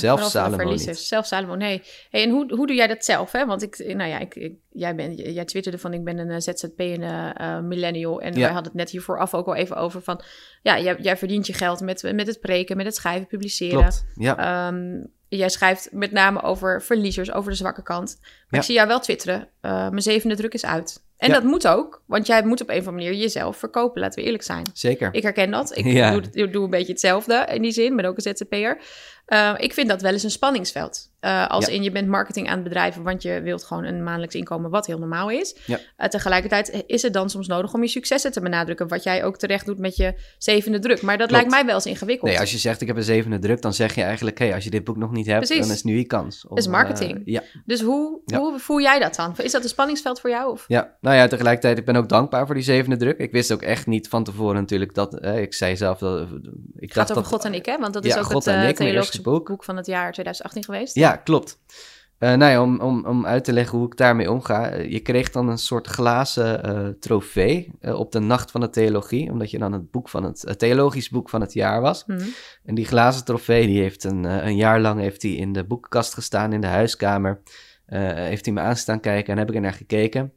Salomo 1.23 1.55
nee. 1.55 1.83
Hey, 2.11 2.23
en 2.23 2.31
hoe, 2.31 2.55
hoe 2.55 2.67
doe 2.67 2.77
jij 2.77 2.87
dat 2.87 3.05
zelf? 3.05 3.33
Hè? 3.33 3.47
Want 3.47 3.63
ik, 3.63 3.79
nou 3.79 4.11
ja, 4.11 4.19
ik, 4.19 4.35
ik, 4.35 4.55
jij, 4.71 4.95
bent, 4.95 5.19
jij 5.19 5.45
twitterde 5.45 5.79
van 5.79 5.93
ik 5.93 6.05
ben 6.05 6.19
een 6.19 6.31
eh, 6.31 6.37
ZZP 6.39 6.79
en 6.81 7.03
eh, 7.03 7.31
eh, 7.57 7.63
millennial. 7.65 8.21
En 8.21 8.33
Ja. 8.33 8.39
wij 8.39 8.47
hadden 8.47 8.65
het 8.65 8.75
net 8.75 8.91
hiervoor 8.91 9.19
af 9.19 9.35
ook 9.35 9.47
al 9.47 9.55
even 9.55 9.77
over 9.77 10.03
van... 10.03 10.21
Ja, 10.63 10.81
jij, 10.81 10.97
jij 11.01 11.17
verdient 11.17 11.47
je 11.47 11.53
geld 11.53 11.81
met, 11.81 12.13
met 12.15 12.27
het 12.27 12.41
preken, 12.41 12.77
met 12.77 12.87
het 12.87 12.95
schrijven, 12.95 13.27
publiceren. 13.27 13.79
Klopt, 13.79 14.05
ja. 14.15 14.69
Ehm, 14.69 15.05
jij 15.29 15.49
schrijft 15.49 15.89
met 15.93 16.13
name 16.13 16.43
over 16.43 16.83
verliezers, 16.83 17.33
over 17.33 17.51
de 17.51 17.57
zwakke 17.57 17.83
kant. 17.83 18.17
Maar 18.21 18.31
Ja. 18.49 18.59
ik 18.59 18.65
zie 18.65 18.75
jou 18.75 18.89
wel 18.89 19.01
twitteren. 19.01 19.49
eh, 19.61 19.73
mijn 19.89 20.03
zevende 20.03 20.37
druk 20.37 20.55
is 20.55 20.65
uit. 20.65 21.05
En 21.17 21.29
Ja. 21.29 21.35
dat 21.35 21.43
moet 21.43 21.69
ook, 21.69 22.03
want 22.07 22.27
jij 22.27 22.43
moet 22.45 22.61
op 22.61 22.69
een 22.69 22.79
of 22.79 22.87
andere 22.87 23.05
manier 23.05 23.21
jezelf 23.21 23.57
verkopen, 23.57 24.01
laten 24.01 24.19
we 24.19 24.25
eerlijk 24.25 24.43
zijn. 24.45 24.63
Zeker. 24.73 25.09
Ik 25.13 25.23
herken 25.23 25.51
dat. 25.51 25.77
Ik 25.77 25.85
Ja. 25.85 26.11
doe, 26.11 26.23
ik 26.33 26.53
doe 26.53 26.65
een 26.65 26.71
beetje 26.71 26.93
hetzelfde 26.93 27.47
in 27.53 27.63
die 27.63 27.73
zin. 27.73 27.91
Ik 27.91 27.97
ben 27.97 28.05
ook 28.05 28.17
een 28.17 28.23
ZZP'er. 28.37 28.79
Eh, 29.27 29.53
ik 29.57 29.73
vind 29.73 29.89
dat 29.89 30.03
wel 30.03 30.13
eens 30.13 30.23
een 30.23 30.31
spanningsveld. 30.31 31.11
Eh, 31.21 31.47
als 31.47 31.67
Ja. 31.67 31.73
in 31.73 31.83
je 31.83 31.91
bent 31.91 32.09
marketing 32.09 32.49
aan 32.49 32.55
het 32.55 32.63
bedrijven, 32.63 33.03
want 33.03 33.23
je 33.23 33.41
wilt 33.41 33.65
gewoon 33.65 33.85
een 33.85 34.03
maandelijks 34.03 34.35
inkomen, 34.35 34.71
wat 34.71 34.87
heel 34.87 34.99
normaal 34.99 35.31
is. 35.31 35.57
Ja. 35.67 35.79
Eh, 35.97 36.09
tegelijkertijd 36.09 36.85
is 36.87 37.03
het 37.03 37.13
dan 37.13 37.31
soms 37.31 37.47
nodig 37.47 37.75
om 37.75 37.83
je 37.83 37.89
successen 37.89 38.33
te 38.33 38.41
benadrukken, 38.41 38.89
wat 38.89 39.03
jij 39.03 39.25
ook 39.25 39.37
terecht 39.39 39.67
doet 39.67 39.79
met 39.79 39.97
je 39.97 40.15
zevende 40.39 40.79
druk. 40.79 41.03
Maar 41.03 41.19
dat 41.19 41.29
Klopt. 41.29 41.33
lijkt 41.43 41.51
mij 41.57 41.65
wel 41.67 41.75
eens 41.75 41.87
ingewikkeld. 41.87 42.31
Nee, 42.31 42.41
als 42.41 42.51
je 42.53 42.59
zegt 42.59 42.81
ik 42.81 42.87
heb 42.87 42.97
een 42.97 43.03
zevende 43.03 43.39
druk, 43.39 43.63
dan 43.63 43.75
zeg 43.75 43.95
je 43.95 44.03
eigenlijk, 44.03 44.39
hé, 44.39 44.55
als 44.55 44.65
je 44.65 44.71
dit 44.71 44.85
boek 44.85 44.97
nog 44.97 45.11
niet 45.11 45.27
hebt, 45.27 45.47
Precies. 45.47 45.67
dan 45.67 45.75
is 45.77 45.83
nu 45.83 45.97
je 45.97 46.05
kans. 46.05 46.47
Om, 46.47 46.57
is 46.57 46.67
marketing. 46.67 47.15
eh, 47.17 47.23
ja. 47.25 47.43
Dus 47.65 47.81
hoe, 47.81 48.21
Ja. 48.25 48.39
hoe 48.39 48.59
voel 48.59 48.81
jij 48.81 48.99
dat 48.99 49.15
dan? 49.15 49.35
Is 49.37 49.53
dat 49.53 49.63
een 49.63 49.69
spanningsveld 49.69 50.21
voor 50.21 50.31
jou? 50.31 50.51
Of? 50.51 50.65
ja, 50.69 50.97
nou 51.01 51.17
ja, 51.17 51.27
tegelijkertijd, 51.27 51.79
ik 51.79 51.85
ben 51.85 51.97
ook 51.97 52.09
dankbaar 52.09 52.47
voor 52.47 52.55
die 52.55 52.65
zevende 52.65 52.97
druk. 52.97 53.19
Ik 53.19 53.33
wist 53.33 53.53
ook 53.53 53.63
echt 53.63 53.87
niet 53.87 54.09
van 54.09 54.25
tevoren 54.25 54.55
natuurlijk 54.55 54.95
dat, 54.95 55.19
eh, 55.21 55.41
ik 55.41 55.55
zei 55.55 55.77
zelf, 55.77 55.99
dat, 55.99 56.21
ik 56.21 56.29
Het 56.31 56.43
dacht 56.81 56.93
gaat 56.95 57.11
over 57.11 57.15
dat, 57.23 57.27
God 57.33 57.45
en 57.45 57.55
ik, 57.55 57.67
hè? 57.67 57.79
Want 57.79 57.93
dat 57.95 58.05
is 58.05 58.17
ook 58.17 58.25
God 58.25 58.45
het 58.45 58.55
en 58.55 58.69
ik, 58.69 58.77
boek. 59.23 59.47
boek 59.49 59.65
van 59.65 59.77
het 59.77 59.87
jaar 59.87 60.13
2018 60.13 60.65
geweest. 60.65 60.95
Ja, 60.95 61.17
klopt. 61.17 61.59
Eh, 62.19 62.35
nou 62.35 62.51
ja, 62.53 62.63
om, 62.63 62.81
om, 62.81 63.07
om 63.07 63.27
uit 63.27 63.45
te 63.45 63.53
leggen 63.53 63.79
hoe 63.79 63.87
ik 63.87 63.97
daarmee 63.97 64.31
omga. 64.31 64.69
eh, 64.71 64.91
Je 64.93 65.01
kreeg 65.01 65.31
dan 65.31 65.49
een 65.49 65.59
soort 65.59 65.87
glazen 65.87 66.63
eh, 66.65 66.89
trofee 67.01 67.71
op 67.81 68.13
de 68.13 68.19
nacht 68.19 68.51
van 68.51 68.61
de 68.61 68.71
theologie. 68.71 69.31
Omdat 69.31 69.51
je 69.51 69.59
dan 69.59 69.73
het 69.73 69.91
boek 69.91 70.09
van 70.09 70.25
het, 70.25 70.43
het 70.43 70.59
theologisch 70.59 71.09
boek 71.09 71.31
van 71.31 71.41
het 71.41 71.53
jaar 71.53 71.81
was. 71.81 72.05
Mhm. 72.07 72.23
En 72.65 72.75
die 72.75 72.85
glazen 72.85 73.25
trofee, 73.25 73.67
die 73.67 73.81
heeft 73.81 74.05
een, 74.05 74.25
een 74.25 74.57
jaar 74.57 74.81
lang 74.81 75.01
heeft 75.01 75.21
die 75.21 75.37
in 75.37 75.53
de 75.53 75.65
boekenkast 75.65 76.15
gestaan 76.15 76.53
in 76.53 76.61
de 76.61 76.67
huiskamer. 76.67 77.43
Heeft 77.87 78.45
hij 78.45 78.55
me 78.55 78.61
aanstaan 78.61 79.01
kijken 79.01 79.33
en 79.33 79.39
heb 79.39 79.49
ik 79.49 79.55
er 79.55 79.61
naar 79.61 79.73
gekeken. 79.73 80.33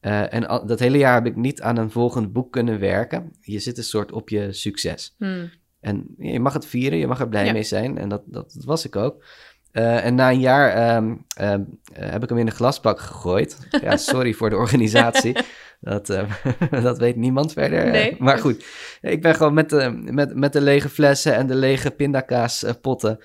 En 0.00 0.46
al- 0.48 0.66
dat 0.66 0.78
hele 0.78 0.98
jaar 0.98 1.14
heb 1.14 1.26
ik 1.26 1.36
niet 1.36 1.60
aan 1.62 1.76
een 1.76 1.90
volgend 1.90 2.32
boek 2.32 2.52
kunnen 2.52 2.80
werken. 2.80 3.32
Je 3.40 3.58
zit 3.58 3.78
een 3.78 3.84
soort 3.84 4.12
op 4.12 4.28
je 4.28 4.52
succes. 4.52 5.14
Hmm. 5.18 5.50
En 5.84 6.14
je 6.18 6.40
mag 6.40 6.52
het 6.52 6.66
vieren, 6.66 6.98
je 6.98 7.06
mag 7.06 7.20
er 7.20 7.28
blij 7.28 7.44
Ja. 7.44 7.52
mee 7.52 7.62
zijn. 7.62 7.98
En 7.98 8.08
dat, 8.08 8.22
dat, 8.26 8.52
dat 8.54 8.64
was 8.64 8.86
ik 8.86 8.96
ook. 8.96 9.24
Eh, 9.72 10.04
en 10.04 10.14
na 10.14 10.30
een 10.30 10.40
jaar 10.40 10.70
ehm, 10.70 11.14
ehm, 11.36 11.62
eh, 11.92 12.10
heb 12.10 12.22
ik 12.22 12.28
hem 12.28 12.38
in 12.38 12.46
de 12.46 12.52
glasbak 12.52 13.00
gegooid. 13.00 13.58
Ja, 13.82 13.96
sorry 14.12 14.32
voor 14.32 14.50
de 14.50 14.56
organisatie. 14.56 15.36
Dat, 15.80 16.10
eh, 16.10 16.30
dat 16.82 16.98
weet 16.98 17.16
niemand 17.16 17.52
verder. 17.52 17.84
eh. 17.84 17.90
Nee. 17.90 18.16
Maar 18.18 18.38
goed, 18.38 18.64
ik 19.00 19.22
ben 19.22 19.34
gewoon 19.34 19.54
met 19.54 19.70
de, 19.70 19.90
met, 20.10 20.34
met 20.34 20.52
de 20.52 20.60
lege 20.60 20.88
flessen 20.88 21.34
en 21.34 21.46
de 21.46 21.54
lege 21.54 21.90
pindakaaspotten... 21.90 23.18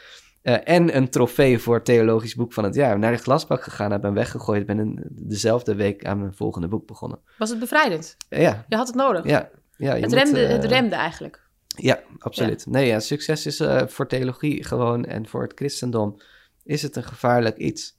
en 0.63 0.95
een 0.95 1.09
trofee 1.09 1.59
voor 1.59 1.75
het 1.75 1.85
theologisch 1.85 2.35
boek 2.35 2.53
van 2.53 2.63
het 2.63 2.75
jaar 2.75 2.99
naar 2.99 3.11
de 3.11 3.17
glasbak 3.17 3.63
gegaan 3.63 3.91
heb 3.91 4.03
en 4.03 4.13
weggegooid. 4.13 4.65
ben 4.65 4.79
in 4.79 5.03
dezelfde 5.09 5.75
week 5.75 6.05
aan 6.05 6.19
mijn 6.19 6.33
volgende 6.35 6.67
boek 6.67 6.87
begonnen. 6.87 7.19
Was 7.37 7.49
het 7.49 7.59
bevrijdend? 7.59 8.15
Ja, 8.29 8.65
Je 8.67 8.75
had 8.75 8.87
het 8.87 8.95
nodig. 8.95 9.25
ja. 9.25 9.49
ja 9.77 9.93
je 9.93 10.01
het, 10.01 10.09
moet, 10.09 10.19
remde, 10.23 10.39
het 10.39 10.65
remde 10.65 10.95
eigenlijk. 10.95 11.47
Ja, 11.81 11.99
absoluut. 12.17 12.65
Nee, 12.65 12.87
ja, 12.87 12.99
succes 12.99 13.45
is 13.45 13.59
eh, 13.59 13.87
voor 13.87 14.07
theologie 14.07 14.63
gewoon 14.63 15.05
en 15.05 15.27
voor 15.27 15.41
het 15.41 15.51
christendom 15.55 16.17
is 16.63 16.81
het 16.81 16.95
een 16.95 17.03
gevaarlijk 17.03 17.57
iets. 17.57 17.97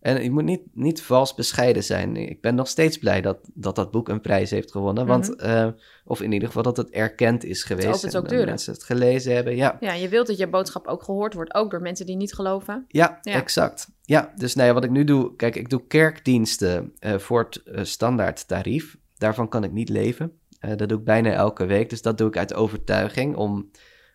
En 0.00 0.22
je 0.22 0.30
moet 0.30 0.44
niet, 0.44 0.62
niet 0.72 1.02
vals 1.02 1.34
bescheiden 1.34 1.84
zijn. 1.84 2.16
Ik 2.16 2.40
ben 2.40 2.54
nog 2.54 2.68
steeds 2.68 2.98
blij 2.98 3.20
dat 3.20 3.38
dat, 3.54 3.76
dat 3.76 3.90
boek 3.90 4.08
een 4.08 4.20
prijs 4.20 4.50
heeft 4.50 4.70
gewonnen. 4.70 5.06
Want, 5.06 5.36
eh, 5.36 5.68
of 6.04 6.20
in 6.20 6.32
ieder 6.32 6.48
geval 6.48 6.62
dat 6.62 6.76
het 6.76 6.90
erkend 6.90 7.44
is 7.44 7.62
geweest. 7.64 7.86
Mhm. 7.86 7.96
opent 7.96 8.12
en 8.12 8.18
ook 8.18 8.24
dat 8.24 8.30
deuren. 8.30 8.48
mensen 8.48 8.72
het 8.72 8.84
gelezen 8.84 9.34
hebben. 9.34 9.56
Ja, 9.56 9.76
Ja, 9.80 9.92
je 9.92 10.08
wilt 10.08 10.26
dat 10.26 10.38
je 10.38 10.48
boodschap 10.48 10.86
ook 10.86 11.02
gehoord 11.02 11.34
wordt, 11.34 11.54
ook 11.54 11.70
door 11.70 11.80
mensen 11.80 12.06
die 12.06 12.16
niet 12.16 12.34
geloven. 12.34 12.84
ja, 12.88 13.18
Ja. 13.22 13.32
exact. 13.32 13.88
Ja, 14.02 14.32
dus 14.36 14.54
nou 14.54 14.68
ja, 14.68 14.74
wat 14.74 14.84
ik 14.84 14.90
nu 14.90 15.04
doe... 15.04 15.36
Kijk, 15.36 15.56
ik 15.56 15.70
doe 15.70 15.86
kerkdiensten 15.86 16.92
eh, 16.98 17.18
voor 17.18 17.48
het 17.64 17.88
standaard 17.88 18.48
tarief. 18.48 18.96
Daarvan 19.18 19.48
kan 19.48 19.64
ik 19.64 19.72
niet 19.72 19.88
leven. 19.88 20.39
Eh, 20.60 20.76
dat 20.76 20.88
doe 20.88 20.98
ik 20.98 21.04
bijna 21.04 21.32
elke 21.32 21.64
week. 21.66 21.90
Dus 21.90 22.02
dat 22.02 22.18
doe 22.18 22.28
ik 22.28 22.36
uit 22.36 22.54
overtuiging 22.54 23.36
om 23.36 23.70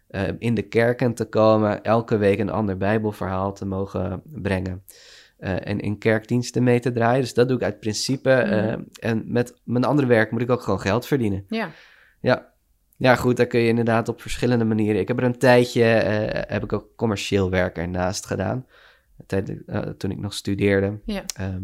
eh, 0.08 0.23
in 0.39 0.53
de 0.53 0.62
kerken 0.62 1.13
te 1.13 1.25
komen... 1.25 1.84
elke 1.84 2.17
week 2.17 2.39
een 2.39 2.49
ander 2.49 2.77
bijbelverhaal 2.77 3.53
te 3.53 3.65
mogen 3.65 4.21
brengen. 4.25 4.84
eh, 5.38 5.67
en 5.67 5.79
in 5.79 5.97
kerkdiensten 5.97 6.63
mee 6.63 6.79
te 6.79 6.91
draaien. 6.91 7.21
Dus 7.21 7.34
dat 7.34 7.47
doe 7.47 7.58
ik 7.58 7.63
uit 7.63 7.79
principe. 7.79 8.43
Mhm. 8.45 8.81
en 8.99 9.23
met 9.31 9.62
mijn 9.63 9.84
andere 9.84 10.08
werk 10.08 10.31
moet 10.31 10.41
ik 10.41 10.49
ook 10.49 10.62
gewoon 10.62 10.79
geld 10.79 11.05
verdienen. 11.05 11.45
Ja, 11.49 11.69
Ja. 12.21 12.53
Ja, 12.97 13.15
goed, 13.15 13.38
daar 13.38 13.45
kun 13.45 13.60
je 13.60 13.67
inderdaad 13.67 14.08
op 14.08 14.21
verschillende 14.21 14.65
manieren. 14.65 15.01
Ik 15.01 15.08
heb 15.08 15.17
er 15.17 15.23
een 15.23 15.38
tijdje, 15.38 15.84
heb 16.47 16.63
ik 16.63 16.73
ook 16.73 16.88
commercieel 16.95 17.49
werk 17.49 17.77
ernaast 17.77 18.25
gedaan. 18.25 18.65
Tijd, 19.25 19.63
toen 19.97 20.12
ik 20.12 20.17
nog 20.19 20.34
studeerde. 20.34 20.99
ja. 21.05 21.23
Ehm, 21.36 21.62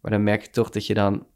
maar 0.00 0.10
dan 0.10 0.22
merk 0.22 0.42
je 0.42 0.50
toch 0.50 0.70
dat 0.70 0.86
je 0.86 0.94
dan 0.94 1.26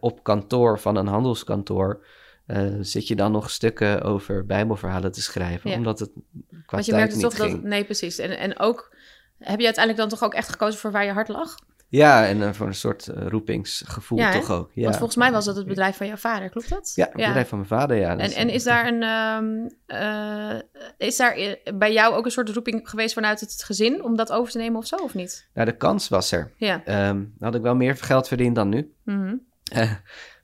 op 0.00 0.22
kantoor 0.22 0.78
van 0.78 0.96
een 0.96 1.06
handelskantoor... 1.06 2.04
eh, 2.46 2.66
zit 2.80 3.08
je 3.08 3.16
dan 3.16 3.32
nog 3.32 3.50
stukken 3.50 4.02
over 4.02 4.46
bijbelverhalen 4.46 5.12
te 5.12 5.22
schrijven. 5.22 5.70
Ja. 5.70 5.76
Omdat 5.76 5.98
het 5.98 6.10
qua 6.48 6.76
Want 6.76 6.86
je 6.86 6.92
merkte 6.92 7.18
toch 7.18 7.36
ging. 7.36 7.52
dat... 7.52 7.62
Nee, 7.62 7.84
precies. 7.84 8.18
En, 8.18 8.38
en 8.38 8.58
ook... 8.58 8.94
Heb 9.38 9.58
je 9.58 9.64
uiteindelijk 9.64 10.08
dan 10.08 10.18
toch 10.18 10.28
ook 10.28 10.34
echt 10.34 10.48
gekozen 10.48 10.80
voor 10.80 10.92
waar 10.92 11.04
je 11.04 11.12
hart 11.12 11.28
lag? 11.28 11.54
Ja, 11.92 12.26
en 12.26 12.42
eh, 12.42 12.52
voor 12.52 12.66
een 12.66 12.74
soort 12.74 13.08
eh, 13.08 13.26
roepingsgevoel 13.26 14.18
Ja, 14.18 14.32
toch 14.32 14.50
ook. 14.50 14.70
Ja. 14.74 14.82
Want 14.82 14.96
volgens 14.96 15.16
mij 15.16 15.32
was 15.32 15.44
dat 15.44 15.56
het 15.56 15.66
bedrijf 15.66 15.96
van 15.96 16.06
jouw 16.06 16.16
vader, 16.16 16.48
klopt 16.48 16.68
dat? 16.68 16.92
Ja, 16.94 17.04
het 17.04 17.12
bedrijf 17.12 17.48
van 17.48 17.58
mijn 17.58 17.70
vader, 17.70 17.96
ja. 17.96 18.16
En, 18.16 18.30
en 18.30 18.48
is 18.48 18.62
daar 18.64 18.86
een 18.86 19.02
um, 19.02 19.70
uh, 19.86 20.60
is 20.98 21.16
daar 21.16 21.56
bij 21.74 21.92
jou 21.92 22.14
ook 22.14 22.24
een 22.24 22.30
soort 22.30 22.48
roeping 22.48 22.88
geweest 22.88 23.14
vanuit 23.14 23.40
het 23.40 23.62
gezin 23.64 24.04
om 24.04 24.16
dat 24.16 24.32
over 24.32 24.52
te 24.52 24.58
nemen 24.58 24.78
of 24.78 24.86
zo 24.86 24.96
of 24.96 25.14
niet? 25.14 25.48
Nou, 25.54 25.66
de 25.66 25.76
kans 25.76 26.08
was 26.08 26.32
er. 26.32 26.52
Ja. 26.56 26.84
Ehm, 26.84 27.16
dan 27.16 27.32
had 27.40 27.54
ik 27.54 27.62
wel 27.62 27.74
meer 27.74 27.96
geld 27.96 28.28
verdiend 28.28 28.54
dan 28.54 28.68
nu. 28.68 28.92
Mhm. 29.04 29.36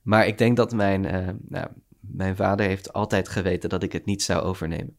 Maar 0.02 0.26
ik 0.26 0.38
denk 0.38 0.56
dat 0.56 0.72
mijn, 0.72 1.00
nou, 1.48 1.66
mijn 2.18 2.36
vader 2.36 2.66
heeft 2.66 2.92
altijd 2.92 3.28
geweten 3.28 3.68
dat 3.68 3.82
ik 3.82 3.92
het 3.92 4.04
niet 4.04 4.22
zou 4.22 4.42
overnemen. 4.42 4.96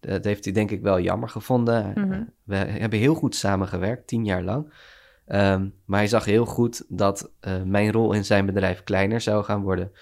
Dat 0.00 0.24
heeft 0.24 0.44
hij 0.44 0.52
denk 0.52 0.70
ik 0.70 0.82
wel 0.82 1.00
jammer 1.00 1.28
gevonden. 1.28 1.92
Mhm. 1.94 2.12
Eh, 2.12 2.20
we 2.44 2.56
hebben 2.56 2.98
heel 2.98 3.14
goed 3.14 3.34
samengewerkt, 3.34 4.06
tien 4.06 4.24
jaar 4.24 4.42
lang. 4.42 4.72
Ehm, 5.26 5.68
maar 5.84 5.98
hij 5.98 6.08
zag 6.08 6.24
heel 6.24 6.44
goed 6.46 6.84
dat 6.88 7.30
eh, 7.40 7.62
mijn 7.62 7.92
rol 7.92 8.12
in 8.12 8.24
zijn 8.24 8.46
bedrijf 8.46 8.82
kleiner 8.84 9.20
zou 9.20 9.44
gaan 9.44 9.62
worden. 9.62 9.92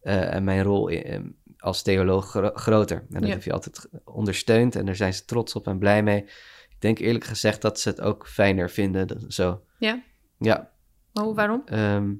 eh, 0.00 0.34
en 0.34 0.44
mijn 0.44 0.62
rol 0.62 0.88
in- 0.88 1.02
eh, 1.04 1.20
als 1.58 1.82
theoloog 1.82 2.30
gro- 2.30 2.50
groter. 2.54 2.96
En 2.96 3.06
dat 3.20 3.22
Ja. 3.22 3.28
heeft 3.28 3.44
hij 3.44 3.54
altijd 3.54 3.88
ondersteund 4.04 4.76
en 4.76 4.86
daar 4.86 4.96
zijn 4.96 5.14
ze 5.14 5.24
trots 5.24 5.54
op 5.54 5.66
en 5.66 5.78
blij 5.78 6.02
mee. 6.02 6.22
Ik 6.68 6.76
denk 6.78 6.98
eerlijk 6.98 7.24
gezegd 7.24 7.62
dat 7.62 7.80
ze 7.80 7.88
het 7.88 8.00
ook 8.00 8.28
fijner 8.28 8.70
vinden. 8.70 9.06
dat- 9.06 9.24
Zo. 9.28 9.62
Ja. 9.78 10.02
Ja, 10.38 10.70
hoe, 11.12 11.34
waarom? 11.34 11.62
Ehm, 11.64 12.12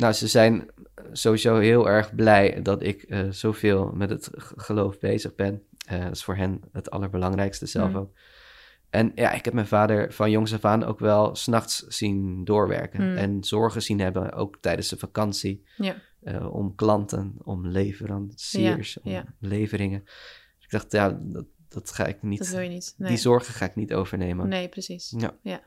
nou, 0.00 0.12
ze 0.12 0.26
zijn 0.28 0.68
sowieso 1.12 1.58
heel 1.58 1.88
erg 1.88 2.14
blij 2.14 2.62
dat 2.62 2.82
ik 2.82 3.02
eh, 3.02 3.28
zoveel 3.30 3.92
met 3.94 4.10
het 4.10 4.30
geloof 4.56 4.98
bezig 4.98 5.34
ben. 5.34 5.62
Eh, 5.86 6.02
dat 6.02 6.10
is 6.16 6.24
voor 6.24 6.36
hen 6.36 6.60
het 6.72 6.90
allerbelangrijkste 6.90 7.66
zelf 7.66 7.90
Mm. 7.90 7.96
ook. 7.96 8.12
En 8.90 9.12
ja, 9.14 9.32
ik 9.32 9.44
heb 9.44 9.54
mijn 9.54 9.66
vader 9.66 10.12
van 10.12 10.30
jongs 10.30 10.54
af 10.54 10.64
aan 10.64 10.84
ook 10.84 10.98
wel 10.98 11.34
s'nachts 11.36 11.78
zien 11.88 12.44
doorwerken. 12.44 13.10
Mm. 13.10 13.16
En 13.16 13.44
zorgen 13.44 13.82
zien 13.82 14.00
hebben, 14.00 14.32
ook 14.32 14.58
tijdens 14.60 14.88
de 14.88 14.96
vakantie. 14.96 15.64
Ja. 15.76 15.94
eh, 16.22 16.54
om 16.54 16.74
klanten, 16.74 17.34
om 17.42 17.66
leveranciers, 17.66 18.98
Ja, 19.02 19.10
ja. 19.12 19.20
om 19.40 19.48
leveringen. 19.48 20.00
Ik 20.60 20.70
dacht, 20.70 20.92
ja, 20.92 21.18
dat, 21.22 21.44
dat 21.68 21.90
ga 21.90 22.06
ik 22.06 22.22
niet. 22.22 22.38
Dat 22.38 22.48
wil 22.48 22.60
je 22.60 22.68
niet. 22.68 22.94
Nee, 22.98 23.08
Die 23.08 23.18
zorgen 23.18 23.54
ga 23.54 23.64
ik 23.64 23.74
niet 23.74 23.94
overnemen. 23.94 24.48
nee 24.48 24.68
precies. 24.68 25.14
Ja. 25.18 25.34
ja. 25.42 25.60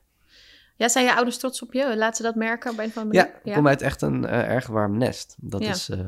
Ja, 0.76 0.88
zijn 0.88 1.06
je 1.06 1.16
ouders 1.16 1.38
trots 1.38 1.62
op 1.62 1.74
je? 1.74 1.98
Laten 1.98 2.16
ze 2.16 2.24
dat 2.24 2.36
merken 2.36 2.72
op 2.72 2.78
een 2.80 2.92
andere 2.96 3.18
Ja, 3.18 3.40
ik 3.44 3.54
kom 3.54 3.68
uit 3.68 3.82
echt 3.82 4.02
een 4.02 4.26
eh, 4.26 4.50
erg 4.50 4.68
warm 4.68 4.98
nest. 4.98 5.36
Dat 5.40 5.62
is, 5.62 5.90
eh, 5.90 6.00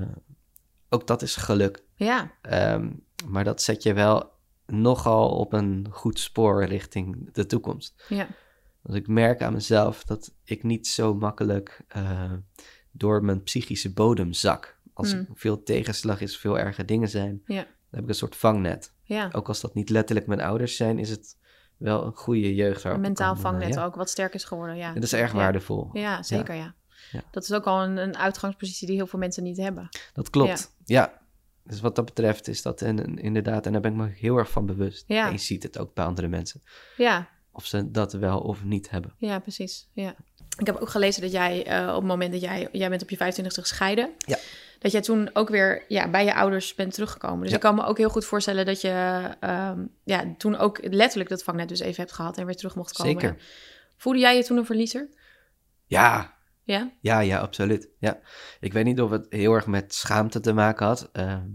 ook 0.89 1.07
dat 1.07 1.21
is 1.21 1.35
geluk. 1.35 1.83
Ja, 1.95 2.31
Ehm, 2.41 2.89
maar 3.27 3.43
dat 3.43 3.61
zet 3.61 3.83
je 3.83 3.93
wel 3.93 4.31
nogal 4.65 5.29
op 5.29 5.53
een 5.53 5.87
goed 5.91 6.19
spoor 6.19 6.63
richting 6.65 7.29
de 7.33 7.45
toekomst. 7.45 8.03
ja, 8.09 8.27
Want 8.81 8.97
ik 8.97 9.07
merk 9.07 9.41
aan 9.41 9.53
mezelf 9.53 10.03
dat 10.03 10.33
ik 10.43 10.63
niet 10.63 10.87
zo 10.87 11.13
makkelijk 11.13 11.81
eh, 11.87 12.31
door 12.91 13.23
mijn 13.23 13.43
psychische 13.43 13.93
bodem 13.93 14.33
zak. 14.33 14.77
Als 14.93 15.11
Hmm. 15.11 15.19
er 15.19 15.27
veel 15.33 15.63
tegenslag 15.63 16.21
is, 16.21 16.37
veel 16.37 16.59
erge 16.59 16.85
dingen 16.85 17.09
zijn, 17.09 17.41
ja, 17.45 17.55
dan 17.63 17.67
heb 17.89 18.03
ik 18.03 18.09
een 18.09 18.15
soort 18.15 18.35
vangnet. 18.35 18.93
ja. 19.03 19.29
Ook 19.31 19.47
als 19.47 19.61
dat 19.61 19.73
niet 19.73 19.89
letterlijk 19.89 20.27
mijn 20.27 20.41
ouders 20.41 20.75
zijn, 20.75 20.99
is 20.99 21.09
het 21.09 21.37
wel 21.77 22.05
een 22.05 22.13
goede 22.15 22.55
jeugd. 22.55 22.83
Een 22.83 23.01
mentaal 23.01 23.35
vangnet 23.35 23.73
ja. 23.73 23.85
ook, 23.85 23.95
wat 23.95 24.09
sterk 24.09 24.33
is 24.33 24.43
geworden. 24.43 24.75
Ja, 24.77 24.87
En 24.87 24.93
dat 24.93 25.03
is 25.03 25.13
erg 25.13 25.31
waardevol. 25.31 25.89
Ja, 25.93 26.23
zeker 26.23 26.55
ja. 26.55 26.73
Ja. 27.11 27.21
Dat 27.31 27.43
is 27.43 27.51
ook 27.53 27.65
al 27.65 27.83
een, 27.83 27.97
een 27.97 28.17
uitgangspositie 28.17 28.87
die 28.87 28.95
heel 28.95 29.07
veel 29.07 29.19
mensen 29.19 29.43
niet 29.43 29.57
hebben. 29.57 29.89
Dat 30.13 30.29
klopt, 30.29 30.75
ja. 30.85 31.23
Dus 31.63 31.81
wat 31.81 31.95
dat 31.95 32.05
betreft 32.05 32.47
is 32.47 32.61
dat 32.61 32.81
in- 32.81 33.17
inderdaad, 33.17 33.65
en 33.65 33.71
daar 33.71 33.81
ben 33.81 33.91
ik 33.91 33.97
me 33.97 34.07
heel 34.07 34.37
erg 34.37 34.49
van 34.49 34.65
bewust. 34.65 35.03
En 35.07 35.31
je 35.31 35.37
ziet 35.37 35.63
het 35.63 35.77
ook 35.77 35.93
bij 35.93 36.05
andere 36.05 36.27
mensen, 36.27 36.61
Ja, 36.97 37.29
of 37.51 37.65
ze 37.65 37.91
dat 37.91 38.13
wel 38.13 38.39
of 38.39 38.63
niet 38.63 38.89
hebben. 38.89 39.13
ja, 39.17 39.39
precies. 39.39 39.89
Ja. 39.93 40.15
Ik 40.57 40.65
heb 40.65 40.75
ook 40.75 40.89
gelezen 40.89 41.21
dat 41.21 41.31
jij 41.31 41.65
eh, 41.65 41.87
op 41.89 41.95
het 41.95 42.03
moment 42.05 42.31
dat 42.31 42.41
jij, 42.41 42.67
jij 42.71 42.89
bent 42.89 43.01
op 43.01 43.09
je 43.09 43.17
25e 43.17 43.47
gescheiden, 43.47 44.09
Ja. 44.17 44.37
dat 44.79 44.91
jij 44.91 45.01
toen 45.01 45.29
ook 45.33 45.49
weer 45.49 45.83
ja, 45.87 46.09
bij 46.09 46.25
je 46.25 46.33
ouders 46.35 46.73
bent 46.75 46.93
teruggekomen. 46.93 47.39
Dus 47.39 47.49
Ja. 47.49 47.55
ik 47.55 47.61
kan 47.61 47.75
me 47.75 47.83
ook 47.85 47.97
heel 47.97 48.09
goed 48.09 48.25
voorstellen 48.25 48.65
dat 48.65 48.81
je 48.81 49.29
ehm, 49.39 49.85
ja, 50.03 50.23
toen 50.37 50.57
ook 50.57 50.79
letterlijk 50.83 51.29
dat 51.29 51.43
vangnet 51.43 51.69
dus 51.69 51.79
even 51.79 52.01
hebt 52.03 52.11
gehad 52.15 52.37
en 52.37 52.45
weer 52.45 52.55
terug 52.55 52.75
mocht 52.75 52.91
komen. 52.97 53.21
Zeker. 53.21 53.35
Voelde 53.97 54.19
jij 54.19 54.35
je 54.35 54.43
toen 54.43 54.57
een 54.57 54.65
verliezer? 54.65 55.09
Ja, 55.85 56.33
Ja? 56.63 56.91
ja, 57.01 57.19
ja, 57.19 57.39
absoluut. 57.39 57.89
Ja. 57.99 58.19
Ik 58.59 58.73
weet 58.73 58.85
niet 58.85 59.01
of 59.01 59.09
het 59.09 59.25
heel 59.29 59.53
erg 59.53 59.67
met 59.67 59.93
schaamte 59.93 60.39
te 60.39 60.53
maken 60.53 60.85
had. 60.85 61.09
ehm, 61.13 61.47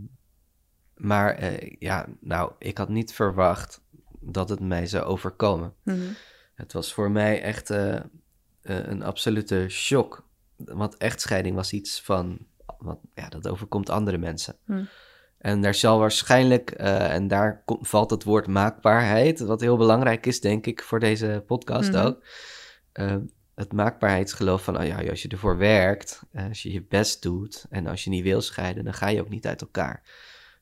maar 0.95 1.35
eh, 1.35 1.77
ja, 1.79 2.07
nou, 2.21 2.53
ik 2.59 2.79
had 2.79 2.89
niet 2.89 3.13
verwacht 3.13 3.81
dat 4.21 4.49
het 4.49 4.61
mij 4.61 4.87
zou 4.87 5.05
overkomen. 5.05 5.75
Mhm. 5.85 5.99
Het 6.55 6.73
was 6.73 6.93
voor 6.93 7.11
mij 7.11 7.43
echt 7.43 7.71
eh, 7.71 8.01
eh, 8.71 8.91
een 8.91 9.03
absolute 9.03 9.67
shock. 9.69 10.29
Want 10.57 10.97
echtscheiding 10.97 11.55
was 11.55 11.73
iets 11.73 12.03
van, 12.03 12.39
wat, 12.79 12.99
ja, 13.15 13.29
dat 13.29 13.49
overkomt 13.49 13.91
andere 13.91 14.19
mensen. 14.19 14.57
Hm. 14.65 14.85
En 15.39 15.61
daar 15.61 15.75
zal 15.75 15.99
waarschijnlijk, 15.99 16.71
eh, 16.71 17.15
en 17.15 17.29
daar 17.29 17.63
valt 17.67 18.11
het 18.11 18.25
woord 18.25 18.47
maakbaarheid, 18.47 19.41
wat 19.41 19.61
heel 19.61 19.77
belangrijk 19.77 20.27
is, 20.27 20.41
denk 20.41 20.67
ik, 20.67 20.83
voor 20.83 21.01
deze 21.01 21.43
podcast 21.47 21.93
Mhm. 21.93 22.07
ook. 22.07 22.25
Eh, 22.93 23.17
het 23.55 23.73
maakbaarheidsgeloof 23.73 24.65
van, 24.65 24.79
oh 24.79 24.87
ja, 24.87 25.09
als 25.09 25.23
je 25.23 25.29
ervoor 25.29 25.57
werkt, 25.57 26.23
als 26.49 26.63
je 26.63 26.73
je 26.73 26.83
best 26.83 27.23
doet 27.23 27.67
en 27.71 27.87
als 27.87 28.05
je 28.05 28.11
niet 28.11 28.23
wil 28.23 28.41
scheiden, 28.41 28.85
dan 28.85 28.95
ga 28.95 29.09
je 29.09 29.21
ook 29.21 29.29
niet 29.29 29.47
uit 29.47 29.61
elkaar. 29.61 30.03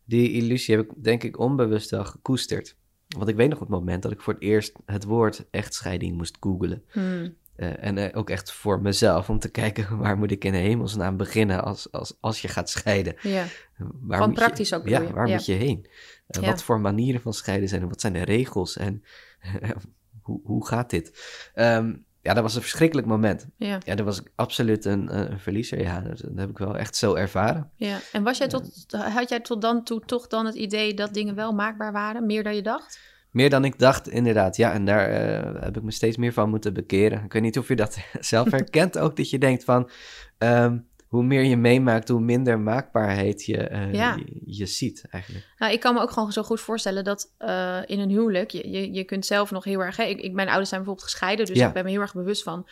Die 0.04 0.32
illusie 0.32 0.76
heb 0.76 0.84
ik, 0.84 1.04
denk 1.04 1.22
ik, 1.22 1.38
onbewust 1.38 1.90
wel 1.90 2.04
gekoesterd. 2.04 2.76
Want 3.08 3.28
ik 3.28 3.36
weet 3.36 3.48
nog 3.48 3.58
het 3.58 3.68
moment 3.68 4.02
dat 4.02 4.12
ik 4.12 4.20
voor 4.20 4.32
het 4.32 4.42
eerst 4.42 4.72
het 4.86 5.04
woord 5.04 5.44
echtscheiding 5.50 6.16
moest 6.16 6.36
googelen. 6.40 6.82
Hmm. 6.90 7.34
Eh, 7.58 7.84
en 7.84 7.98
eh, 7.98 8.16
ook 8.18 8.30
echt 8.30 8.52
voor 8.52 8.80
mezelf, 8.82 9.28
om 9.30 9.38
te 9.38 9.48
kijken 9.50 9.98
waar 9.98 10.18
moet 10.18 10.30
ik 10.30 10.44
in 10.44 10.52
de 10.52 10.58
hemelsnaam 10.58 11.16
beginnen 11.16 11.64
als, 11.64 11.92
als, 11.92 12.16
als 12.20 12.40
je 12.42 12.48
gaat 12.48 12.70
scheiden. 12.70 13.14
Ja. 13.22 13.44
Waar 13.76 14.18
Gewoon 14.18 14.28
moet 14.28 14.38
je- 14.38 14.44
praktisch 14.44 14.72
ook 14.72 14.88
Ja, 14.88 15.12
waar 15.12 15.26
Ja. 15.28 15.34
moet 15.34 15.46
je 15.46 15.52
heen? 15.52 15.86
Eh, 16.26 16.42
Ja. 16.42 16.48
Wat 16.48 16.62
voor 16.62 16.80
manieren 16.80 17.20
van 17.20 17.32
scheiden 17.32 17.68
zijn 17.68 17.82
er? 17.82 17.88
Wat 17.88 18.00
zijn 18.00 18.12
de 18.12 18.24
regels? 18.24 18.76
En 18.76 19.02
hoe, 20.22 20.40
hoe 20.44 20.66
gaat 20.66 20.90
dit? 20.90 21.22
Ehm, 21.54 21.94
ja, 22.22 22.34
dat 22.34 22.42
was 22.42 22.54
een 22.54 22.60
verschrikkelijk 22.60 23.06
moment. 23.06 23.46
Ja, 23.56 23.78
Ja, 23.84 23.94
dat 23.94 24.04
was 24.06 24.22
absoluut 24.34 24.84
een, 24.84 25.18
een 25.32 25.38
verliezer. 25.40 25.80
Ja, 25.80 26.00
dat, 26.00 26.18
dat 26.20 26.30
heb 26.36 26.50
ik 26.50 26.58
wel 26.58 26.76
echt 26.76 26.96
zo 26.96 27.14
ervaren. 27.14 27.70
ja. 27.76 27.98
En 28.12 28.22
was 28.22 28.38
jij 28.38 28.48
tot, 28.48 28.84
had 28.96 29.28
jij 29.28 29.40
tot 29.40 29.62
dan 29.62 29.84
toe 29.84 30.00
toch 30.00 30.26
dan 30.26 30.46
het 30.46 30.54
idee 30.54 30.94
dat 30.94 31.14
dingen 31.14 31.34
wel 31.34 31.52
maakbaar 31.52 31.92
waren? 31.92 32.26
Meer 32.26 32.42
dan 32.42 32.54
je 32.54 32.62
dacht? 32.62 33.00
Meer 33.30 33.50
dan 33.50 33.64
ik 33.64 33.78
dacht, 33.78 34.08
inderdaad. 34.08 34.56
Ja, 34.56 34.72
en 34.72 34.84
daar 34.84 35.08
eh, 35.10 35.62
heb 35.62 35.76
ik 35.76 35.82
me 35.82 35.90
steeds 35.90 36.16
meer 36.16 36.32
van 36.32 36.48
moeten 36.50 36.74
bekeren. 36.74 37.24
Ik 37.24 37.32
weet 37.32 37.42
niet 37.42 37.58
of 37.58 37.68
je 37.68 37.76
dat 37.76 37.98
zelf 38.20 38.50
herkent 38.58 38.98
ook, 38.98 39.16
dat 39.16 39.30
je 39.30 39.38
denkt 39.38 39.64
van... 39.64 39.90
ehm, 40.38 40.78
hoe 41.08 41.22
meer 41.24 41.42
je 41.42 41.56
meemaakt, 41.56 42.08
hoe 42.08 42.20
minder 42.20 42.58
maakbaarheid 42.60 43.44
je, 43.44 43.56
eh, 43.56 43.92
Ja. 43.92 44.14
je, 44.14 44.40
je 44.44 44.66
ziet 44.66 45.04
eigenlijk. 45.10 45.46
Nou, 45.58 45.72
ik 45.72 45.80
kan 45.80 45.94
me 45.94 46.00
ook 46.00 46.10
gewoon 46.10 46.32
zo 46.32 46.42
goed 46.42 46.60
voorstellen 46.60 47.04
dat 47.04 47.34
eh, 47.38 47.78
in 47.86 47.98
een 48.00 48.08
huwelijk, 48.10 48.50
je, 48.50 48.70
je, 48.70 48.92
je 48.92 49.04
kunt 49.04 49.26
zelf 49.26 49.50
nog 49.50 49.64
heel 49.64 49.80
erg... 49.80 49.96
Hè, 49.96 50.02
ik, 50.04 50.20
ik, 50.20 50.32
mijn 50.32 50.48
ouders 50.48 50.68
zijn 50.68 50.80
bijvoorbeeld 50.80 51.10
gescheiden, 51.10 51.46
dus 51.46 51.56
Ja. 51.56 51.66
ik 51.66 51.72
ben 51.72 51.84
me 51.84 51.90
heel 51.90 52.00
erg 52.00 52.14
bewust 52.14 52.42
van... 52.42 52.68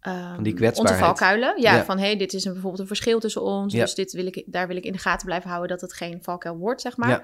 ehm, 0.00 0.34
Van 0.34 0.42
die 0.42 0.52
Onze 0.52 0.64
kwetsbaarheid. 0.64 1.04
valkuilen. 1.04 1.60
Ja, 1.60 1.74
Ja. 1.74 1.84
van 1.84 1.98
hé, 1.98 2.04
hey, 2.04 2.16
dit 2.16 2.32
is 2.32 2.44
een, 2.44 2.52
bijvoorbeeld 2.52 2.82
een 2.82 2.88
verschil 2.88 3.20
tussen 3.20 3.42
ons. 3.42 3.72
Ja. 3.74 3.80
Dus 3.80 3.94
dit 3.94 4.12
wil 4.12 4.26
ik, 4.26 4.42
daar 4.46 4.66
wil 4.66 4.76
ik 4.76 4.84
in 4.84 4.92
de 4.92 4.98
gaten 4.98 5.26
blijven 5.26 5.48
houden 5.48 5.68
dat 5.70 5.80
het 5.80 5.92
geen 5.92 6.18
valkuil 6.22 6.56
wordt, 6.56 6.80
zeg 6.80 6.96
maar. 6.96 7.08
Ja. 7.08 7.22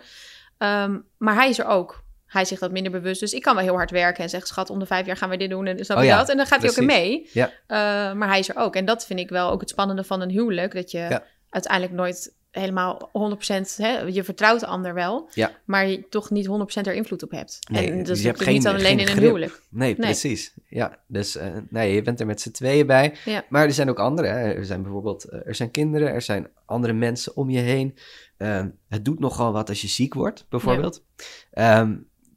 Ehm, 0.59 0.99
maar 1.19 1.35
hij 1.35 1.49
is 1.49 1.59
er 1.59 1.67
ook. 1.67 2.05
Hij 2.37 2.45
zegt 2.45 2.61
dat 2.61 2.73
minder 2.73 2.93
bewust. 2.93 3.21
Dus 3.21 3.33
ik 3.33 3.43
kan 3.43 3.55
wel 3.55 3.65
heel 3.65 3.75
hard 3.75 3.91
werken 3.91 4.23
en 4.23 4.29
zeggen: 4.31 4.49
Schat, 4.49 4.71
om 4.71 4.79
de 4.79 4.87
vijf 4.87 5.07
jaar 5.07 5.17
gaan 5.17 5.31
we 5.31 5.37
dit 5.37 5.51
doen. 5.51 5.67
En 5.67 5.85
snap 5.85 5.97
Oh 5.97 6.03
je 6.03 6.09
ja, 6.09 6.19
dat? 6.19 6.29
En 6.29 6.37
dan 6.37 6.47
gaat 6.47 6.61
hij 6.61 6.71
ook 6.71 6.77
in 6.77 6.87
precies. 6.87 7.03
mee. 7.03 7.31
Ja. 7.33 7.51
Eh, 7.67 8.17
maar 8.17 8.29
hij 8.29 8.39
is 8.39 8.49
er 8.49 8.57
ook. 8.57 8.77
En 8.77 8.85
dat 8.85 9.07
vind 9.07 9.21
ik 9.21 9.29
wel 9.29 9.51
ook 9.51 9.61
het 9.61 9.71
spannende 9.71 10.05
van 10.05 10.21
een 10.21 10.31
huwelijk. 10.31 10.75
Dat 10.75 10.91
je 10.91 10.99
Ja. 10.99 11.23
uiteindelijk 11.51 11.93
nooit 11.95 12.35
helemaal 12.51 13.09
100%, 13.13 13.77
hè, 13.77 13.99
je 13.99 14.25
vertrouwt 14.25 14.61
de 14.61 14.67
ander 14.67 14.95
wel, 14.95 15.29
Ja. 15.35 15.51
maar 15.65 15.87
je 15.89 16.09
toch 16.09 16.31
niet 16.31 16.47
100% 16.47 16.87
er 16.87 16.95
invloed 16.95 17.23
op 17.23 17.31
hebt. 17.31 17.59
Nee, 17.71 17.91
en 17.91 17.99
dus 17.99 18.07
dat 18.07 18.17
is 18.17 18.23
je 18.23 18.29
hebt 18.29 18.47
niet 18.47 18.67
alleen 18.67 18.81
geen 18.81 18.99
in 18.99 19.09
een 19.09 19.19
huwelijk. 19.19 19.63
Nee, 19.71 19.95
precies. 19.95 20.55
Ja, 20.69 20.99
dus 21.07 21.37
eh, 21.37 21.47
nee, 21.71 21.95
je 21.95 22.03
bent 22.03 22.21
er 22.21 22.27
met 22.27 22.41
z'n 22.41 22.51
tweeën 22.51 22.87
bij. 22.87 23.15
Ja. 23.25 23.45
Maar 23.49 23.65
er 23.65 23.73
zijn 23.73 23.91
ook 23.91 23.99
andere. 23.99 24.27
Hè. 24.29 24.53
Er 24.53 24.65
zijn 24.65 24.83
bijvoorbeeld 24.83 25.25
eh, 25.25 25.47
er 25.47 25.55
zijn 25.55 25.71
kinderen, 25.71 26.09
er 26.09 26.23
zijn 26.23 26.49
andere 26.67 26.93
mensen 26.93 27.37
om 27.37 27.51
je 27.51 27.59
heen. 27.61 27.99
Ehm, 28.37 28.69
het 28.89 29.05
doet 29.05 29.19
nogal 29.19 29.53
wat 29.53 29.69
als 29.69 29.81
je 29.81 29.89
ziek 29.89 30.15
wordt, 30.15 30.47
bijvoorbeeld. 30.49 31.03
Ja, 31.53 31.89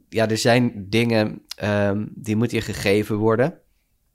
ja 0.09 0.29
er 0.29 0.37
zijn 0.37 0.85
dingen 0.89 1.41
ehm, 1.55 2.05
die 2.15 2.35
moeten 2.35 2.57
je 2.57 2.63
gegeven 2.63 3.15
worden. 3.15 3.59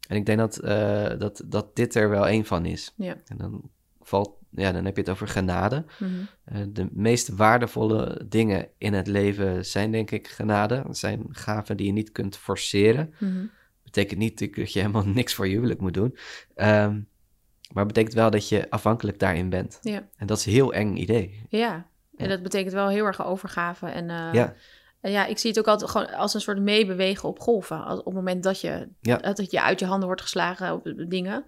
En 0.08 0.16
ik 0.16 0.26
denk 0.26 0.38
dat, 0.38 0.56
eh, 0.58 1.18
dat, 1.18 1.42
dat 1.46 1.76
dit 1.76 1.94
er 1.94 2.08
wel 2.08 2.28
één 2.28 2.44
van 2.44 2.66
is. 2.66 2.92
Ja. 2.96 3.16
En 3.26 3.36
dan, 3.36 3.70
valt, 4.00 4.36
ja, 4.50 4.72
dan 4.72 4.84
heb 4.84 4.94
je 4.96 5.00
het 5.02 5.10
over 5.10 5.28
genade. 5.28 5.84
Mhm. 5.98 6.10
Eh, 6.44 6.60
de 6.68 6.88
meest 6.92 7.28
waardevolle 7.28 8.24
dingen 8.28 8.68
in 8.78 8.92
het 8.92 9.06
leven 9.06 9.66
zijn 9.66 9.90
denk 9.92 10.10
ik 10.10 10.28
genade. 10.28 10.82
Het 10.86 10.96
zijn 10.98 11.26
gaven 11.30 11.76
die 11.76 11.86
je 11.86 11.92
niet 11.92 12.12
kunt 12.12 12.36
forceren. 12.36 13.14
Mhm. 13.18 13.46
Betekent 13.84 14.18
niet 14.18 14.38
dat 14.56 14.72
je 14.72 14.78
helemaal 14.80 15.06
niks 15.06 15.34
voor 15.34 15.46
je 15.48 15.54
huwelijk 15.54 15.80
moet 15.80 15.94
doen. 15.94 16.16
Ehm, 16.54 17.00
maar 17.72 17.86
betekent 17.86 18.14
wel 18.14 18.30
dat 18.30 18.48
je 18.48 18.70
afhankelijk 18.70 19.18
daarin 19.18 19.48
bent. 19.48 19.78
Ja. 19.82 20.08
En 20.16 20.26
dat 20.26 20.38
is 20.38 20.46
een 20.46 20.52
heel 20.52 20.72
eng 20.72 20.96
idee. 20.96 21.46
Ja, 21.48 21.74
en 22.16 22.24
Ja. 22.24 22.26
dat 22.28 22.42
betekent 22.42 22.72
wel 22.72 22.88
heel 22.88 23.04
erg 23.04 23.24
overgave. 23.26 23.86
En 23.86 24.10
eh, 24.10 24.28
Ja, 24.32 24.54
ja, 25.10 25.26
ik 25.26 25.38
zie 25.38 25.50
het 25.50 25.58
ook 25.58 25.68
altijd 25.68 25.90
gewoon 25.90 26.10
als 26.14 26.34
een 26.34 26.40
soort 26.40 26.60
meebewegen 26.60 27.28
op 27.28 27.40
golven. 27.40 27.84
Als, 27.84 27.98
op 27.98 28.04
het 28.04 28.14
moment 28.14 28.42
dat 28.42 28.60
je, 28.60 28.88
Ja. 29.00 29.16
dat 29.16 29.50
je 29.50 29.62
uit 29.62 29.78
je 29.80 29.86
handen 29.86 30.06
wordt 30.06 30.22
geslagen 30.22 30.72
op 30.72 30.92
dingen. 31.08 31.44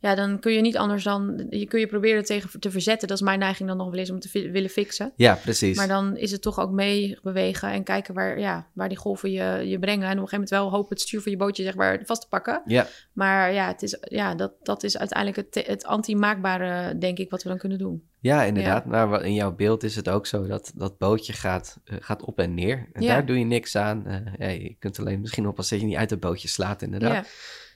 Ja, 0.00 0.14
dan 0.14 0.38
kun 0.38 0.52
je 0.52 0.60
niet 0.60 0.76
anders 0.76 1.04
dan... 1.04 1.46
Je 1.50 1.66
kun 1.66 1.80
je 1.80 1.86
proberen 1.86 2.24
tegen 2.24 2.60
te 2.60 2.70
verzetten. 2.70 3.08
Dat 3.08 3.16
is 3.16 3.22
mijn 3.22 3.38
neiging 3.38 3.68
dan 3.68 3.76
nog 3.78 3.90
wel 3.90 3.98
eens 3.98 4.10
om 4.10 4.20
te 4.20 4.50
willen 4.50 4.70
fixen. 4.70 5.12
ja 5.16 5.34
precies. 5.34 5.76
Maar 5.76 5.88
dan 5.88 6.16
is 6.16 6.30
het 6.30 6.42
toch 6.42 6.60
ook 6.60 6.70
meebewegen 6.70 7.70
en 7.70 7.82
kijken 7.82 8.14
waar, 8.14 8.38
ja, 8.38 8.66
waar 8.72 8.88
die 8.88 8.98
golven 8.98 9.30
je, 9.30 9.68
je 9.68 9.78
brengen. 9.78 10.08
En 10.08 10.16
op 10.16 10.22
een 10.22 10.28
gegeven 10.28 10.32
moment 10.34 10.50
wel 10.50 10.70
hopen 10.70 10.88
het 10.96 11.00
stuur 11.00 11.20
van 11.20 11.32
je 11.32 11.38
bootje 11.38 11.62
zeg 11.62 11.74
maar, 11.74 12.00
vast 12.04 12.20
te 12.20 12.28
pakken. 12.28 12.62
Ja, 12.64 12.86
Maar 13.12 13.52
ja, 13.52 13.66
het 13.66 13.82
is, 13.82 13.96
ja 14.00 14.34
dat, 14.34 14.52
dat 14.62 14.82
is 14.82 14.98
uiteindelijk 14.98 15.54
het, 15.54 15.66
het 15.66 15.84
anti-maakbare, 15.84 16.98
denk 16.98 17.18
ik, 17.18 17.30
wat 17.30 17.42
we 17.42 17.48
dan 17.48 17.58
kunnen 17.58 17.78
doen. 17.78 18.02
ja, 18.20 18.42
inderdaad. 18.42 18.84
Maar 18.84 19.24
in 19.24 19.34
jouw 19.34 19.54
beeld 19.54 19.82
is 19.82 19.96
het 19.96 20.08
ook 20.08 20.26
zo 20.26 20.46
dat 20.46 20.72
dat 20.74 20.98
bootje 20.98 21.32
gaat, 21.32 21.78
eh, 21.84 21.96
gaat 22.00 22.22
op 22.22 22.38
en 22.38 22.54
neer. 22.54 22.88
En 22.92 23.02
Ja. 23.02 23.08
daar 23.08 23.26
doe 23.26 23.38
je 23.38 23.44
niks 23.44 23.76
aan. 23.76 24.06
Eh, 24.38 24.62
je 24.62 24.76
kunt 24.78 24.98
alleen 24.98 25.20
misschien 25.20 25.46
oppassen 25.46 25.74
dat 25.76 25.84
je 25.84 25.90
niet 25.92 26.00
uit 26.00 26.10
het 26.10 26.20
bootje 26.20 26.48
slaat, 26.48 26.82
inderdaad. 26.82 27.12
Ja. 27.12 27.24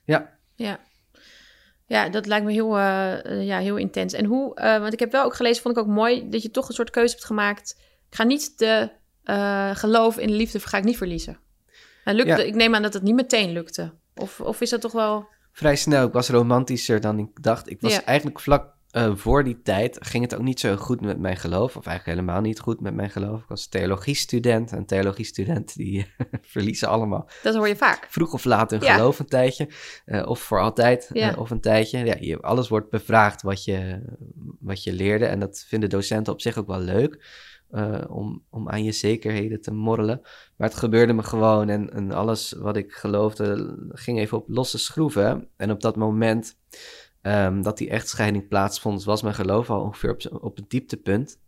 Ja. 0.04 0.38
Ja. 0.54 0.78
Ja, 1.86 2.08
dat 2.08 2.26
lijkt 2.26 2.44
me 2.46 2.52
heel, 2.52 2.76
eh, 2.76 3.24
eh, 3.24 3.46
ja, 3.46 3.58
heel 3.58 3.76
intens. 3.76 4.12
En 4.12 4.24
hoe, 4.24 4.54
eh, 4.54 4.80
want 4.80 4.92
ik 4.92 4.98
heb 5.00 5.12
wel 5.12 5.24
ook 5.24 5.34
gelezen, 5.34 5.62
vond 5.62 5.76
ik 5.76 5.82
ook 5.82 5.88
mooi, 5.88 6.28
dat 6.28 6.42
je 6.42 6.50
toch 6.50 6.68
een 6.68 6.74
soort 6.74 6.90
keuze 6.90 7.12
hebt 7.14 7.26
gemaakt. 7.26 7.76
Ik 8.10 8.16
ga 8.16 8.22
niet 8.24 8.58
de 8.58 8.90
geloof 9.74 10.18
in 10.18 10.26
de 10.26 10.32
liefde, 10.32 10.60
ga 10.60 10.78
ik 10.78 10.84
niet 10.84 10.96
verliezen. 10.96 11.38
En 12.04 12.14
lukte, 12.14 12.30
Ja. 12.30 12.38
Ik 12.38 12.54
neem 12.54 12.74
aan 12.74 12.82
dat 12.82 12.92
het 12.92 13.02
niet 13.02 13.14
meteen 13.14 13.52
lukte. 13.52 13.92
Of, 14.14 14.40
of 14.40 14.60
is 14.60 14.70
dat 14.70 14.80
toch 14.80 14.92
wel... 14.92 15.26
Vrij 15.52 15.76
snel. 15.76 16.06
Ik 16.06 16.12
was 16.12 16.28
romantischer 16.28 17.00
dan 17.00 17.18
ik 17.18 17.42
dacht. 17.42 17.70
Ik 17.70 17.80
was 17.80 17.92
Ja. 17.92 18.04
eigenlijk 18.04 18.40
vlak 18.40 18.74
eh, 18.94 19.12
voor 19.14 19.44
die 19.44 19.62
tijd 19.62 19.96
ging 20.00 20.22
het 20.24 20.34
ook 20.34 20.42
niet 20.42 20.60
zo 20.60 20.76
goed 20.76 21.00
met 21.00 21.18
mijn 21.18 21.36
geloof. 21.36 21.76
Of 21.76 21.86
eigenlijk 21.86 22.18
helemaal 22.18 22.40
niet 22.42 22.60
goed 22.60 22.80
met 22.80 22.94
mijn 22.94 23.10
geloof. 23.10 23.40
Ik 23.42 23.48
was 23.48 23.66
theologiestudent. 23.66 24.72
En 24.72 24.84
theologiestudenten 24.86 25.76
die 25.78 26.06
verliezen 26.42 26.88
allemaal 26.88 27.28
Dat 27.42 27.54
hoor 27.54 27.68
je 27.68 27.76
vaak. 27.76 28.06
vroeg 28.10 28.32
of 28.32 28.44
laat 28.44 28.70
hun 28.70 28.80
Ja. 28.80 28.94
geloof 28.94 29.18
een 29.18 29.26
tijdje. 29.26 29.68
eh, 30.04 30.26
of 30.26 30.40
voor 30.40 30.60
altijd 30.60 31.10
Ja. 31.12 31.32
eh, 31.32 31.38
of 31.38 31.50
een 31.50 31.60
tijdje. 31.60 31.98
Ja, 32.04 32.14
je, 32.20 32.40
alles 32.40 32.68
wordt 32.68 32.90
bevraagd 32.90 33.42
wat 33.42 33.64
je, 33.64 34.02
wat 34.60 34.82
je 34.82 34.92
leerde. 34.92 35.24
En 35.26 35.40
dat 35.40 35.64
vinden 35.68 35.88
docenten 35.90 36.32
op 36.32 36.40
zich 36.40 36.58
ook 36.58 36.66
wel 36.66 36.80
leuk. 36.80 37.42
om, 38.08 38.42
om 38.50 38.68
aan 38.68 38.84
je 38.84 38.92
zekerheden 38.92 39.60
te 39.60 39.72
morrelen. 39.72 40.20
Maar 40.56 40.68
het 40.68 40.76
gebeurde 40.78 41.12
me 41.12 41.22
gewoon. 41.22 41.68
En, 41.68 41.92
en 41.92 42.12
alles 42.12 42.52
wat 42.58 42.76
ik 42.76 42.92
geloofde 42.92 43.76
ging 43.88 44.18
even 44.18 44.38
op 44.38 44.48
losse 44.48 44.78
schroeven. 44.78 45.48
En 45.56 45.70
op 45.70 45.80
dat 45.80 45.96
moment 45.96 46.56
ehm, 47.24 47.62
dat 47.62 47.78
die 47.78 47.90
echtscheiding 47.90 48.48
plaatsvond... 48.48 49.04
was 49.04 49.22
mijn 49.22 49.34
geloof 49.34 49.70
al 49.70 49.80
ongeveer 49.80 50.10
op, 50.10 50.42
op 50.42 50.56
het 50.56 50.70
dieptepunt. 50.70 51.38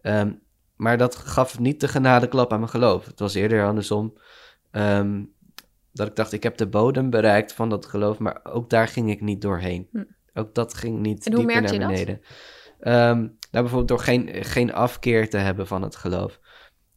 Ehm, 0.00 0.32
maar 0.76 0.98
dat 0.98 1.16
gaf 1.16 1.58
niet 1.58 1.80
de 1.80 1.88
genadeklap 1.88 2.52
aan 2.52 2.58
mijn 2.58 2.70
geloof. 2.70 3.06
Het 3.06 3.18
was 3.18 3.34
eerder 3.34 3.66
andersom. 3.66 4.18
Ehm, 4.70 5.22
dat 5.92 6.06
ik 6.06 6.16
dacht, 6.16 6.32
ik 6.32 6.42
heb 6.42 6.56
de 6.56 6.66
bodem 6.66 7.10
bereikt 7.10 7.52
van 7.52 7.68
dat 7.68 7.86
geloof, 7.86 8.18
maar 8.18 8.40
ook 8.42 8.70
daar 8.70 8.88
ging 8.88 9.10
ik 9.10 9.20
niet 9.20 9.42
doorheen. 9.42 9.88
Hm. 9.92 10.04
Ook 10.34 10.54
dat 10.54 10.74
ging 10.74 10.98
niet 10.98 11.26
En 11.26 11.32
hoe 11.32 11.40
dieper 11.40 11.60
merkte 11.60 11.78
naar 11.78 11.90
je 11.90 11.96
dat? 11.96 12.04
beneden. 12.06 12.24
Ehm, 12.80 13.18
nou, 13.18 13.30
bijvoorbeeld 13.50 13.88
door 13.88 13.98
geen, 13.98 14.44
geen 14.44 14.72
afkeer 14.72 15.30
te 15.30 15.36
hebben 15.36 15.66
van 15.66 15.82
het 15.82 15.96
geloof. 15.96 16.40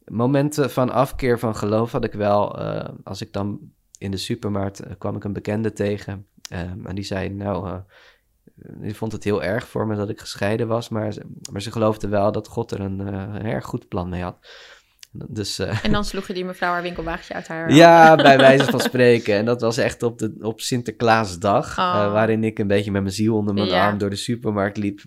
Momenten 0.04 0.70
van 0.70 0.90
afkeer 0.90 1.38
van 1.38 1.56
geloof 1.56 1.92
had 1.92 2.04
ik 2.04 2.12
wel, 2.12 2.58
eh, 2.58 2.88
als 3.04 3.20
ik 3.20 3.32
dan 3.32 3.60
in 3.98 4.10
de 4.10 4.16
supermarkt 4.16 4.80
eh, 4.80 4.92
kwam 4.98 5.16
ik 5.16 5.24
een 5.24 5.32
bekende 5.32 5.72
tegen. 5.72 6.26
en 6.48 6.94
die 6.94 7.04
zei, 7.04 7.28
nou, 7.28 7.68
eh, 7.68 7.78
die 8.56 8.94
vond 8.96 9.12
het 9.12 9.24
heel 9.24 9.42
erg 9.42 9.68
voor 9.68 9.86
me 9.86 9.96
dat 9.96 10.08
ik 10.08 10.20
gescheiden 10.20 10.68
was, 10.68 10.88
maar, 10.88 11.12
ze- 11.12 11.26
maar 11.52 11.62
ze 11.62 11.72
geloofde 11.72 12.08
wel 12.08 12.32
dat 12.32 12.48
God 12.48 12.70
er 12.70 12.80
een, 12.80 13.00
eh, 13.00 13.34
een 13.40 13.46
erg 13.46 13.64
goed 13.64 13.88
plan 13.88 14.08
mee 14.08 14.22
had. 14.22 14.36
Dus 15.28 15.58
eh, 15.58 15.84
En 15.84 15.92
dan 15.92 16.04
sloeg 16.04 16.26
je 16.26 16.32
die 16.34 16.44
mevrouw 16.44 16.72
haar 16.72 16.82
winkelwagentje 16.82 17.34
uit 17.34 17.48
haar... 17.48 17.72
ja, 17.72 18.14
bij 18.14 18.36
wijze 18.38 18.64
van 18.64 18.80
spreken. 18.80 19.34
En 19.34 19.44
dat 19.44 19.60
was 19.60 19.76
echt 19.76 20.02
op, 20.02 20.18
de, 20.18 20.36
op 20.40 20.60
Sinterklaasdag, 20.60 21.78
Oh. 21.78 21.84
eh, 22.04 22.12
waarin 22.12 22.44
ik 22.44 22.58
een 22.58 22.66
beetje 22.66 22.90
met 22.90 23.02
mijn 23.02 23.14
ziel 23.14 23.36
onder 23.36 23.54
mijn 23.54 23.66
Ja. 23.66 23.86
arm 23.86 23.98
door 23.98 24.10
de 24.10 24.16
supermarkt 24.16 24.76
liep, 24.76 25.00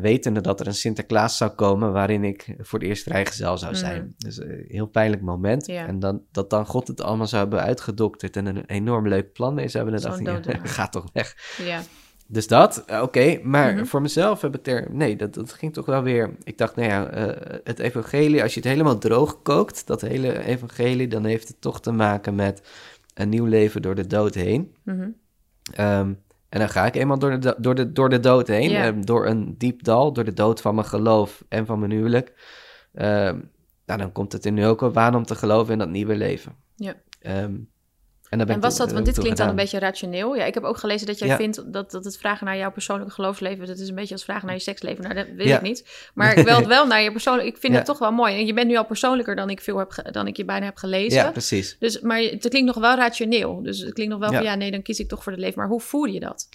wetende 0.00 0.40
dat 0.40 0.60
er 0.60 0.66
een 0.66 0.74
Sinterklaas 0.74 1.36
zou 1.36 1.50
komen, 1.50 1.92
waarin 1.92 2.24
ik 2.24 2.54
voor 2.58 2.78
het 2.78 2.88
eerst 2.88 3.02
vrijgezel 3.02 3.58
zou 3.58 3.74
zijn. 3.74 4.02
Mm. 4.02 4.14
Dus 4.18 4.36
een 4.40 4.64
heel 4.68 4.86
pijnlijk 4.86 5.22
moment. 5.22 5.66
Ja. 5.66 5.86
En 5.86 5.98
dan, 5.98 6.22
dat 6.32 6.50
dan 6.50 6.66
God 6.66 6.88
het 6.88 7.00
allemaal 7.00 7.26
zou 7.26 7.42
hebben 7.42 7.60
uitgedokterd 7.62 8.36
en 8.36 8.46
een 8.46 8.64
enorm 8.66 9.08
leuk 9.08 9.32
plan 9.32 9.54
mee 9.54 9.68
zou 9.68 9.84
hebben, 9.84 10.02
dan 10.02 10.14
Zo'n 10.14 10.24
dacht 10.24 10.46
ik, 10.48 10.54
ja, 10.54 10.60
ga 10.64 10.88
toch 10.88 11.04
weg. 11.12 11.34
Ja. 11.64 11.80
Dus 12.32 12.46
dat, 12.46 12.84
eh, 12.86 13.02
oké. 13.02 13.38
maar 13.42 13.74
Mhm. 13.74 13.84
voor 13.84 14.02
mezelf 14.02 14.40
heb 14.40 14.54
ik 14.58 14.66
er... 14.66 14.86
Nee, 14.90 15.16
dat, 15.16 15.34
dat 15.34 15.52
ging 15.52 15.72
toch 15.72 15.86
wel 15.86 16.02
weer... 16.02 16.30
Ik 16.42 16.58
dacht, 16.58 16.76
nou 16.76 16.88
ja, 16.88 17.06
eh, 17.10 17.58
het 17.64 17.78
evangelie... 17.78 18.42
Als 18.42 18.54
je 18.54 18.60
het 18.60 18.68
helemaal 18.68 18.98
droog 18.98 19.42
kookt, 19.42 19.86
dat 19.86 20.00
hele 20.00 20.44
evangelie... 20.44 21.08
dan 21.08 21.24
heeft 21.24 21.48
het 21.48 21.60
toch 21.60 21.80
te 21.80 21.92
maken 21.92 22.34
met 22.34 22.62
een 23.14 23.28
nieuw 23.28 23.44
leven 23.44 23.82
door 23.82 23.94
de 23.94 24.06
dood 24.06 24.34
heen. 24.34 24.74
Mhm. 24.84 25.08
Ehm, 25.74 26.12
en 26.48 26.58
dan 26.58 26.68
ga 26.68 26.86
ik 26.86 26.94
eenmaal 26.94 27.18
door 27.18 27.30
de, 27.30 27.38
do- 27.38 27.54
door 27.58 27.74
de, 27.74 27.92
door 27.92 28.08
de 28.08 28.20
dood 28.20 28.48
heen. 28.48 28.70
Ehm, 28.84 29.00
door 29.02 29.26
een 29.26 29.54
diep 29.58 29.82
dal, 29.84 30.12
door 30.12 30.24
de 30.24 30.32
dood 30.34 30.60
van 30.60 30.74
mijn 30.74 30.86
geloof 30.86 31.44
en 31.48 31.66
van 31.66 31.78
mijn 31.78 31.90
huwelijk. 31.90 32.32
Ehm, 32.94 33.38
nou, 33.86 33.98
dan 34.00 34.12
komt 34.12 34.32
het 34.32 34.44
er 34.44 34.52
nu 34.52 34.66
ook 34.66 34.80
wel 34.80 34.94
aan 34.96 35.14
om 35.14 35.24
te 35.24 35.34
geloven 35.34 35.72
in 35.72 35.78
dat 35.78 35.88
nieuwe 35.88 36.16
leven. 36.16 36.52
Ja. 36.76 36.94
En, 38.30 38.46
ben 38.46 38.60
was 38.60 38.76
dat, 38.76 38.92
want 38.92 39.04
dit 39.04 39.18
klinkt 39.18 39.38
dan 39.38 39.48
een 39.48 39.54
beetje 39.54 39.78
rationeel. 39.78 40.36
Ja, 40.36 40.44
ik 40.44 40.54
heb 40.54 40.62
ook 40.62 40.76
gelezen 40.76 41.06
dat 41.06 41.18
jij 41.18 41.28
Ja. 41.28 41.36
vindt 41.36 41.72
dat, 41.72 41.90
dat 41.90 42.04
het 42.04 42.16
vragen 42.18 42.46
naar 42.46 42.56
jouw 42.56 42.70
persoonlijke 42.70 43.12
geloofsleven, 43.12 43.66
dat 43.66 43.78
is 43.78 43.88
een 43.88 43.94
beetje 43.94 44.14
als 44.14 44.24
vragen 44.24 44.46
naar 44.46 44.54
je 44.54 44.60
seksleven. 44.60 45.02
Nou, 45.02 45.14
dat 45.14 45.26
weet 45.36 45.46
Ja. 45.46 45.56
ik 45.56 45.62
niet. 45.62 46.10
Maar 46.14 46.36
ik 46.36 46.46
het 46.48 46.66
wel 46.76 46.86
naar 46.86 47.02
je 47.02 47.12
persoonlijk. 47.12 47.48
Ik 47.48 47.56
vind 47.56 47.72
Ja. 47.72 47.78
het 47.78 47.86
toch 47.86 47.98
wel 47.98 48.12
mooi. 48.12 48.34
En 48.34 48.46
je 48.46 48.54
bent 48.54 48.66
nu 48.68 48.76
al 48.76 48.84
persoonlijker 48.84 49.36
dan 49.36 49.50
ik 49.50 49.60
veel 49.60 49.78
heb, 49.78 50.08
dan 50.12 50.26
ik 50.26 50.36
je 50.36 50.44
bijna 50.44 50.64
heb 50.64 50.76
gelezen. 50.76 51.18
Ja, 51.22 51.30
precies. 51.30 51.76
Dus, 51.78 52.00
maar 52.00 52.18
het 52.20 52.48
klinkt 52.48 52.66
nog 52.74 52.78
wel 52.78 52.96
rationeel. 52.96 53.62
Dus 53.62 53.78
het 53.78 53.92
klinkt 53.92 54.12
nog 54.12 54.20
wel 54.22 54.30
Ja. 54.30 54.36
van 54.36 54.46
ja, 54.46 54.54
nee, 54.54 54.70
dan 54.70 54.82
kies 54.82 54.98
ik 54.98 55.08
toch 55.08 55.22
voor 55.22 55.32
het 55.32 55.40
leven. 55.40 55.58
Maar 55.58 55.68
hoe 55.68 55.80
voel 55.80 56.04
je 56.04 56.20
dat? 56.20 56.48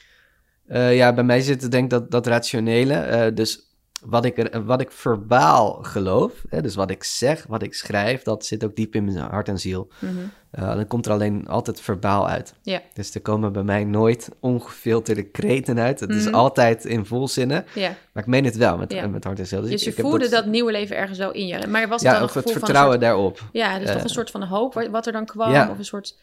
Eh, 0.67 0.95
ja, 0.95 1.13
bij 1.13 1.23
mij 1.23 1.41
zit 1.41 1.61
het 1.61 1.71
denk 1.71 1.83
ik 1.83 1.89
dat, 1.89 2.11
dat 2.11 2.27
rationele. 2.27 2.93
eh, 2.93 3.35
dus 3.35 3.59
wat 4.06 4.26
ik, 4.26 4.38
er, 4.38 4.63
wat 4.65 4.82
ik 4.82 4.91
verbaal 4.91 5.80
geloof, 5.82 6.32
hè, 6.50 6.62
dus 6.62 6.76
wat 6.76 6.89
ik 6.89 7.04
zeg, 7.04 7.46
wat 7.48 7.63
ik 7.63 7.74
schrijf, 7.74 8.22
dat 8.24 8.46
zit 8.46 8.63
ook 8.63 8.76
diep 8.76 8.96
in 8.96 9.04
mijn 9.04 9.18
hart 9.18 9.48
en 9.48 9.60
ziel. 9.60 9.88
Mhm. 10.00 10.12
Eh, 10.52 10.76
dan 10.76 10.88
komt 10.88 11.06
er 11.06 11.12
alleen 11.12 11.48
altijd 11.48 11.82
verbaal 11.82 12.28
uit. 12.30 12.54
Dus 12.94 13.15
er 13.15 13.22
komen 13.22 13.52
bij 13.54 13.63
mij 13.63 13.84
nooit 13.84 14.30
ongefilterde 14.39 15.24
kreten 15.24 15.80
uit. 15.80 16.00
Het 16.00 16.10
is 16.10 16.26
Mhm. 16.26 16.34
altijd 16.36 16.86
in 16.86 17.06
volzinnen. 17.06 17.65
Ja. 17.76 17.96
Maar 18.13 18.24
ik 18.24 18.30
meen 18.30 18.46
het 18.46 18.56
wel 18.58 18.78
met, 18.78 19.12
met 19.12 19.24
hart 19.24 19.39
en 19.39 19.48
ziel. 19.48 19.62
Dus 19.62 19.70
Dus 19.70 19.84
je 19.84 19.89
ik 19.89 19.98
heb 19.98 20.06
voelde 20.06 20.30
dat... 20.30 20.46
nieuwe 20.46 20.72
leven 20.72 20.96
ergens 20.98 21.18
wel 21.18 21.32
in 21.32 21.48
je. 21.48 21.68
Maar 21.68 21.88
was 21.88 22.02
het 22.02 22.12
Ja, 22.12 22.20
dan 22.20 22.30
het 22.34 22.52
vertrouwen 22.52 22.91
soort- 22.91 23.02
daarop. 23.06 23.39
Ja, 23.52 23.80
dus 23.80 23.88
toch 23.88 23.96
Eh, 23.98 24.04
een 24.04 24.10
soort 24.10 24.32
van 24.32 24.44
hoop 24.44 24.74
wat- 24.74 24.88
wat 24.88 25.06
er 25.06 25.12
dan 25.12 25.26
kwam. 25.26 25.52
ja. 25.52 25.70
Of 25.70 25.78
een 25.78 25.86
soort... 25.86 26.15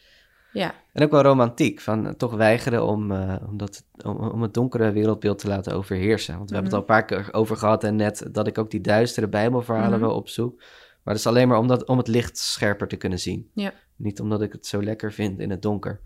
Ja. 0.53 0.73
En 0.93 1.03
ook 1.03 1.11
wel 1.11 1.21
romantiek, 1.21 1.79
van 1.79 2.15
toch 2.17 2.33
weigeren 2.35 2.85
om, 2.85 3.11
eh, 3.11 3.35
om, 3.47 3.57
dat, 3.57 3.85
om, 4.05 4.15
om 4.17 4.41
het 4.41 4.53
donkere 4.53 4.91
wereldbeeld 4.91 5.39
te 5.39 5.47
laten 5.47 5.73
overheersen. 5.73 6.37
Want 6.37 6.49
we 6.49 6.55
hebben 6.55 6.73
het 6.73 6.81
al 6.81 6.87
een 6.95 7.01
paar 7.01 7.05
keer 7.05 7.33
over 7.33 7.57
gehad 7.57 7.83
en 7.83 7.95
net 7.95 8.27
dat 8.31 8.47
ik 8.47 8.57
ook 8.57 8.71
die 8.71 8.81
duistere 8.81 9.27
bijbelverhalen 9.27 9.99
Mhm. 9.99 10.07
wel 10.07 10.15
opzoek. 10.15 10.57
Maar 11.03 11.13
dat 11.13 11.23
is 11.23 11.27
alleen 11.27 11.47
maar 11.47 11.57
om, 11.57 11.67
dat, 11.67 11.85
om 11.87 11.97
het 11.97 12.07
licht 12.07 12.37
scherper 12.37 12.87
te 12.87 12.95
kunnen 12.95 13.19
zien. 13.19 13.49
Ja. 13.53 13.73
Niet 13.95 14.19
omdat 14.19 14.41
ik 14.41 14.51
het 14.51 14.65
zo 14.65 14.83
lekker 14.83 15.13
vind 15.13 15.39
in 15.39 15.49
het 15.49 15.61
donker. 15.61 15.99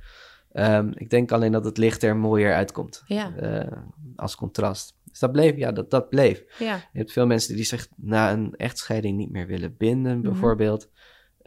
Ehm, 0.51 0.91
ik 0.93 1.10
denk 1.10 1.31
alleen 1.31 1.51
dat 1.51 1.65
het 1.65 1.77
licht 1.77 2.03
er 2.03 2.15
mooier 2.17 2.53
uitkomt 2.53 3.03
Ja. 3.05 3.36
eh, 3.36 3.77
als 4.15 4.36
contrast. 4.36 4.95
Dus 5.03 5.19
dat 5.19 5.31
bleef, 5.31 5.55
ja, 5.55 5.71
dat, 5.71 5.91
dat 5.91 6.10
bleef. 6.10 6.43
Ja. 6.60 6.75
Je 6.75 6.97
hebt 6.97 7.12
veel 7.12 7.25
mensen 7.27 7.55
die 7.55 7.65
zich 7.65 7.88
na 7.95 8.31
een 8.31 8.53
echtscheiding 8.55 9.17
niet 9.17 9.31
meer 9.31 9.47
willen 9.47 9.75
binden, 9.77 10.17
Mhm. 10.19 10.29
bijvoorbeeld. 10.29 10.89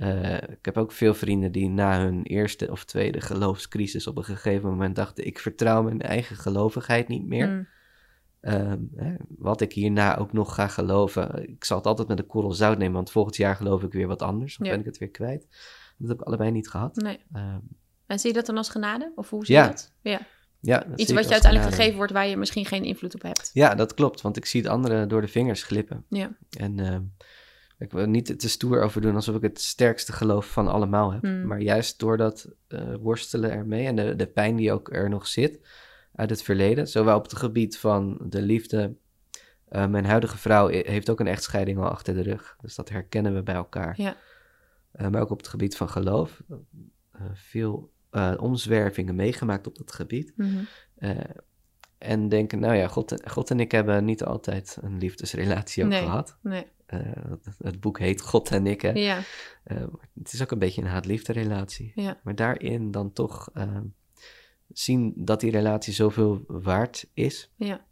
Eh, 0.00 0.34
ik 0.34 0.64
heb 0.64 0.76
ook 0.76 0.92
veel 0.92 1.14
vrienden 1.14 1.52
die 1.52 1.68
na 1.68 2.00
hun 2.00 2.22
eerste 2.22 2.70
of 2.70 2.84
tweede 2.84 3.20
geloofscrisis 3.20 4.06
op 4.06 4.16
een 4.16 4.24
gegeven 4.24 4.68
moment 4.68 4.96
dachten: 4.96 5.26
ik 5.26 5.38
vertrouw 5.38 5.82
mijn 5.82 6.00
eigen 6.02 6.36
gelovigheid 6.36 7.08
niet 7.08 7.26
meer. 7.26 7.48
Mm. 7.48 7.66
Ehm, 8.40 8.78
hè, 8.96 9.14
wat 9.38 9.60
ik 9.60 9.72
hierna 9.72 10.16
ook 10.16 10.32
nog 10.32 10.54
ga 10.54 10.68
geloven, 10.68 11.48
ik 11.48 11.64
zal 11.64 11.76
het 11.76 11.86
altijd 11.86 12.08
met 12.08 12.18
een 12.18 12.26
korrel 12.26 12.52
zout 12.52 12.78
nemen, 12.78 12.94
want 12.94 13.10
volgend 13.10 13.36
jaar 13.36 13.56
geloof 13.56 13.82
ik 13.82 13.92
weer 13.92 14.06
wat 14.06 14.22
anders. 14.22 14.56
Ja. 14.62 14.70
ben 14.70 14.78
ik 14.80 14.84
het 14.84 14.98
weer 14.98 15.10
kwijt. 15.10 15.46
Dat 15.98 16.08
heb 16.08 16.20
ik 16.20 16.26
allebei 16.26 16.50
niet 16.50 16.68
gehad. 16.68 16.96
Nee. 16.96 17.18
Ehm, 17.32 17.58
En 18.06 18.18
zie 18.18 18.28
je 18.30 18.36
dat 18.36 18.46
dan 18.46 18.56
als 18.56 18.68
genade? 18.68 19.12
Of 19.14 19.30
hoe 19.30 19.44
zie 19.46 19.54
Ja. 19.54 19.62
je 19.64 19.68
dat? 19.70 19.92
Ja. 20.02 20.20
ja, 20.60 20.78
dat 20.88 21.00
Iets 21.00 21.12
wat 21.12 21.24
je 21.24 21.32
uiteindelijk 21.32 21.52
genade. 21.62 21.76
gegeven 21.76 21.96
wordt 21.96 22.12
waar 22.12 22.26
je 22.26 22.36
misschien 22.36 22.66
geen 22.66 22.84
invloed 22.84 23.14
op 23.14 23.22
hebt. 23.22 23.50
Ja, 23.52 23.74
dat 23.74 23.94
klopt, 23.94 24.20
want 24.20 24.36
ik 24.36 24.44
zie 24.46 24.60
het 24.62 24.70
anderen 24.70 25.08
door 25.08 25.20
de 25.20 25.28
vingers 25.28 25.62
glippen. 25.62 26.04
Ja. 26.08 26.36
En 26.58 26.78
ehm, 26.80 27.02
ik 27.80 27.90
wil 27.92 28.06
niet 28.06 28.38
te 28.40 28.48
stoer 28.48 28.82
over 28.82 29.00
doen 29.00 29.14
alsof 29.14 29.36
ik 29.36 29.42
het 29.42 29.60
sterkste 29.60 30.12
geloof 30.12 30.52
van 30.52 30.68
allemaal 30.68 31.12
heb. 31.12 31.22
Hmm. 31.22 31.46
Maar 31.46 31.60
juist 31.60 31.98
door 31.98 32.16
dat 32.16 32.48
eh, 32.68 32.94
worstelen 33.00 33.50
ermee 33.50 33.86
en 33.86 33.96
de, 33.96 34.16
de 34.16 34.26
pijn 34.26 34.56
die 34.56 34.72
ook 34.72 34.92
er 34.92 35.08
nog 35.08 35.26
zit 35.26 35.68
uit 36.14 36.30
het 36.30 36.42
verleden, 36.42 36.88
zowel 36.88 37.16
op 37.16 37.22
het 37.22 37.36
gebied 37.36 37.78
van 37.78 38.20
de 38.28 38.42
liefde. 38.42 38.94
eh, 39.68 39.86
mijn 39.86 40.04
huidige 40.04 40.38
vrouw 40.38 40.68
heeft 40.68 41.10
ook 41.10 41.20
een 41.20 41.26
echtscheiding 41.26 41.78
al 41.78 41.88
achter 41.88 42.14
de 42.14 42.22
rug, 42.22 42.56
dus 42.60 42.74
dat 42.74 42.88
herkennen 42.88 43.34
we 43.34 43.42
bij 43.42 43.54
elkaar. 43.54 43.94
Ja. 43.96 44.16
Eh, 44.92 45.08
maar 45.08 45.20
ook 45.20 45.30
op 45.30 45.38
het 45.38 45.48
gebied 45.48 45.76
van 45.76 45.88
geloof. 45.88 46.42
veel 47.32 47.90
omzwervingen 48.38 49.14
meegemaakt 49.14 49.66
op 49.66 49.76
dat 49.78 49.92
gebied. 49.92 50.32
Mhm. 50.36 50.58
En 51.98 52.28
denken, 52.28 52.58
nou 52.60 52.74
ja, 52.74 52.88
God, 52.88 53.12
en- 53.12 53.30
God 53.30 53.50
en 53.50 53.60
ik 53.60 53.72
hebben 53.72 54.04
niet 54.04 54.24
altijd 54.24 54.78
een 54.80 54.98
liefdesrelatie 54.98 55.84
ook 55.84 55.90
Nee. 55.90 56.02
gehad. 56.02 56.36
Nee. 56.42 56.66
Eh, 56.90 56.98
het, 57.58 57.80
boek 57.80 57.98
heet 57.98 58.20
God 58.20 58.50
en 58.50 58.66
ik, 58.66 58.80
hè. 58.82 58.90
Ja. 58.90 59.18
Eh, 59.64 59.76
het 60.18 60.32
is 60.32 60.42
ook 60.42 60.50
een 60.50 60.58
beetje 60.58 60.80
een 60.82 60.86
haat-liefde 60.88 61.32
relatie. 61.32 61.92
Ja. 61.94 62.20
Maar 62.22 62.34
daarin 62.34 62.90
dan 62.90 63.12
toch 63.12 63.50
eh, 63.54 63.76
zien 64.68 65.12
dat 65.16 65.40
die 65.40 65.50
relatie 65.50 65.92
zoveel 65.92 66.44
waard 66.46 67.10
is, 67.14 67.50
Ja. 67.56 67.84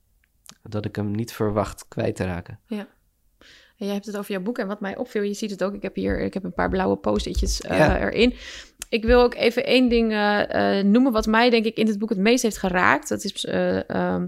dat 0.62 0.84
ik 0.84 0.96
hem 0.96 1.10
niet 1.10 1.32
verwacht 1.32 1.88
kwijt 1.88 2.16
te 2.16 2.24
raken. 2.24 2.60
En 2.68 3.86
jij 3.86 3.94
hebt 3.94 4.06
het 4.06 4.16
over 4.16 4.32
jouw 4.32 4.42
boek 4.42 4.58
en 4.58 4.66
wat 4.66 4.80
mij 4.80 4.96
opviel, 4.96 5.22
je 5.22 5.34
ziet 5.34 5.50
het 5.50 5.64
ook, 5.64 5.74
ik 5.74 5.82
heb 5.82 5.94
hier 5.94 6.20
ik 6.20 6.34
heb 6.34 6.44
een 6.44 6.54
paar 6.54 6.68
blauwe 6.70 6.96
post-itjes 6.96 7.58
Ja. 7.68 8.00
erin. 8.00 8.34
Ik 8.88 9.04
wil 9.04 9.22
ook 9.22 9.34
even 9.34 9.64
één 9.64 9.88
ding 9.88 10.08
noemen 10.92 11.12
wat 11.12 11.26
mij 11.26 11.50
denk 11.50 11.64
ik 11.64 11.76
in 11.76 11.86
het 11.86 11.98
boek 11.98 12.08
het 12.08 12.18
meest 12.18 12.42
heeft 12.42 12.58
geraakt. 12.58 13.08
Dat 13.08 13.24
is, 13.24 13.44
eh, 13.44 13.90
ehm, 13.90 14.26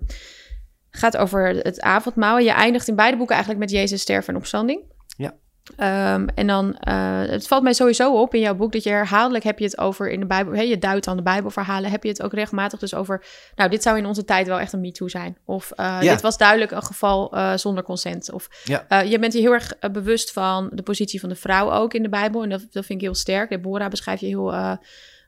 gaat 0.90 1.16
over 1.16 1.48
het 1.48 1.80
avondmaal. 1.80 2.38
Je 2.38 2.50
eindigt 2.50 2.88
in 2.88 2.94
beide 2.96 3.16
boeken 3.16 3.34
eigenlijk 3.34 3.64
met 3.64 3.74
Jezus 3.74 4.00
sterven 4.00 4.32
en 4.34 4.38
opstanding. 4.40 4.82
Ja. 5.16 5.34
Ehm, 5.76 6.26
en 6.34 6.46
dan, 6.46 6.76
eh, 6.76 7.20
het 7.20 7.46
valt 7.48 7.62
mij 7.62 7.72
sowieso 7.72 8.20
op 8.20 8.34
in 8.34 8.40
jouw 8.40 8.54
boek 8.54 8.72
dat 8.72 8.82
je 8.82 8.90
herhaaldelijk 8.90 9.44
heb 9.44 9.58
je 9.58 9.64
het 9.64 9.78
over 9.78 10.10
in 10.10 10.20
de 10.20 10.26
Bijbel, 10.26 10.54
hè, 10.54 10.62
je 10.62 10.78
duidt 10.78 11.06
aan 11.08 11.16
de 11.16 11.22
Bijbelverhalen, 11.22 11.90
heb 11.90 12.02
je 12.02 12.08
het 12.08 12.22
ook 12.22 12.32
regelmatig 12.32 12.78
dus 12.78 12.94
over, 12.94 13.24
nou, 13.54 13.70
dit 13.70 13.82
zou 13.82 13.98
in 13.98 14.06
onze 14.06 14.24
tijd 14.24 14.46
wel 14.46 14.60
echt 14.60 14.72
een 14.72 14.80
MeToo 14.80 15.08
zijn. 15.08 15.36
Of 15.44 15.72
Ja. 15.76 16.00
dit 16.00 16.20
was 16.20 16.38
duidelijk 16.38 16.70
een 16.70 16.82
geval 16.82 17.32
eh, 17.32 17.56
zonder 17.56 17.84
consent. 17.84 18.32
Of 18.32 18.48
Ja. 18.64 19.00
je 19.00 19.18
bent 19.18 19.32
je 19.32 19.40
heel 19.40 19.52
erg 19.52 19.72
bewust 19.92 20.32
van 20.32 20.70
de 20.72 20.82
positie 20.82 21.20
van 21.20 21.28
de 21.28 21.34
vrouw 21.34 21.72
ook 21.72 21.94
in 21.94 22.02
de 22.02 22.08
Bijbel. 22.08 22.42
En 22.42 22.48
dat, 22.48 22.60
dat 22.60 22.84
vind 22.84 23.00
ik 23.00 23.00
heel 23.00 23.14
sterk. 23.14 23.48
Deborah 23.50 23.90
beschrijf 23.90 24.20
je 24.20 24.26
heel... 24.26 24.52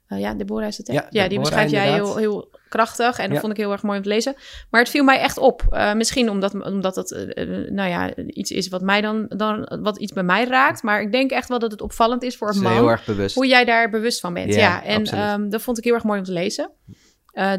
ja, 0.06 0.34
Deborah 0.34 0.68
is 0.68 0.78
het, 0.78 0.86
hè? 0.86 0.92
Ja, 0.94 1.00
die 1.10 1.20
Deborah, 1.20 1.40
beschrijf 1.40 1.70
jij 1.70 1.92
heel, 1.92 2.16
heel 2.16 2.48
krachtig. 2.72 3.18
En 3.18 3.24
dat 3.24 3.34
Ja. 3.34 3.40
vond 3.40 3.52
ik 3.52 3.58
heel 3.58 3.72
erg 3.72 3.82
mooi 3.82 3.96
om 3.98 4.02
te 4.02 4.08
lezen. 4.08 4.34
Maar 4.70 4.80
het 4.80 4.90
viel 4.90 5.04
mij 5.04 5.18
echt 5.18 5.38
op. 5.38 5.62
Eh, 5.70 5.94
misschien 5.94 6.30
omdat, 6.30 6.54
omdat 6.64 6.96
het, 6.96 7.12
eh, 7.12 7.42
eh, 7.42 7.70
nou 7.70 7.88
ja, 7.88 8.16
iets 8.16 8.50
is 8.50 8.68
wat 8.68 8.80
mij 8.82 9.00
dan, 9.00 9.26
dan... 9.28 9.78
Wat 9.82 9.98
iets 9.98 10.12
bij 10.12 10.22
mij 10.22 10.44
raakt. 10.44 10.82
Maar 10.82 11.00
ik 11.00 11.12
denk 11.12 11.30
echt 11.30 11.48
wel 11.48 11.58
dat 11.58 11.70
het 11.70 11.80
opvallend 11.80 12.22
is 12.22 12.36
voor 12.36 12.46
Dat 12.46 12.56
een 12.56 12.62
man 12.62 12.72
heel 12.72 12.90
erg 12.90 13.04
bewust. 13.04 13.34
hoe 13.34 13.46
jij 13.46 13.64
daar 13.64 13.90
bewust 13.90 14.20
van 14.20 14.34
bent. 14.34 14.54
Ja, 14.54 14.60
Ja, 14.60 14.84
en 14.84 15.04
ehm, 15.06 15.48
dat 15.48 15.62
vond 15.62 15.78
ik 15.78 15.84
heel 15.84 15.94
erg 15.94 16.04
mooi 16.04 16.18
om 16.18 16.24
te 16.24 16.32
lezen. 16.32 16.70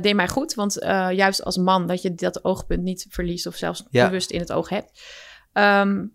Deed 0.02 0.15
mij 0.15 0.28
goed, 0.28 0.54
want 0.54 0.78
juist 1.12 1.43
als 1.43 1.58
man 1.58 1.88
dat 1.88 2.02
je 2.02 2.13
dat 2.13 2.43
oogpunt 2.43 2.84
niet 2.84 3.06
verliest 3.10 3.47
of 3.47 3.56
zelfs 3.56 3.84
bewust 3.89 4.32
in 4.32 4.39
het 4.39 4.52
oog 4.52 4.69
hebt. 4.69 5.02
Ehm, 5.54 6.06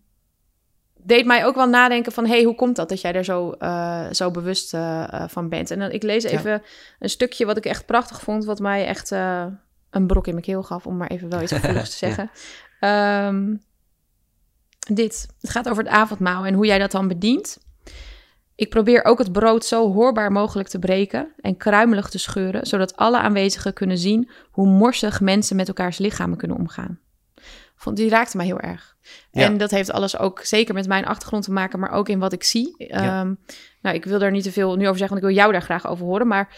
deed 1.09 1.27
mij 1.27 1.45
ook 1.47 1.55
wel 1.55 1.69
nadenken 1.69 2.13
van, 2.13 2.27
hey, 2.27 2.43
hoe 2.43 2.55
komt 2.55 2.77
dat 2.77 2.89
dat 2.89 3.01
jij 3.01 3.13
daar 3.13 3.25
zo, 3.25 3.51
eh, 3.51 4.07
zo 4.13 4.31
bewust 4.31 4.75
eh, 4.75 5.13
eh, 5.13 5.29
van 5.29 5.49
bent? 5.49 5.71
En 5.71 5.79
dan, 5.79 5.91
ik 5.91 6.03
lees 6.03 6.23
Ja. 6.23 6.31
even 6.31 6.63
een 6.99 7.09
stukje 7.09 7.47
wat 7.47 7.57
ik 7.57 7.65
echt 7.65 7.87
prachtig 7.87 8.21
vond, 8.21 8.45
wat 8.45 8.59
mij 8.59 8.87
echt 8.87 9.11
een 9.91 10.07
brok 10.07 10.27
in 10.27 10.33
mijn 10.33 10.45
keel 10.45 10.63
gaf, 10.63 10.87
om 10.87 10.97
maar 10.97 11.09
even 11.09 11.29
wel 11.29 11.43
iets 11.43 11.53
gevoeligs 11.59 11.99
te 11.99 12.07
Ja. 12.07 12.13
zeggen. 12.15 12.31
Ehm, 12.81 13.57
dit, 14.95 15.29
het 15.41 15.51
gaat 15.51 15.69
over 15.69 15.83
het 15.85 15.93
avondmaal 15.93 16.45
en 16.45 16.55
hoe 16.55 16.67
jij 16.67 16.79
dat 16.79 16.91
dan 16.91 17.09
bedient. 17.09 17.59
Ik 18.55 18.71
probeer 18.71 19.05
ook 19.05 19.19
het 19.19 19.33
brood 19.33 19.65
zo 19.65 19.93
hoorbaar 19.93 20.33
mogelijk 20.33 20.69
te 20.69 20.79
breken 20.79 21.33
en 21.41 21.57
kruimelig 21.57 22.09
te 22.09 22.19
scheuren, 22.19 22.67
zodat 22.67 22.97
alle 22.97 23.19
aanwezigen 23.19 23.73
kunnen 23.73 23.99
zien 23.99 24.31
hoe 24.51 24.67
morsig 24.67 25.21
mensen 25.21 25.57
met 25.57 25.69
elkaars 25.69 25.99
lichamen 25.99 26.39
kunnen 26.39 26.57
omgaan. 26.57 26.99
Vond, 27.79 27.97
die 27.97 28.09
raakte 28.09 28.37
mij 28.37 28.47
heel 28.47 28.61
erg. 28.61 28.97
Ja. 29.31 29.43
En 29.43 29.57
dat 29.57 29.71
heeft 29.71 29.93
alles 29.93 30.19
ook 30.19 30.41
zeker 30.41 30.75
met 30.75 30.87
mijn 30.89 31.05
achtergrond 31.05 31.45
te 31.45 31.53
maken, 31.53 31.79
maar 31.79 31.91
ook 31.91 32.09
in 32.09 32.19
wat 32.19 32.33
ik 32.33 32.43
zie. 32.45 32.75
Ja. 32.79 32.87
Ehm, 33.21 33.35
nou, 33.83 33.97
ik 33.97 34.05
wil 34.05 34.19
daar 34.19 34.31
niet 34.31 34.43
te 34.43 34.53
veel 34.53 34.77
nu 34.77 34.85
over 34.85 34.99
zeggen, 34.99 35.09
want 35.09 35.21
ik 35.21 35.35
wil 35.35 35.37
jou 35.37 35.53
daar 35.53 35.63
graag 35.63 35.87
over 35.87 36.05
horen. 36.07 36.27
Maar 36.27 36.57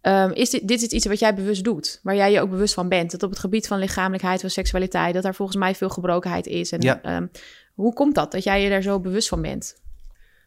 ehm, 0.00 0.30
is 0.30 0.50
dit, 0.50 0.68
dit 0.68 0.82
is 0.82 0.88
iets 0.88 1.06
wat 1.06 1.18
jij 1.18 1.34
bewust 1.34 1.64
doet, 1.64 2.00
waar 2.02 2.16
jij 2.16 2.32
je 2.32 2.40
ook 2.40 2.50
bewust 2.50 2.74
van 2.74 2.88
bent. 2.88 3.10
Dat 3.10 3.22
op 3.22 3.30
het 3.30 3.38
gebied 3.38 3.66
van 3.66 3.78
lichamelijkheid, 3.78 4.40
van 4.40 4.50
seksualiteit, 4.50 5.14
dat 5.14 5.22
daar 5.22 5.34
volgens 5.34 5.58
mij 5.58 5.74
veel 5.74 5.88
gebrokenheid 5.88 6.46
is. 6.46 6.72
En 6.72 6.80
Ja. 6.80 7.02
ehm, 7.02 7.26
hoe 7.74 7.92
komt 7.92 8.14
dat, 8.14 8.32
dat 8.32 8.44
jij 8.44 8.62
je 8.62 8.68
daar 8.68 8.82
zo 8.82 9.00
bewust 9.00 9.28
van 9.28 9.42
bent? 9.42 9.76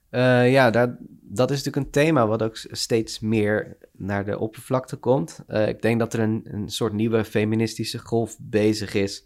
Eh, 0.09 0.51
ja, 0.51 0.69
daar, 0.69 0.97
dat 1.21 1.51
is 1.51 1.57
natuurlijk 1.57 1.85
een 1.85 1.91
thema 1.91 2.27
wat 2.27 2.43
ook 2.43 2.57
steeds 2.71 3.19
meer 3.19 3.77
naar 3.91 4.25
de 4.25 4.39
oppervlakte 4.39 4.95
komt. 4.95 5.39
Eh, 5.47 5.67
ik 5.67 5.81
denk 5.81 5.99
dat 5.99 6.13
er 6.13 6.19
een, 6.19 6.41
een 6.43 6.69
soort 6.69 6.93
nieuwe 6.93 7.23
feministische 7.25 7.99
golf 7.99 8.37
bezig 8.39 8.93
is. 8.93 9.23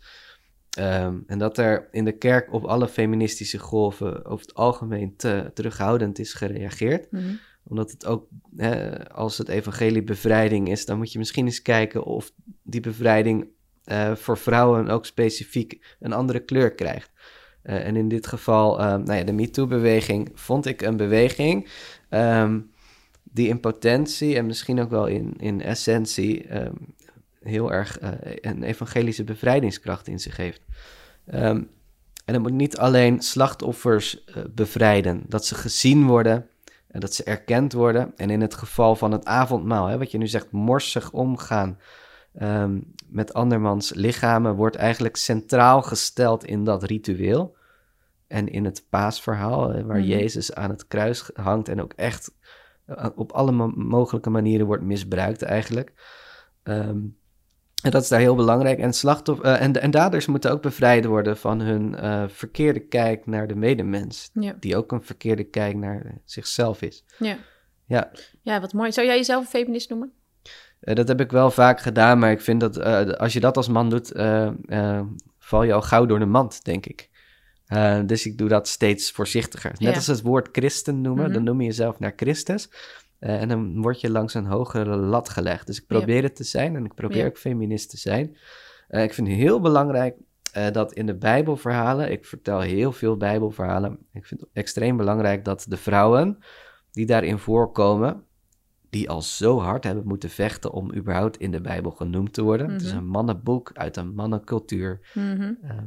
Ehm, 0.73 1.17
en 1.27 1.39
dat 1.39 1.57
er 1.57 1.87
in 1.91 2.05
de 2.05 2.17
kerk 2.17 2.53
op 2.53 2.63
alle 2.63 2.87
feministische 2.87 3.59
golven 3.59 4.25
over 4.25 4.45
het 4.45 4.55
algemeen 4.55 5.15
te 5.15 5.51
terughoudend 5.53 6.19
is 6.19 6.33
gereageerd. 6.33 7.11
Mhm. 7.11 7.33
Omdat 7.67 7.91
het 7.91 8.05
ook, 8.05 8.27
hè, 8.55 9.09
als 9.09 9.37
het 9.37 9.47
evangelie 9.47 10.03
bevrijding 10.03 10.69
is, 10.69 10.85
dan 10.85 10.97
moet 10.97 11.11
je 11.11 11.17
misschien 11.17 11.45
eens 11.45 11.61
kijken 11.61 12.03
of 12.03 12.31
die 12.63 12.81
bevrijding 12.81 13.47
eh, 13.83 14.15
voor 14.15 14.37
vrouwen 14.37 14.89
ook 14.89 15.05
specifiek 15.05 15.95
een 15.99 16.13
andere 16.13 16.39
kleur 16.39 16.73
krijgt. 16.73 17.11
Eh, 17.61 17.87
en 17.87 17.95
in 17.95 18.07
dit 18.07 18.27
geval, 18.27 18.79
ehm, 18.79 19.03
nou 19.03 19.17
ja, 19.17 19.23
de 19.23 19.33
MeToo-beweging 19.33 20.31
vond 20.33 20.65
ik 20.65 20.81
een 20.81 20.97
beweging 20.97 21.69
ehm, 22.09 22.59
die 23.23 23.47
in 23.47 23.59
potentie 23.59 24.35
en 24.35 24.45
misschien 24.45 24.79
ook 24.79 24.89
wel 24.89 25.07
in, 25.07 25.33
in 25.37 25.61
essentie 25.61 26.45
heel 27.43 27.71
erg 27.71 27.99
eh, 27.99 28.09
een 28.23 28.63
evangelische 28.63 29.23
bevrijdingskracht 29.23 30.07
in 30.07 30.19
zich 30.19 30.37
heeft. 30.37 30.61
Ehm, 31.25 31.63
en 32.25 32.33
het 32.33 32.41
moet 32.41 32.51
niet 32.53 32.77
alleen 32.77 33.21
slachtoffers 33.21 34.23
eh, 34.23 34.43
bevrijden, 34.51 35.23
dat 35.27 35.45
ze 35.45 35.55
gezien 35.55 36.05
worden 36.05 36.47
en 36.87 36.99
dat 36.99 37.13
ze 37.13 37.23
erkend 37.23 37.73
worden. 37.73 38.13
En 38.15 38.29
in 38.29 38.41
het 38.41 38.53
geval 38.53 38.95
van 38.95 39.11
het 39.11 39.25
avondmaal, 39.25 39.87
hè, 39.87 39.97
wat 39.97 40.11
je 40.11 40.17
nu 40.17 40.27
zegt, 40.27 40.51
morsig 40.51 41.11
omgaan 41.11 41.79
ehm, 42.33 42.79
met 43.07 43.33
andermans 43.33 43.93
lichamen, 43.93 44.55
wordt 44.55 44.75
eigenlijk 44.75 45.15
centraal 45.15 45.81
gesteld 45.81 46.45
in 46.45 46.63
dat 46.63 46.83
ritueel. 46.83 47.55
En 48.27 48.47
in 48.47 48.65
het 48.65 48.85
paasverhaal, 48.89 49.69
hè, 49.69 49.85
waar 49.85 49.97
Mhm. 49.97 50.07
Jezus 50.07 50.53
aan 50.53 50.69
het 50.69 50.87
kruis 50.87 51.29
hangt 51.33 51.69
en 51.69 51.81
ook 51.81 51.93
echt 51.93 52.31
eh, 52.85 53.05
op 53.15 53.31
alle 53.31 53.51
mo- 53.51 53.73
mogelijke 53.75 54.29
manieren 54.29 54.65
wordt 54.65 54.83
misbruikt 54.83 55.41
eigenlijk. 55.41 55.93
Ehm, 56.63 56.97
en 57.83 57.91
dat 57.91 58.01
is 58.01 58.07
daar 58.07 58.19
heel 58.19 58.35
belangrijk. 58.35 58.79
En, 58.79 58.93
slachtoffer, 58.93 59.45
eh, 59.45 59.61
en, 59.61 59.81
en 59.81 59.91
daders 59.91 60.25
moeten 60.25 60.51
ook 60.51 60.61
bevrijd 60.61 61.05
worden 61.05 61.37
van 61.37 61.59
hun 61.61 61.95
eh, 61.95 62.23
verkeerde 62.27 62.79
kijk 62.79 63.25
naar 63.25 63.47
de 63.47 63.55
medemens. 63.55 64.29
Ja. 64.33 64.55
Die 64.59 64.77
ook 64.77 64.91
een 64.91 65.03
verkeerde 65.03 65.43
kijk 65.43 65.75
naar 65.75 66.21
zichzelf 66.25 66.81
is. 66.81 67.05
Ja. 67.17 67.37
Ja. 67.85 68.11
ja, 68.41 68.61
wat 68.61 68.73
mooi. 68.73 68.91
Zou 68.91 69.07
jij 69.07 69.15
jezelf 69.15 69.43
een 69.43 69.49
feminist 69.49 69.89
noemen? 69.89 70.11
Eh, 70.79 70.95
dat 70.95 71.07
heb 71.07 71.21
ik 71.21 71.31
wel 71.31 71.51
vaak 71.51 71.81
gedaan, 71.81 72.19
maar 72.19 72.31
ik 72.31 72.41
vind 72.41 72.59
dat 72.59 72.83
als 73.17 73.33
je 73.33 73.39
dat 73.39 73.57
als 73.57 73.67
man 73.67 73.89
doet, 73.89 74.11
val 75.39 75.63
je 75.63 75.73
al 75.73 75.81
gauw 75.81 76.05
door 76.05 76.19
de 76.19 76.25
mand, 76.25 76.63
denk 76.63 76.85
ik. 76.85 77.09
Dus 78.05 78.25
ik 78.25 78.37
doe 78.37 78.47
dat 78.49 78.67
steeds 78.67 79.11
voorzichtiger. 79.11 79.71
Net 79.71 79.79
Ja. 79.89 79.93
als 79.95 80.07
het 80.07 80.21
woord 80.21 80.49
christen 80.51 81.01
noemen, 81.01 81.23
Mhm. 81.23 81.33
dan 81.33 81.43
noem 81.43 81.61
je 81.61 81.67
jezelf 81.67 81.99
naar 81.99 82.13
Christus. 82.15 82.69
Eh, 83.23 83.41
en 83.41 83.47
dan 83.47 83.81
word 83.81 84.01
je 84.01 84.09
langs 84.09 84.33
een 84.33 84.45
hogere 84.45 84.95
lat 84.95 85.29
gelegd. 85.29 85.67
Dus 85.67 85.77
ik 85.81 85.87
probeer 85.87 86.23
het 86.23 86.35
te 86.35 86.43
zijn 86.43 86.75
en 86.75 86.85
ik 86.85 86.93
probeer 86.93 87.25
ook 87.25 87.37
feminist 87.37 87.89
te 87.89 87.97
zijn. 87.97 88.37
Eh, 88.87 89.03
ik 89.03 89.13
vind 89.13 89.27
het 89.27 89.37
heel 89.37 89.59
belangrijk 89.59 90.15
eh, 90.51 90.71
dat 90.71 90.93
in 90.93 91.05
de 91.05 91.15
Bijbelverhalen, 91.15 92.11
ik 92.11 92.25
vertel 92.25 92.59
heel 92.59 92.91
veel 92.91 93.17
Bijbelverhalen, 93.17 93.97
ik 94.13 94.25
vind 94.25 94.39
het 94.39 94.49
extreem 94.53 94.97
belangrijk 94.97 95.45
dat 95.45 95.65
de 95.67 95.77
vrouwen 95.77 96.37
die 96.91 97.05
daarin 97.05 97.37
voorkomen, 97.37 98.23
die 98.89 99.09
al 99.09 99.21
zo 99.21 99.59
hard 99.59 99.83
hebben 99.83 100.07
moeten 100.07 100.29
vechten 100.29 100.71
om 100.71 100.93
überhaupt 100.95 101.37
in 101.37 101.51
de 101.51 101.61
Bijbel 101.61 101.91
genoemd 101.91 102.33
te 102.33 102.41
worden. 102.41 102.71
Het 102.71 102.81
is 102.81 102.89
Mhm. 102.89 102.97
een 102.97 103.07
mannenboek 103.07 103.71
uit 103.73 103.97
een 103.97 104.13
mannencultuur. 104.13 105.11
Mhm. 105.13 105.53
Ehm, 105.61 105.85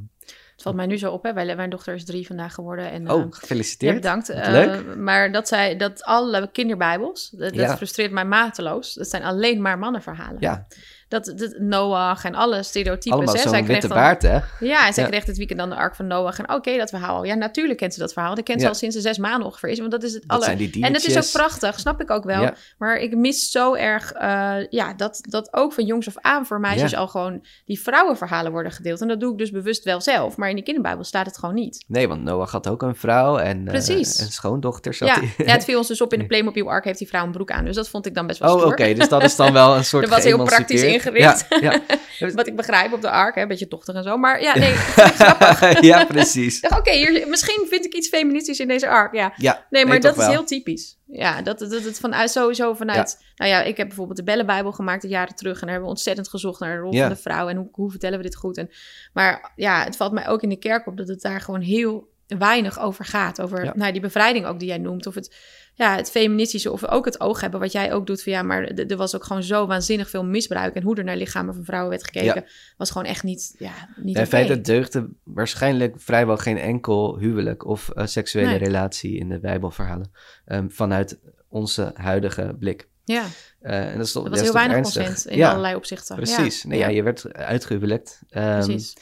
valt 0.67 0.77
mij 0.77 0.87
nu 0.87 0.99
zo 0.99 1.13
op, 1.13 1.23
hè. 1.23 1.33
Wij- 1.33 1.57
Mijn 1.57 1.71
dochter 1.71 1.95
is 1.95 2.05
drie 2.05 2.27
vandaag 2.27 2.55
geworden. 2.55 2.91
En, 2.91 3.11
oh, 3.11 3.21
eh, 3.21 3.27
gefeliciteerd. 3.31 3.93
Ja, 4.05 4.17
bedankt. 4.19 4.49
Leuk. 4.51 4.97
maar 4.97 5.33
dat, 5.33 5.49
zij, 5.49 5.77
dat 5.77 6.03
alle 6.05 6.49
kinderbijbels, 6.53 7.31
dat, 7.31 7.41
dat 7.41 7.55
Ja. 7.55 7.77
frustreert 7.77 8.13
mij 8.13 8.25
mateloos. 8.25 8.95
Dat 8.95 9.09
zijn 9.09 9.23
alleen 9.23 9.63
maar 9.63 9.79
mannenverhalen. 9.79 10.37
Ja, 10.41 10.67
Dat, 11.09 11.33
dat 11.37 11.55
Noach 11.59 12.25
en 12.25 12.35
alle 12.35 12.63
stereotypes. 12.63 13.13
allemaal 13.13 13.37
zo'n 13.37 13.67
witte 13.67 13.89
dan- 13.89 13.97
baard, 13.97 14.23
hè? 14.23 14.39
Ja, 14.61 14.87
en 14.87 14.95
zij 14.95 15.05
Ja. 15.05 15.09
kreeg 15.11 15.25
dit 15.25 15.37
weekend 15.37 15.59
dan 15.59 15.69
de 15.69 15.75
ark 15.77 15.95
van 15.95 16.07
Noach. 16.07 16.39
En 16.39 16.53
oké, 16.55 16.77
dat 16.77 16.89
verhaal. 16.91 17.25
Ja, 17.25 17.35
natuurlijk 17.35 17.79
kent 17.79 17.95
ze 17.95 18.01
dat 18.01 18.13
verhaal. 18.13 18.35
Dat 18.35 18.45
kent 18.45 18.61
ze 18.61 18.69
al 18.69 18.75
sinds 18.75 18.95
ze 18.97 19.01
zes 19.03 19.19
maanden 19.19 19.47
ongeveer 19.47 19.69
is. 19.69 19.79
Want 19.79 19.91
dat 19.91 20.03
is 20.03 20.15
het 20.15 20.23
Dat 20.27 20.45
die 20.57 20.85
En 20.85 20.93
dat 20.93 21.05
is 21.05 21.17
ook 21.17 21.43
prachtig, 21.43 21.79
snap 21.81 22.01
ik 22.01 22.11
ook 22.11 22.25
wel. 22.25 22.51
Maar 22.79 22.97
ik 22.97 23.17
mis 23.17 23.51
zo 23.51 23.75
erg 23.75 24.13
eh, 24.13 24.55
ja, 24.71 24.95
dat, 24.95 25.19
dat 25.29 25.49
ook 25.53 25.73
van 25.73 25.85
jongs 25.85 26.07
af 26.09 26.15
aan 26.21 26.47
voor 26.47 26.61
meisjes 26.61 26.95
al 26.95 27.09
gewoon 27.09 27.45
die 27.65 27.81
vrouwenverhalen 27.81 28.53
worden 28.53 28.73
gedeeld. 28.73 29.01
En 29.01 29.09
dat 29.09 29.21
doe 29.21 29.33
ik 29.33 29.39
dus 29.39 29.51
bewust 29.51 29.85
wel 29.85 30.01
zelf. 30.01 30.37
Maar 30.37 30.49
in 30.49 30.55
die 30.55 30.65
kinderbijbel 30.65 31.05
staat 31.05 31.27
het 31.27 31.39
gewoon 31.39 31.55
niet. 31.55 31.85
Nee, 31.87 32.09
want 32.09 32.23
Noach 32.23 32.51
had 32.51 32.69
ook 32.69 32.83
een 32.83 32.97
vrouw 32.97 33.39
en, 33.39 33.59
eh, 33.59 33.65
Precies. 33.73 34.19
en 34.19 34.33
schoondochters 34.33 35.01
had 35.01 35.09
Ja, 35.09 35.21
ja, 35.39 35.53
het 35.53 35.65
viel 35.65 35.79
ons 35.79 35.89
dus 35.89 36.01
op 36.01 36.13
in 36.13 36.19
de 36.19 36.27
Playmobil 36.37 36.69
Ark 36.71 36.85
heeft 36.85 36.99
die 36.99 37.09
vrouw 37.09 37.25
een 37.25 37.33
broek 37.33 37.51
aan. 37.51 37.65
Dus 37.65 37.77
dat 37.77 37.89
vond 37.89 38.07
ik 38.07 38.15
dan 38.15 38.27
best 38.27 38.39
wel 38.39 38.55
Oh, 38.57 38.65
oké, 38.67 38.95
dus 38.95 39.09
dat 39.09 39.23
is 39.23 39.37
dan 39.37 39.53
wel 39.53 39.77
een 39.77 39.85
soort 39.95 40.03
Dat 40.05 40.15
was 40.15 40.25
heel 40.25 40.45
praktisch 40.45 40.83
ingericht. 40.97 41.47
Ja, 41.61 41.81
Wat 42.35 42.47
ik 42.47 42.57
begrijp 42.57 42.93
op 42.93 43.01
de 43.01 43.11
Ark, 43.11 43.35
hè, 43.35 43.43
een 43.43 43.49
beetje 43.49 43.69
tochtig 43.69 43.95
en 43.95 44.03
zo. 44.03 44.17
Maar 44.17 44.41
ja, 44.43 44.59
nee, 44.59 44.73
grappig. 45.19 45.61
ja. 45.61 45.79
ja, 45.99 46.05
precies. 46.05 46.61
Oké, 46.61 46.91
hier 46.93 47.29
misschien 47.29 47.67
vind 47.69 47.85
ik 47.85 47.95
iets 47.95 48.09
feministisch 48.09 48.59
in 48.61 48.69
deze 48.69 48.89
Ark, 48.89 49.15
ja. 49.15 49.33
Ja, 49.37 49.67
Nee, 49.71 49.87
maar 49.87 50.01
dat 50.01 50.13
is 50.13 50.19
wel. 50.19 50.31
heel 50.31 50.45
typisch. 50.45 50.99
Ja, 51.07 51.43
dat 51.43 51.59
dat 51.59 51.71
het 51.71 51.99
vanuit 52.01 52.31
sowieso 52.31 52.75
vanuit. 52.75 53.25
Nou 53.37 53.51
ja, 53.51 53.63
ik 53.63 53.77
heb 53.77 53.87
bijvoorbeeld 53.87 54.17
de 54.19 54.25
Bellenbijbel 54.25 54.73
gemaakt 54.73 55.05
een 55.05 55.11
jaren 55.11 55.35
terug. 55.35 55.55
En 55.55 55.61
daar 55.61 55.71
hebben 55.71 55.85
we 55.89 55.95
ontzettend 55.95 56.29
gezocht 56.29 56.61
naar 56.61 56.75
de 56.77 56.81
rol 56.83 56.93
Ja. 56.93 57.01
van 57.01 57.09
de 57.09 57.17
vrouw. 57.23 57.49
En 57.49 57.57
hoe, 57.57 57.69
hoe 57.73 57.91
vertellen 57.91 58.17
we 58.19 58.25
dit 58.25 58.37
goed. 58.37 58.57
En, 58.59 58.71
maar 59.13 59.53
ja, 59.57 59.85
het 59.85 59.97
valt 59.97 60.13
mij 60.13 60.29
ook 60.29 60.43
in 60.43 60.49
de 60.49 60.59
kerk 60.59 60.87
op 60.87 60.97
dat 60.97 61.09
het 61.09 61.21
daar 61.21 61.41
gewoon 61.41 61.61
heel 61.61 62.09
weinig 62.27 62.81
over 62.81 63.05
gaat. 63.05 63.41
Over 63.41 63.65
Ja. 63.65 63.73
nou, 63.77 63.93
die 63.93 64.01
bevrijding 64.01 64.47
ook 64.47 64.59
die 64.59 64.69
jij 64.69 64.79
noemt. 64.79 65.07
Of 65.07 65.15
het, 65.15 65.35
ja, 65.79 65.97
het 65.97 66.11
feministische. 66.11 66.73
Of 66.73 66.87
ook 66.89 67.05
het 67.05 67.21
oog 67.21 67.41
hebben 67.41 67.61
wat 67.61 67.73
jij 67.73 67.93
ook 67.93 68.07
doet. 68.07 68.23
Van 68.23 68.33
ja, 68.33 68.43
maar 68.43 68.63
er 68.65 68.97
was 68.97 69.15
ook 69.17 69.25
gewoon 69.25 69.43
zo 69.43 69.67
waanzinnig 69.67 70.11
veel 70.11 70.25
misbruik. 70.25 70.75
En 70.75 70.83
hoe 70.83 70.97
er 70.97 71.05
naar 71.05 71.17
lichamen 71.17 71.55
van 71.55 71.65
vrouwen 71.65 71.91
werd 71.91 72.05
gekeken. 72.05 72.45
Was 72.77 72.91
gewoon 72.91 73.07
echt 73.07 73.23
niet, 73.23 73.55
ja, 73.59 73.73
niet 73.97 74.17
In 74.17 74.27
feite 74.27 74.61
deugde 74.61 75.09
waarschijnlijk 75.25 75.95
vrijwel 75.99 76.37
geen 76.37 76.59
enkel 76.59 77.19
huwelijk 77.19 77.65
of 77.67 77.89
eh, 77.89 78.07
seksuele 78.07 78.49
Nee. 78.49 78.59
relatie 78.59 79.19
in 79.19 79.29
de 79.29 79.39
Bijbelverhalen. 79.41 80.11
ehm, 80.45 80.69
vanuit 80.69 81.19
onze 81.49 81.91
huidige 81.95 82.57
blik. 82.59 82.89
Ja, 83.05 83.25
Eh, 83.61 83.87
en 83.91 83.97
dat 83.97 84.07
is 84.07 84.13
toch, 84.13 84.23
dat 84.23 84.33
was 84.33 84.41
heel 84.41 84.53
weinig 84.53 84.77
ernstig. 84.77 85.05
consent 85.07 85.27
in 85.27 85.37
ja, 85.37 85.49
allerlei 85.49 85.75
opzichten. 85.75 86.17
Precies. 86.17 86.65
Nee, 86.65 86.79
ja. 86.79 86.89
je 86.89 87.03
werd 87.03 87.33
uitgehuwelijkt. 87.33 88.21
Ehm, 88.29 88.65
precies. 88.65 88.97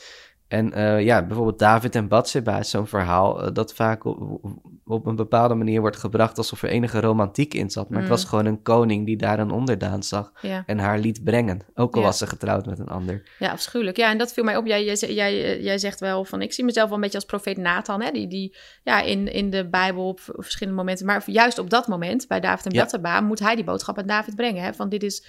En 0.55 0.73
eh, 0.73 1.05
ja, 1.05 1.27
bijvoorbeeld 1.27 1.59
David 1.59 1.95
en 1.95 2.09
Bathsheba 2.09 2.59
is 2.59 2.71
zo'n 2.71 2.87
verhaal 2.87 3.43
eh, 3.43 3.53
dat 3.53 3.75
vaak 3.75 4.05
op, 4.05 4.41
op 4.85 5.07
een 5.07 5.17
bepaalde 5.17 5.55
manier 5.55 5.81
wordt 5.81 5.97
gebracht 5.97 6.39
alsof 6.39 6.63
er 6.63 6.69
enige 6.69 7.01
romantiek 7.01 7.55
in 7.55 7.71
zat. 7.71 7.89
Maar 7.89 7.99
het 7.99 8.09
Mm. 8.09 8.15
was 8.15 8.25
gewoon 8.25 8.47
een 8.47 8.63
koning 8.63 9.07
die 9.07 9.17
daar 9.17 9.39
een 9.39 9.51
onderdaan 9.51 10.03
zag 10.03 10.33
Ja. 10.41 10.63
en 10.67 10.79
haar 10.79 10.99
liet 10.99 11.25
brengen. 11.25 11.61
Ook 11.75 11.95
al 11.95 12.01
Ja. 12.01 12.07
was 12.07 12.19
ze 12.19 12.27
getrouwd 12.27 12.67
met 12.67 12.79
een 12.79 12.89
ander. 12.89 13.23
Ja, 13.39 13.51
afschuwelijk. 13.51 13.97
Ja, 13.97 14.11
en 14.11 14.19
dat 14.19 14.33
viel 14.33 14.45
mij 14.45 14.57
op. 14.57 14.67
Jij, 14.67 14.85
jij, 14.95 15.45
eh, 15.45 15.63
jij 15.65 15.79
zegt 15.79 16.01
wel 16.01 16.25
van, 16.25 16.43
ik 16.43 16.53
zie 16.53 16.65
mezelf 16.65 16.87
wel 16.87 16.95
een 16.97 17.03
beetje 17.03 17.17
als 17.19 17.27
profeet 17.27 17.57
Nathan, 17.57 18.03
hè, 18.03 18.11
die, 18.11 18.29
die 18.29 18.57
ja, 18.83 19.01
in, 19.01 19.33
in 19.33 19.51
de 19.51 19.69
Bijbel 19.69 20.09
op 20.09 20.21
verschillende 20.25 20.79
momenten, 20.79 21.07
maar 21.07 21.23
juist 21.27 21.59
op 21.59 21.71
dat 21.71 21.87
moment, 21.89 22.29
bij 22.29 22.41
David 22.41 22.67
en 22.67 23.01
Ja. 23.03 23.21
Moet 23.21 23.39
hij 23.39 23.55
die 23.55 23.65
boodschap 23.65 23.99
aan 23.99 24.07
David 24.07 24.37
brengen, 24.37 24.63
hè, 24.63 24.73
van 24.75 24.89
dit 24.89 25.03
is, 25.03 25.27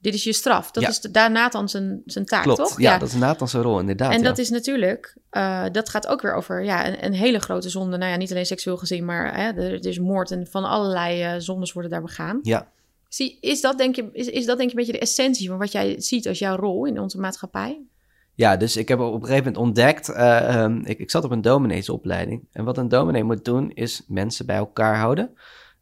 dit 0.00 0.14
is 0.14 0.24
je 0.24 0.32
straf. 0.32 0.70
Dat 0.70 0.82
Ja. 0.82 0.88
is 0.88 1.00
de, 1.00 1.10
daar 1.10 1.30
Nathan 1.30 1.68
zijn, 1.68 2.02
zijn 2.04 2.24
taak, 2.24 2.42
Klopt. 2.42 2.58
toch? 2.58 2.80
Ja, 2.80 2.98
dat 2.98 3.08
is 3.08 3.14
Nathan's 3.14 3.52
rol 3.52 3.80
inderdaad. 3.80 4.12
en 4.12 4.18
ja. 4.18 4.24
dat 4.24 4.38
is 4.38 4.50
natuurlijk, 4.50 5.16
eh, 5.30 5.64
dat 5.72 5.88
gaat 5.88 6.06
ook 6.06 6.22
weer 6.22 6.34
over 6.34 6.64
ja, 6.64 6.86
een, 6.86 7.04
een 7.04 7.12
hele 7.12 7.38
grote 7.38 7.68
zonde. 7.68 7.96
Nou 7.96 8.10
ja, 8.10 8.16
niet 8.16 8.30
alleen 8.30 8.46
seksueel 8.46 8.76
gezien, 8.76 9.04
maar 9.04 9.34
hè, 9.36 9.48
er, 9.48 9.72
er 9.72 9.86
is 9.86 9.98
moord 9.98 10.30
en 10.30 10.46
van 10.46 10.64
allerlei 10.64 11.22
eh, 11.22 11.34
zondes 11.38 11.72
worden 11.72 11.90
daar 11.90 12.02
begaan. 12.02 12.38
Ja. 12.42 12.68
Zie, 13.08 13.38
is, 13.40 13.60
dat, 13.60 13.78
denk 13.78 13.96
je, 13.96 14.08
is, 14.12 14.26
is 14.26 14.46
dat 14.46 14.58
denk 14.58 14.70
je 14.70 14.76
een 14.76 14.84
beetje 14.84 14.98
de 14.98 15.04
essentie 15.06 15.48
van 15.48 15.58
wat 15.58 15.72
jij 15.72 16.00
ziet 16.00 16.28
als 16.28 16.38
jouw 16.38 16.56
rol 16.56 16.84
in 16.86 17.00
onze 17.00 17.18
maatschappij? 17.18 17.82
Ja, 18.34 18.56
dus 18.56 18.76
ik 18.76 18.88
heb 18.88 18.98
op 19.00 19.14
een 19.14 19.20
gegeven 19.20 19.44
moment 19.44 19.56
ontdekt, 19.62 20.08
eh, 20.08 20.54
ehm, 20.54 20.80
ik, 20.84 20.98
ik 20.98 21.10
zat 21.10 21.24
op 21.24 21.30
een 21.30 21.40
domineesopleiding. 21.40 22.48
En 22.52 22.64
wat 22.64 22.78
een 22.78 22.88
dominee 22.88 23.24
moet 23.24 23.44
doen, 23.44 23.70
is 23.70 24.02
mensen 24.06 24.46
bij 24.46 24.56
elkaar 24.56 24.96
houden, 24.96 25.30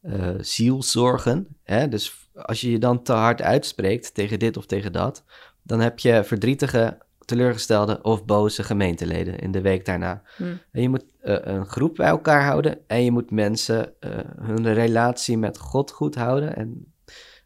eh 0.02 0.28
zielzorgen. 0.40 1.46
Hè? 1.62 1.88
Dus 1.88 2.25
als 2.36 2.60
je 2.60 2.70
je 2.70 2.78
dan 2.78 3.02
te 3.02 3.12
hard 3.12 3.42
uitspreekt 3.42 4.14
tegen 4.14 4.38
dit 4.38 4.56
of 4.56 4.66
tegen 4.66 4.92
dat, 4.92 5.24
dan 5.62 5.80
heb 5.80 5.98
je 5.98 6.24
verdrietige, 6.24 6.98
teleurgestelde 7.24 8.02
of 8.02 8.24
boze 8.24 8.62
gemeenteleden 8.62 9.38
in 9.38 9.50
de 9.50 9.60
week 9.60 9.84
daarna. 9.84 10.22
Hm. 10.36 10.42
En 10.72 10.82
je 10.82 10.88
moet 10.88 11.04
eh, 11.20 11.36
een 11.40 11.66
groep 11.66 11.94
bij 11.96 12.06
elkaar 12.08 12.44
houden 12.44 12.78
en 12.86 13.04
je 13.04 13.10
moet 13.10 13.30
mensen 13.30 14.00
eh, 14.00 14.10
hun 14.40 14.74
relatie 14.74 15.38
met 15.38 15.58
God 15.58 15.90
goed 15.90 16.14
houden 16.14 16.56
en 16.56 16.92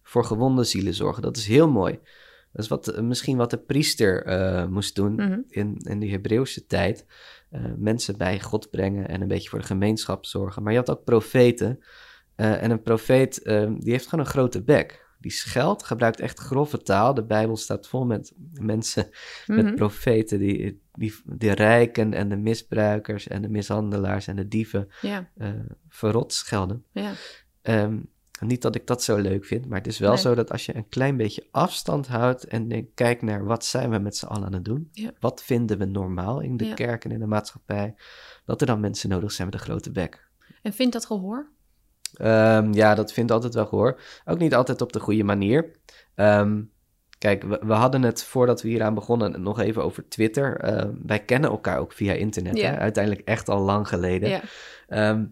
voor 0.03 0.24
gewonde 0.24 0.64
zielen 0.64 0.95
zorgen. 0.95 1.22
Dat 1.22 1.36
is 1.36 1.47
heel 1.47 1.68
mooi. 1.68 1.99
Dat 2.53 2.62
is 2.62 2.68
wat, 2.68 2.88
eh, 2.88 3.03
misschien 3.03 3.36
wat 3.36 3.51
de 3.51 3.59
priester 3.59 4.26
moest 4.70 4.95
doen 4.95 5.14
Mhm. 5.14 5.38
in, 5.49 5.76
in 5.82 5.99
die 5.99 6.11
Hebreeuwse 6.11 6.66
tijd. 6.66 7.07
Mensen 7.76 8.16
bij 8.18 8.41
God 8.41 8.70
brengen 8.70 9.09
en 9.09 9.20
een 9.20 9.28
beetje 9.28 9.49
voor 9.49 9.59
de 9.59 9.64
gemeenschap 9.64 10.26
zorgen. 10.26 10.62
Maar 10.62 10.72
je 10.72 10.78
had 10.78 10.91
ook 10.91 11.05
profeten. 11.05 11.80
Eh, 12.41 12.62
en 12.62 12.70
een 12.70 12.82
profeet, 12.82 13.43
eh, 13.43 13.70
die 13.78 13.93
heeft 13.93 14.07
gewoon 14.09 14.24
een 14.24 14.30
grote 14.30 14.62
bek. 14.62 15.09
Die 15.18 15.30
scheldt, 15.32 15.82
gebruikt 15.82 16.20
echt 16.20 16.38
grove 16.38 16.82
taal. 16.82 17.14
De 17.14 17.24
Bijbel 17.24 17.57
staat 17.57 17.88
vol 17.88 18.05
met 18.07 18.32
mensen, 18.53 19.09
met 19.47 19.64
Mhm. 19.64 19.74
profeten, 19.74 20.38
die, 20.38 20.80
die 20.93 21.14
de 21.24 21.53
rijken 21.53 22.14
en 22.14 22.28
de 22.28 22.36
misbruikers 22.36 23.28
en 23.28 23.43
de 23.43 23.49
mishandelaars 23.49 24.26
en 24.26 24.36
de 24.36 24.49
dieven 24.49 24.88
Ja, 25.01 25.28
eh, 25.36 25.49
verrot 25.88 26.32
schelden. 26.32 26.84
ja. 26.93 27.12
Ehm, 27.62 27.99
niet 28.41 28.62
dat 28.62 28.74
ik 28.74 28.86
dat 28.86 29.03
zo 29.03 29.16
leuk 29.16 29.45
vind, 29.45 29.66
maar 29.66 29.78
het 29.78 29.86
is 29.86 29.99
wel 29.99 30.12
Nee. 30.12 30.20
zo 30.20 30.34
dat 30.34 30.51
als 30.51 30.66
je 30.66 30.76
een 30.76 30.88
klein 30.88 31.16
beetje 31.16 31.47
afstand 31.51 32.07
houdt 32.07 32.45
en 32.45 32.91
kijkt 32.95 33.22
naar 33.22 33.45
wat 33.45 33.64
zijn 33.64 33.91
we 33.91 33.99
met 33.99 34.16
z'n 34.16 34.26
allen 34.26 34.45
aan 34.47 34.53
het 34.53 34.64
doen, 34.64 34.88
Ja. 34.93 35.11
wat 35.18 35.43
vinden 35.43 35.78
we 35.78 35.84
normaal 35.84 36.41
in 36.41 36.57
de 36.57 36.74
kerk 36.74 37.05
en 37.05 37.11
in 37.11 37.18
de 37.20 37.26
maatschappij, 37.26 37.95
dat 38.45 38.61
er 38.61 38.66
dan 38.66 38.80
mensen 38.80 39.09
nodig 39.09 39.32
zijn 39.32 39.49
met 39.49 39.57
een 39.61 39.66
grote 39.66 39.91
bek. 39.93 40.28
En 40.62 40.72
vindt 40.72 40.93
dat 40.93 41.07
gehoor? 41.07 41.49
Ehm, 42.14 42.72
ja, 42.72 42.94
dat 42.94 43.12
vindt 43.12 43.30
altijd 43.32 43.54
wel 43.54 43.66
gehoor. 43.66 44.00
Ook 44.24 44.38
niet 44.38 44.54
altijd 44.54 44.80
op 44.80 44.92
de 44.92 45.00
goede 45.00 45.24
manier. 45.24 45.70
Ehm, 46.14 46.62
kijk, 47.18 47.42
we, 47.42 47.61
we 47.66 47.72
hadden 47.72 48.02
het 48.02 48.24
voordat 48.24 48.62
we 48.62 48.68
hieraan 48.68 48.94
begonnen 48.94 49.42
nog 49.42 49.61
even 49.61 49.84
over 49.84 50.08
Twitter. 50.08 50.56
Ehm, 50.56 50.92
wij 51.06 51.24
kennen 51.24 51.50
elkaar 51.50 51.78
ook 51.78 51.92
via 51.92 52.12
internet, 52.12 52.56
Ja. 52.56 52.70
hè? 52.70 52.76
uiteindelijk 52.78 53.28
echt 53.28 53.48
al 53.48 53.61
lang 53.61 53.88
geleden. 53.88 54.28
Ja. 54.88 55.28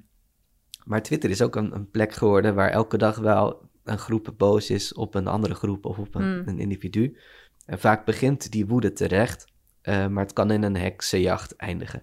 Maar 0.84 1.02
Twitter 1.02 1.30
is 1.30 1.42
ook 1.42 1.56
een, 1.56 1.74
een 1.74 1.90
plek 1.90 2.12
geworden 2.12 2.54
waar 2.54 2.70
elke 2.70 2.98
dag 2.98 3.16
wel 3.18 3.68
een 3.84 3.98
groep 3.98 4.34
boos 4.36 4.70
is 4.70 4.92
op 4.94 5.14
een 5.14 5.26
andere 5.26 5.54
groep 5.54 5.84
of 5.84 5.98
op 5.98 6.14
een, 6.14 6.38
Mm. 6.40 6.48
een 6.48 6.58
individu. 6.58 7.18
En 7.66 7.78
vaak 7.78 8.04
begint 8.04 8.50
die 8.50 8.66
woede 8.66 8.92
terecht, 8.92 9.44
eh, 9.80 10.06
maar 10.06 10.22
het 10.22 10.32
kan 10.32 10.50
in 10.50 10.62
een 10.62 10.76
heksenjacht 10.76 11.56
eindigen. 11.56 12.02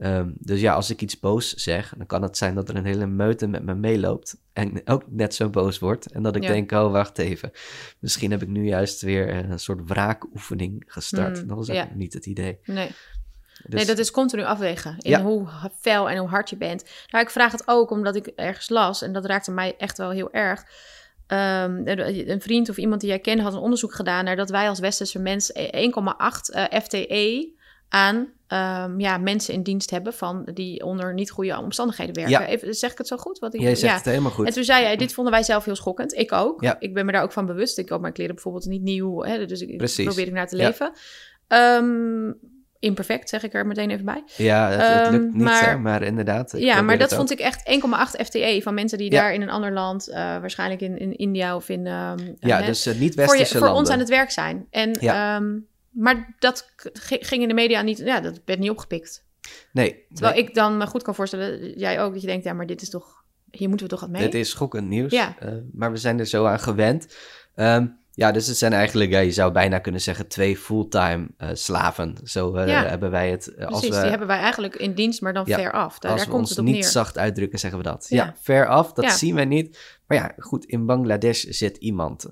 Ehm, 0.00 0.30
dus 0.34 0.60
ja, 0.60 0.74
als 0.74 0.90
ik 0.90 1.02
iets 1.02 1.18
boos 1.20 1.54
zeg, 1.54 1.94
dan 1.96 2.06
kan 2.06 2.22
het 2.22 2.36
zijn 2.36 2.54
dat 2.54 2.68
er 2.68 2.76
een 2.76 2.84
hele 2.84 3.06
meute 3.06 3.46
met 3.46 3.62
me 3.62 3.74
meeloopt 3.74 4.36
en 4.52 4.80
ook 4.84 5.02
net 5.06 5.34
zo 5.34 5.48
boos 5.48 5.78
wordt. 5.78 6.12
En 6.12 6.22
dat 6.22 6.36
ik 6.36 6.42
Ja. 6.42 6.48
denk, 6.48 6.72
oh 6.72 6.92
wacht 6.92 7.18
even, 7.18 7.50
misschien 7.98 8.30
heb 8.30 8.42
ik 8.42 8.48
nu 8.48 8.66
juist 8.66 9.02
weer 9.02 9.28
een 9.50 9.58
soort 9.60 9.88
wraakoefening 9.88 10.84
gestart. 10.86 11.42
Mm, 11.42 11.48
dat 11.48 11.56
was 11.56 11.66
ja. 11.66 11.88
niet 11.94 12.12
het 12.12 12.26
idee. 12.26 12.58
Nee. 12.64 12.90
Dus, 13.62 13.74
nee, 13.74 13.84
dat 13.86 13.98
is 13.98 14.10
continu 14.10 14.42
afwegen 14.42 14.94
in 14.98 15.10
Ja. 15.10 15.22
hoe 15.22 15.46
fel 15.78 16.10
en 16.10 16.16
hoe 16.18 16.28
hard 16.28 16.50
je 16.50 16.56
bent. 16.56 16.84
Nou, 17.10 17.24
ik 17.24 17.30
vraag 17.30 17.52
het 17.52 17.62
ook 17.68 17.90
omdat 17.90 18.16
ik 18.16 18.26
ergens 18.26 18.68
las, 18.68 19.02
en 19.02 19.12
dat 19.12 19.24
raakte 19.24 19.50
mij 19.50 19.74
echt 19.78 19.98
wel 19.98 20.10
heel 20.10 20.32
erg. 20.32 20.64
Ehm, 21.26 21.82
een 21.84 22.40
vriend 22.40 22.68
of 22.68 22.76
iemand 22.76 23.00
die 23.00 23.10
jij 23.10 23.18
kent 23.18 23.40
had 23.40 23.52
een 23.52 23.58
onderzoek 23.58 23.94
gedaan 23.94 24.24
naar 24.24 24.36
dat 24.36 24.50
wij 24.50 24.68
als 24.68 24.78
westerse 24.78 25.18
mens 25.18 25.50
1,8 25.54 26.50
eh, 26.50 26.80
FTE 26.80 27.52
aan 27.88 28.28
ehm, 28.48 29.00
ja, 29.00 29.18
mensen 29.18 29.54
in 29.54 29.62
dienst 29.62 29.90
hebben 29.90 30.12
van 30.12 30.48
die 30.54 30.84
onder 30.84 31.14
niet 31.14 31.30
goede 31.30 31.58
omstandigheden 31.58 32.14
werken. 32.14 32.32
Ja. 32.32 32.46
Even, 32.46 32.74
zeg 32.74 32.92
ik 32.92 32.98
het 32.98 33.06
zo 33.06 33.16
goed? 33.16 33.38
Wat 33.38 33.54
ik, 33.54 33.60
Jij 33.60 33.74
zegt 33.74 33.92
ja. 33.92 33.96
het 33.98 34.06
helemaal 34.06 34.30
goed. 34.30 34.46
En 34.46 34.52
toen 34.52 34.64
zei 34.64 34.82
jij, 34.82 34.96
dit 34.96 35.12
vonden 35.12 35.32
wij 35.32 35.42
zelf 35.42 35.64
heel 35.64 35.76
schokkend. 35.76 36.14
Ik 36.14 36.32
ook. 36.32 36.62
Ja. 36.62 36.76
Ik 36.78 36.94
ben 36.94 37.06
me 37.06 37.12
daar 37.12 37.22
ook 37.22 37.32
van 37.32 37.46
bewust. 37.46 37.78
Ik 37.78 37.86
koop 37.86 38.00
mijn 38.00 38.12
kleren 38.12 38.34
bijvoorbeeld 38.34 38.66
niet 38.66 38.82
nieuw. 38.82 39.22
Hè, 39.24 39.46
dus 39.46 39.60
ik 39.60 39.76
Precies. 39.76 40.04
probeer 40.06 40.26
ik 40.26 40.32
naar 40.32 40.46
te 40.48 40.56
leven. 40.56 40.92
Ehm, 41.48 42.32
imperfect, 42.80 43.28
zeg 43.28 43.42
ik 43.42 43.54
er 43.54 43.66
meteen 43.66 43.90
even 43.90 44.04
bij. 44.04 44.22
Ja, 44.36 44.68
het, 44.70 44.80
het 44.80 45.10
lukt 45.10 45.24
Ehm, 45.24 45.32
niet, 45.36 45.42
maar- 45.42 45.70
hè, 45.70 45.78
maar 45.78 46.02
inderdaad. 46.02 46.52
ja, 46.56 46.82
maar 46.82 46.98
dat 46.98 47.14
vond 47.14 47.30
ik 47.30 47.38
echt 47.38 47.68
1,8 47.68 48.16
FTE 48.24 48.60
van 48.62 48.74
mensen 48.74 48.98
die 48.98 49.12
Ja. 49.12 49.20
daar 49.20 49.34
in 49.34 49.42
een 49.42 49.50
ander 49.50 49.72
land, 49.72 50.08
eh, 50.08 50.16
waarschijnlijk 50.16 50.80
in, 50.80 50.98
in 50.98 51.16
India 51.16 51.56
of 51.56 51.68
in... 51.68 51.84
Ja, 51.84 52.14
hè, 52.40 52.66
dus 52.66 52.86
eh, 52.86 52.98
niet 52.98 53.14
voor, 53.14 53.22
je, 53.22 53.28
westerse 53.28 53.52
voor 53.52 53.60
landen. 53.66 53.76
ons 53.84 53.90
aan 53.90 53.98
het 53.98 54.08
werk 54.08 54.30
zijn. 54.30 54.66
En, 54.70 54.96
Ja. 55.00 55.42
Maar 55.98 56.34
dat 56.38 56.72
ging 57.02 57.42
in 57.42 57.48
de 57.48 57.54
media 57.54 57.82
niet, 57.82 57.98
ja, 57.98 58.20
dat 58.20 58.40
werd 58.44 58.58
niet 58.58 58.70
opgepikt. 58.70 59.26
Nee, 59.72 60.04
Terwijl 60.12 60.34
nee, 60.34 60.42
ik 60.44 60.54
dan 60.54 60.76
me 60.76 60.86
goed 60.86 61.02
kan 61.02 61.14
voorstellen, 61.14 61.78
jij 61.78 62.00
ook, 62.02 62.12
dat 62.12 62.20
je 62.20 62.26
denkt, 62.26 62.44
ja, 62.44 62.52
maar 62.52 62.66
dit 62.66 62.82
is 62.82 62.90
toch, 62.90 63.24
hier 63.50 63.68
moeten 63.68 63.86
we 63.86 63.92
toch 63.92 64.00
wat 64.00 64.10
mee? 64.10 64.22
dit 64.22 64.34
is 64.34 64.50
schokkend 64.50 64.88
nieuws. 64.88 65.12
Ja. 65.12 65.36
eh, 65.38 65.52
maar 65.72 65.90
we 65.92 65.96
zijn 65.96 66.18
er 66.18 66.26
zo 66.26 66.44
aan 66.44 66.60
gewend. 66.60 67.16
Ehm, 67.54 67.86
ja, 68.12 68.32
dus 68.32 68.46
het 68.46 68.56
zijn 68.56 68.72
eigenlijk, 68.72 69.10
ja, 69.10 69.18
je 69.18 69.32
zou 69.32 69.52
bijna 69.52 69.78
kunnen 69.78 70.00
zeggen, 70.00 70.28
twee 70.28 70.56
fulltime 70.56 71.26
eh, 71.36 71.48
slaven. 71.52 72.16
Zo 72.24 72.54
eh, 72.54 72.68
Ja. 72.68 72.84
hebben 72.86 73.10
wij 73.10 73.30
het. 73.30 73.46
eh, 73.54 73.66
als 73.66 73.78
Precies, 73.78 73.94
we, 73.96 74.00
die 74.00 74.10
hebben 74.10 74.28
wij 74.28 74.38
eigenlijk 74.38 74.76
in 74.76 74.92
dienst, 74.94 75.20
maar 75.20 75.32
dan 75.32 75.42
Ja, 75.46 75.56
ver 75.58 75.72
af. 75.72 75.98
Daar, 75.98 76.10
als 76.10 76.20
daar 76.20 76.28
we 76.30 76.34
komt 76.36 76.40
ons 76.46 76.50
het 76.50 76.58
op 76.58 76.64
niet 76.64 76.74
neer. 76.74 76.84
zacht 76.84 77.18
uitdrukken, 77.18 77.58
zeggen 77.58 77.78
we 77.78 77.84
dat. 77.84 78.06
Ja. 78.08 78.24
Ja, 78.24 78.34
ver 78.40 78.66
af, 78.66 78.92
dat 78.92 79.12
zien 79.12 79.34
we 79.34 79.42
niet. 79.42 79.98
Maar 80.06 80.18
ja, 80.18 80.34
goed, 80.38 80.64
in 80.64 80.86
Bangladesh 80.86 81.44
zit 81.44 81.76
iemand 81.76 82.26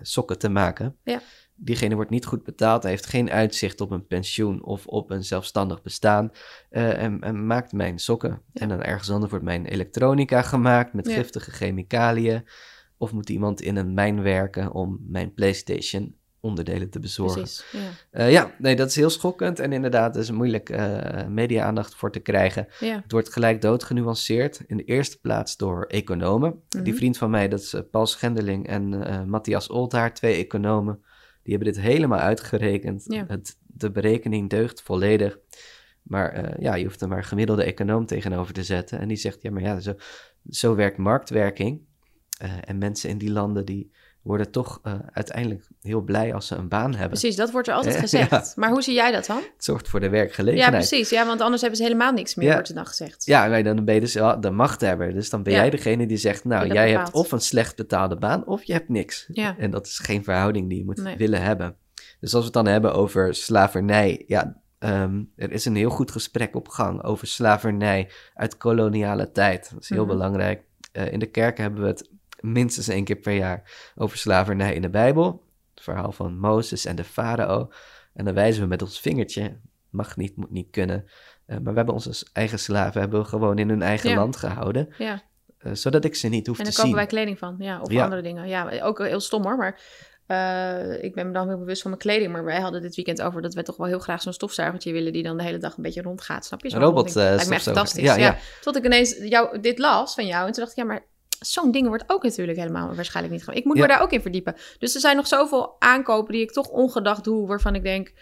sokken 0.00 0.38
te 0.38 0.48
maken. 0.48 0.96
Ja. 1.02 1.20
Diegene 1.54 1.94
wordt 1.94 2.10
niet 2.10 2.26
goed 2.26 2.42
betaald, 2.44 2.82
hij 2.82 2.90
heeft 2.92 3.06
geen 3.06 3.30
uitzicht 3.30 3.80
op 3.80 3.90
een 3.90 4.06
pensioen 4.06 4.64
of 4.64 4.86
op 4.86 5.10
een 5.10 5.24
zelfstandig 5.24 5.82
bestaan. 5.82 6.30
eh, 6.70 7.02
en, 7.02 7.20
en 7.20 7.46
maakt 7.46 7.72
mijn 7.72 7.98
sokken. 7.98 8.42
Ja. 8.52 8.60
En 8.62 8.68
dan 8.68 8.82
ergens 8.82 9.10
anders 9.10 9.30
wordt 9.30 9.44
mijn 9.46 9.66
elektronica 9.66 10.42
gemaakt 10.42 10.92
met 10.92 11.08
Ja. 11.08 11.14
giftige 11.14 11.50
chemicaliën. 11.50 12.44
Of 12.98 13.12
moet 13.12 13.28
iemand 13.30 13.60
in 13.60 13.76
een 13.76 13.94
mijn 13.94 14.22
werken 14.22 14.72
om 14.72 14.98
mijn 15.08 15.34
PlayStation 15.34 16.14
onderdelen 16.40 16.90
te 16.90 16.98
bezorgen. 17.00 17.40
Precies, 17.40 17.64
ja. 17.72 17.78
Eh, 18.10 18.30
ja, 18.32 18.50
nee, 18.58 18.76
dat 18.76 18.88
is 18.88 18.96
heel 18.96 19.10
schokkend. 19.10 19.58
En 19.58 19.72
inderdaad, 19.72 20.14
er 20.14 20.22
is 20.22 20.30
moeilijk 20.30 20.70
eh 20.70 21.26
media-aandacht 21.26 21.94
voor 21.94 22.12
te 22.12 22.20
krijgen. 22.20 22.66
ja. 22.80 23.00
Het 23.02 23.12
wordt 23.12 23.32
gelijk 23.32 23.60
dood 23.60 23.84
genuanceerd. 23.84 24.62
In 24.66 24.76
de 24.76 24.84
eerste 24.84 25.20
plaats 25.20 25.56
door 25.56 25.84
economen. 25.84 26.62
Mhm. 26.68 26.82
Die 26.84 26.94
vriend 26.94 27.18
van 27.18 27.30
mij, 27.30 27.48
dat 27.48 27.60
is 27.60 27.74
Paul 27.90 28.06
Schendeling 28.06 28.66
en 28.68 28.88
Matthias 29.28 29.68
Oldhaar, 29.68 30.14
twee 30.14 30.34
economen. 30.36 31.02
Die 31.42 31.54
hebben 31.54 31.72
dit 31.72 31.82
helemaal 31.82 32.18
uitgerekend. 32.18 33.04
Ja. 33.08 33.24
Het, 33.28 33.58
de 33.66 33.90
berekening 33.90 34.50
deugt 34.50 34.82
volledig. 34.82 35.38
Maar 36.02 36.32
eh, 36.32 36.62
ja, 36.62 36.74
je 36.74 36.84
hoeft 36.84 37.00
er 37.00 37.08
maar 37.08 37.24
gemiddelde 37.24 37.64
econoom 37.64 38.06
tegenover 38.06 38.54
te 38.54 38.64
zetten. 38.64 38.98
En 38.98 39.08
die 39.08 39.16
zegt, 39.16 39.42
ja, 39.42 39.50
maar 39.50 39.62
ja, 39.62 39.80
zo, 39.80 39.94
zo 40.50 40.74
werkt 40.74 40.98
marktwerking. 40.98 41.80
Eh, 42.38 42.50
en 42.64 42.78
mensen 42.78 43.10
in 43.10 43.18
die 43.18 43.30
landen 43.30 43.66
die 43.66 43.90
worden 44.22 44.50
toch 44.50 44.80
eh, 44.82 44.94
uiteindelijk 45.12 45.68
heel 45.80 46.00
blij 46.00 46.34
als 46.34 46.46
ze 46.46 46.54
een 46.54 46.68
baan 46.68 46.90
hebben. 46.90 47.08
Precies, 47.18 47.36
dat 47.36 47.50
wordt 47.50 47.68
er 47.68 47.74
altijd 47.74 47.94
Ja. 48.00 48.00
gezegd. 48.00 48.56
Maar 48.56 48.70
hoe 48.70 48.82
zie 48.82 48.94
jij 48.94 49.12
dat 49.12 49.26
dan? 49.26 49.36
Het 49.36 49.64
zorgt 49.64 49.88
voor 49.88 50.00
de 50.00 50.06
Ja, 50.06 50.12
werkgelegenheid. 50.12 50.88
precies. 50.88 51.10
Ja, 51.10 51.26
want 51.26 51.40
anders 51.40 51.60
hebben 51.60 51.78
ze 51.78 51.84
helemaal 51.84 52.12
niks 52.12 52.34
meer, 52.34 52.46
Ja. 52.46 52.52
wordt 52.52 52.68
er 52.68 52.74
dan 52.74 52.86
gezegd. 52.86 53.24
Ja, 53.24 53.46
maar 53.48 53.62
dan 53.62 53.84
ben 53.84 53.94
je 53.94 54.00
dus 54.00 54.12
de 54.40 54.50
machthebber. 54.50 55.14
Dus 55.14 55.30
dan 55.30 55.42
ben 55.42 55.52
Ja. 55.52 55.58
jij 55.58 55.70
degene 55.70 56.06
die 56.06 56.16
zegt, 56.16 56.44
nou, 56.44 56.64
Die 56.64 56.72
jij 56.72 56.90
hebt 56.90 57.10
of 57.10 57.32
een 57.32 57.40
slecht 57.40 57.76
betaalde 57.76 58.16
baan 58.16 58.46
of 58.46 58.62
je 58.64 58.72
hebt 58.72 58.88
niks. 58.88 59.28
Ja. 59.32 59.58
En 59.58 59.70
dat 59.70 59.86
is 59.86 59.98
geen 59.98 60.24
verhouding 60.24 60.68
die 60.68 60.78
je 60.78 60.84
moet 60.84 61.02
Nee. 61.02 61.16
willen 61.16 61.42
hebben. 61.42 61.76
Dus 62.20 62.34
als 62.34 62.40
we 62.40 62.44
het 62.44 62.64
dan 62.64 62.66
hebben 62.66 62.94
over 62.94 63.34
slavernij, 63.34 64.24
ja, 64.26 64.60
ehm, 64.78 65.22
er 65.36 65.50
is 65.52 65.64
een 65.64 65.76
heel 65.76 65.90
goed 65.90 66.10
gesprek 66.10 66.54
op 66.56 66.68
gang 66.68 67.02
over 67.04 67.26
slavernij 67.26 68.10
uit 68.34 68.56
koloniale 68.56 69.30
tijd. 69.32 69.70
Dat 69.72 69.82
is 69.82 69.88
heel 69.88 70.04
Mhm. 70.04 70.12
belangrijk. 70.12 70.62
Eh, 70.92 71.12
in 71.12 71.18
de 71.18 71.26
kerken 71.30 71.62
hebben 71.62 71.82
we 71.82 71.88
het 71.88 72.10
minstens 72.42 72.88
één 72.88 73.04
keer 73.04 73.16
per 73.16 73.32
jaar 73.34 73.90
over 73.94 74.18
slavernij 74.18 74.74
in 74.74 74.82
de 74.82 74.90
Bijbel. 74.90 75.44
Het 75.74 75.82
verhaal 75.84 76.12
van 76.12 76.38
Mozes 76.38 76.84
en 76.84 76.96
de 76.96 77.04
farao. 77.04 77.70
En 78.14 78.24
dan 78.24 78.34
wijzen 78.34 78.62
we 78.62 78.68
met 78.68 78.82
ons 78.82 79.00
vingertje, 79.00 79.56
mag 79.90 80.16
niet, 80.16 80.36
moet 80.36 80.50
niet 80.50 80.70
kunnen. 80.70 81.04
Eh, 81.46 81.56
maar 81.56 81.70
we 81.72 81.76
hebben 81.76 81.94
onze 81.94 82.26
eigen 82.32 82.58
slaven 82.58 83.00
hebben 83.00 83.20
we 83.20 83.26
gewoon 83.26 83.58
in 83.58 83.68
hun 83.68 83.82
eigen 83.82 84.10
Ja. 84.10 84.16
land 84.16 84.36
gehouden, 84.36 84.88
Ja. 84.98 85.22
eh, 85.58 85.72
zodat 85.72 86.04
ik 86.04 86.14
ze 86.14 86.28
niet 86.28 86.46
hoef 86.46 86.58
En 86.58 86.64
dan 86.64 86.72
te 86.72 86.78
kopen 86.80 86.96
zien. 86.96 87.00
wij 87.08 87.10
kleding 87.10 87.38
van, 87.38 87.54
ja, 87.58 87.80
of 87.80 87.92
Ja. 87.92 88.02
andere 88.04 88.22
dingen. 88.22 88.48
Ja, 88.48 88.80
ook 88.82 88.98
heel 88.98 89.20
stom 89.20 89.42
hoor, 89.42 89.56
maar 89.56 89.80
eh, 90.26 91.02
ik 91.04 91.14
ben 91.14 91.26
me 91.26 91.32
dan 91.32 91.48
heel 91.48 91.58
bewust 91.58 91.82
van 91.82 91.90
mijn 91.90 92.02
kleding. 92.02 92.32
Maar 92.32 92.44
wij 92.44 92.60
hadden 92.60 92.82
dit 92.82 92.94
weekend 92.96 93.22
over 93.22 93.42
dat 93.42 93.54
we 93.54 93.62
toch 93.62 93.76
wel 93.76 93.86
heel 93.86 93.98
graag 93.98 94.22
zo'n 94.22 94.32
stofzuigertje 94.32 94.92
willen 94.92 95.12
die 95.12 95.22
dan 95.22 95.36
de 95.36 95.42
hele 95.42 95.58
dag 95.58 95.76
een 95.76 95.82
beetje 95.82 96.02
rondgaat. 96.02 96.44
Snap 96.44 96.62
je? 96.62 96.74
Een 96.74 96.80
robot. 96.80 97.14
Lijkt 97.14 97.48
me 97.48 97.54
echt 97.54 97.62
fantastisch. 97.64 98.02
Ja, 98.02 98.14
Ja, 98.16 98.24
ja. 98.24 98.36
Tot 98.60 98.76
ik 98.76 98.84
ineens 98.84 99.16
jou, 99.18 99.60
dit 99.60 99.78
las 99.78 100.14
van 100.14 100.26
jou 100.26 100.46
en 100.46 100.52
toen 100.52 100.62
dacht 100.64 100.70
ik, 100.76 100.78
ja, 100.78 100.84
maar 100.84 101.04
zo'n 101.46 101.70
ding 101.70 101.86
wordt 101.88 102.04
ook 102.06 102.22
natuurlijk 102.22 102.58
helemaal 102.58 102.94
waarschijnlijk 102.94 103.34
niet 103.34 103.44
gewoon. 103.44 103.58
Ik 103.58 103.64
moet 103.64 103.76
Ja. 103.76 103.82
me 103.82 103.88
daar 103.88 104.02
ook 104.02 104.12
in 104.12 104.22
verdiepen. 104.22 104.54
Dus 104.78 104.94
er 104.94 105.00
zijn 105.00 105.16
nog 105.16 105.26
zoveel 105.26 105.76
aankopen 105.78 106.32
die 106.32 106.42
ik 106.42 106.52
toch 106.52 106.68
ongedacht 106.68 107.24
doe, 107.24 107.46
waarvan 107.46 107.74
ik 107.74 107.82
denk, 107.82 108.12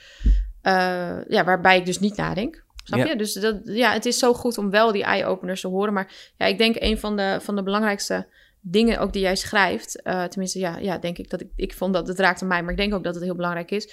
eh, 0.63 1.25
ja, 1.29 1.45
waarbij 1.45 1.79
ik 1.79 1.87
dus 1.87 1.99
niet 2.01 2.17
nadenk. 2.17 2.65
Snap 2.85 2.99
Ja. 2.99 3.07
je? 3.07 3.17
Dus 3.17 3.33
dat, 3.33 3.61
ja, 3.65 3.93
het 3.93 4.07
is 4.07 4.19
zo 4.19 4.35
goed 4.35 4.59
om 4.59 4.71
wel 4.71 4.93
die 4.93 5.03
eye-openers 5.05 5.61
te 5.61 5.69
horen. 5.69 5.93
Maar 5.93 6.13
ja, 6.37 6.47
ik 6.47 6.59
denk 6.59 6.77
een 6.79 6.99
van 6.99 7.17
de, 7.17 7.39
van 7.41 7.57
de 7.57 7.63
belangrijkste 7.63 8.27
dingen 8.61 8.99
ook 8.99 9.13
die 9.13 9.23
jij 9.23 9.37
schrijft. 9.37 10.03
eh, 10.03 10.25
tenminste, 10.25 10.59
ja, 10.59 10.77
ja, 10.79 10.99
denk 10.99 11.19
ik 11.19 11.31
dat 11.31 11.41
ik, 11.41 11.49
ik 11.57 11.75
vond 11.75 11.95
dat 11.95 12.09
het 12.09 12.19
raakte 12.19 12.45
mij, 12.45 12.63
maar 12.63 12.71
ik 12.71 12.77
denk 12.77 12.95
ook 12.95 13.05
dat 13.05 13.15
het 13.15 13.25
heel 13.25 13.35
belangrijk 13.35 13.71
is. 13.71 13.93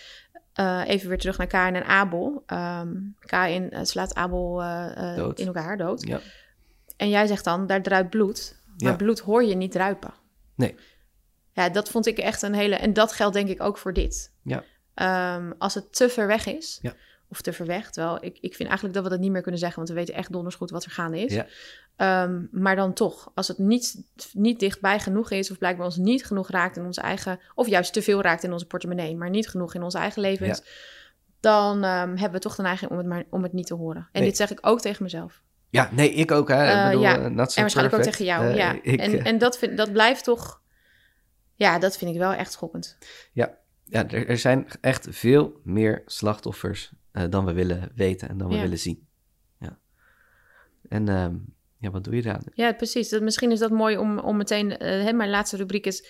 Eh, 0.54 0.82
even 0.86 1.10
weer 1.10 1.18
terug 1.18 1.38
naar 1.38 1.48
Kain 1.48 1.76
en 1.76 1.86
Abel. 1.86 2.44
Ehm 2.46 2.88
Kain 3.20 3.70
slaat 3.82 4.16
Abel 4.16 4.62
in 5.36 5.46
elkaar 5.46 5.78
dood. 5.78 6.08
Ja. 6.08 6.20
En 6.98 7.10
jij 7.10 7.28
zegt 7.28 7.44
dan, 7.44 7.68
daar 7.68 7.82
druipt 7.82 8.10
bloed. 8.10 8.56
Maar 8.78 8.92
Ja. 8.92 8.98
bloed 8.98 9.20
hoor 9.20 9.44
je 9.44 9.56
niet 9.56 9.72
druipen. 9.72 10.14
Nee. 10.56 10.76
Ja, 11.52 11.70
dat 11.70 11.90
vond 11.90 12.06
ik 12.06 12.18
echt 12.18 12.42
een 12.42 12.54
hele... 12.54 12.76
En 12.76 12.94
dat 12.94 13.12
geldt 13.12 13.34
denk 13.34 13.50
ik 13.50 13.62
ook 13.62 13.78
voor 13.78 13.94
dit. 13.94 14.34
Ja. 14.44 14.64
Ehm, 14.94 15.52
als 15.58 15.74
het 15.74 15.96
te 15.96 16.10
ver 16.10 16.28
weg 16.28 16.46
is, 16.46 16.80
Ja. 16.82 16.94
of 17.30 17.42
te 17.42 17.54
ver 17.54 17.66
weg, 17.66 17.92
terwijl 17.92 18.16
ik, 18.24 18.38
ik 18.42 18.56
vind 18.56 18.70
eigenlijk 18.70 18.94
dat 18.94 19.04
we 19.04 19.10
dat 19.10 19.20
niet 19.20 19.32
meer 19.32 19.42
kunnen 19.42 19.60
zeggen, 19.60 19.78
want 19.78 19.90
we 19.90 19.96
weten 19.96 20.14
echt 20.16 20.32
donders 20.32 20.56
goed 20.56 20.70
wat 20.70 20.84
er 20.84 20.92
gaande 20.92 21.20
is. 21.20 21.34
Ja. 21.34 21.46
Ehm, 21.96 22.42
maar 22.52 22.76
dan 22.76 22.94
toch, 22.94 23.32
als 23.36 23.48
het 23.48 23.58
niet, 23.58 24.04
niet 24.34 24.60
dichtbij 24.60 25.00
genoeg 25.00 25.32
is, 25.32 25.52
of 25.52 25.58
blijkbaar 25.58 25.86
ons 25.86 25.98
niet 25.98 26.26
genoeg 26.26 26.50
raakt 26.50 26.78
in 26.78 26.86
onze 26.86 27.02
eigen, 27.02 27.40
of 27.56 27.68
juist 27.68 27.94
te 27.94 28.02
veel 28.02 28.22
raakt 28.22 28.44
in 28.44 28.52
onze 28.52 28.66
portemonnee, 28.68 29.16
maar 29.16 29.30
niet 29.30 29.50
genoeg 29.50 29.74
in 29.76 29.84
onze 29.84 29.98
eigen 29.98 30.22
levens, 30.22 30.62
dan 31.40 31.84
ehm, 31.84 32.10
hebben 32.16 32.32
we 32.32 32.40
toch 32.40 32.56
de 32.56 32.62
neiging 32.62 32.92
om 32.92 32.98
het, 32.98 33.06
maar, 33.08 33.24
om 33.30 33.44
het 33.44 33.54
niet 33.54 33.68
te 33.68 33.74
horen. 33.74 34.02
En 34.12 34.20
Nee. 34.22 34.30
dit 34.30 34.38
zeg 34.38 34.52
ik 34.52 34.60
ook 34.62 34.82
tegen 34.82 35.04
mezelf. 35.04 35.42
Ja, 35.70 35.90
nee, 35.92 36.10
ik 36.14 36.32
ook. 36.32 36.48
Hè. 36.48 36.64
Eh, 36.66 36.80
ik 36.80 36.86
bedoel, 36.86 37.02
ja, 37.02 37.16
eh, 37.18 37.26
not 37.26 37.52
so 37.52 37.56
en 37.56 37.62
waarschijnlijk 37.62 37.96
ook 37.96 38.02
perfect. 38.02 38.18
tegen 38.18 38.26
jou, 38.26 38.46
Eh, 38.50 38.56
ja. 38.56 38.74
ik, 38.82 39.00
en 39.00 39.20
eh, 39.20 39.26
en 39.26 39.38
dat, 39.38 39.58
vind, 39.58 39.78
dat 39.78 39.92
blijft 39.92 40.24
toch, 40.24 40.62
ja, 41.56 41.80
dat 41.80 41.98
vind 41.98 42.12
ik 42.12 42.18
wel 42.18 42.34
echt 42.34 42.52
schokkend. 42.52 42.98
ja, 43.34 43.58
er, 43.90 44.28
er 44.28 44.38
zijn 44.38 44.68
echt 44.82 45.08
veel 45.10 45.60
meer 45.64 46.02
slachtoffers 46.06 46.92
eh, 47.12 47.24
dan 47.30 47.46
we 47.46 47.54
willen 47.54 47.92
weten 47.96 48.30
en 48.30 48.38
dan 48.38 48.48
we 48.48 48.56
Ja. 48.56 48.62
willen 48.62 48.80
zien. 48.80 49.08
Ja. 49.60 49.78
En 50.90 51.10
ehm, 51.10 51.36
ja, 51.80 51.92
wat 51.92 52.04
doe 52.04 52.16
je 52.16 52.22
eraan? 52.26 52.44
Ja, 52.54 52.74
precies. 52.74 53.10
Dat, 53.10 53.22
misschien 53.22 53.52
is 53.52 53.60
dat 53.60 53.72
mooi 53.72 53.98
om, 53.98 54.20
om 54.20 54.38
meteen... 54.38 54.78
eh, 54.78 55.04
hè, 55.04 55.14
mijn 55.14 55.30
laatste 55.30 55.58
rubriek 55.58 55.86
is 55.86 56.08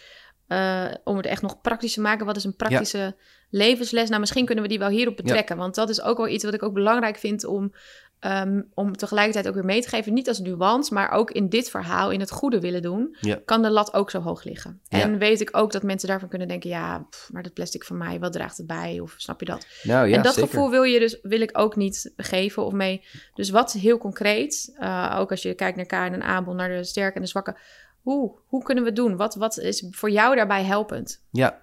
eh, 0.47 0.86
om 1.03 1.18
het 1.18 1.26
echt 1.26 1.41
nog 1.41 1.62
praktisch 1.62 1.93
te 1.93 2.01
maken. 2.01 2.26
Wat 2.26 2.36
is 2.36 2.43
een 2.43 2.55
praktische 2.55 3.16
levensles? 3.49 4.08
Nou, 4.10 4.20
misschien 4.20 4.45
kunnen 4.45 4.64
we 4.64 4.70
die 4.70 4.80
wel 4.80 4.89
hierop 4.89 5.16
betrekken. 5.16 5.58
Want 5.58 5.76
dat 5.76 5.89
is 5.89 6.01
ook 6.01 6.18
wel 6.18 6.28
iets 6.28 6.43
wat 6.43 6.53
ik 6.53 6.64
ook 6.64 6.74
belangrijk 6.74 7.18
vind 7.18 7.45
om... 7.45 7.74
ehm, 8.20 8.61
om 8.74 8.97
tegelijkertijd 8.97 9.47
ook 9.47 9.53
weer 9.53 9.65
mee 9.65 9.82
te 9.82 9.89
geven. 9.89 10.13
Niet 10.13 10.28
als 10.28 10.39
nuance, 10.39 10.93
maar 10.93 11.11
ook 11.11 11.32
in 11.32 11.49
dit 11.49 11.70
verhaal, 11.70 12.11
in 12.11 12.20
het 12.20 12.32
goede 12.32 12.59
willen 12.59 12.82
doen, 12.82 13.18
Ja. 13.22 13.39
kan 13.45 13.61
de 13.61 13.70
lat 13.70 13.93
ook 13.93 14.09
zo 14.11 14.20
hoog 14.22 14.43
liggen. 14.43 14.80
Ja. 14.88 14.99
En 15.01 15.18
weet 15.18 15.41
ik 15.41 15.49
ook 15.57 15.72
dat 15.72 15.84
mensen 15.84 16.07
daarvan 16.07 16.30
kunnen 16.30 16.47
denken, 16.47 16.70
ja, 16.70 17.05
pff, 17.09 17.30
maar 17.32 17.43
dat 17.43 17.53
plastic 17.53 17.84
van 17.84 17.97
mij, 17.97 18.20
wat 18.20 18.34
draagt 18.34 18.57
het 18.57 18.68
bij? 18.68 18.99
Of 18.99 19.13
snap 19.18 19.39
je 19.39 19.45
dat? 19.45 19.68
Nou 19.84 20.07
ja, 20.07 20.15
en 20.15 20.24
dat 20.24 20.34
zeker. 20.34 20.49
gevoel 20.49 20.70
wil 20.70 20.84
je 20.84 20.99
dus 20.99 21.20
wil 21.22 21.41
ik 21.41 21.57
ook 21.57 21.76
niet 21.76 22.13
geven 22.18 22.65
of 22.65 22.74
mee. 22.74 23.05
Dus 23.34 23.49
wat 23.49 23.72
heel 23.72 23.97
concreet, 23.97 24.74
eh, 24.80 25.15
ook 25.20 25.32
als 25.32 25.41
je 25.41 25.53
kijkt 25.53 25.76
naar 25.78 25.86
Karin 25.86 26.13
en 26.13 26.24
Abel, 26.24 26.53
naar 26.53 26.70
de 26.70 26.84
sterke 26.84 27.15
en 27.15 27.22
de 27.22 27.28
zwakke. 27.28 27.57
Hoe, 28.01 28.39
hoe 28.45 28.63
kunnen 28.63 28.84
we 28.84 28.89
het 28.89 28.97
doen? 28.99 29.15
Wat, 29.15 29.36
wat 29.36 29.57
is 29.57 29.86
voor 29.91 30.09
jou 30.09 30.36
daarbij 30.36 30.63
helpend? 30.63 31.22
Ja, 31.32 31.61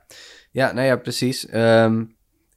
ja 0.51 0.73
nou 0.73 0.87
ja, 0.87 0.97
precies. 0.97 1.47
Ehm, 1.47 2.05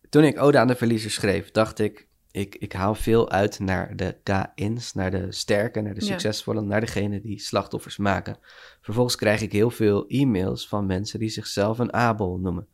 toen 0.10 0.24
ik 0.24 0.42
Ode 0.42 0.58
aan 0.58 0.68
de 0.68 0.76
Verliezer 0.76 1.12
schreef, 1.12 1.52
dacht 1.52 1.80
ik, 1.80 2.07
ik, 2.38 2.56
ik 2.56 2.74
haal 2.74 2.96
veel 2.96 3.30
uit 3.30 3.60
naar 3.60 3.96
de 3.96 4.16
K-ins, 4.24 4.94
naar 4.94 5.12
de 5.12 5.32
sterke, 5.32 5.82
naar 5.82 5.94
de 5.94 6.06
Ja. 6.06 6.08
succesvolle, 6.08 6.62
naar 6.62 6.80
degene 6.80 7.22
die 7.22 7.40
slachtoffers 7.40 7.98
maken. 7.98 8.38
Vervolgens 8.82 9.16
krijg 9.16 9.42
ik 9.42 9.52
heel 9.52 9.70
veel 9.70 10.08
e-mails 10.08 10.68
van 10.68 10.86
mensen 10.86 11.20
die 11.20 11.30
zichzelf 11.30 11.80
een 11.80 11.94
Abel 11.94 12.38
noemen. 12.38 12.68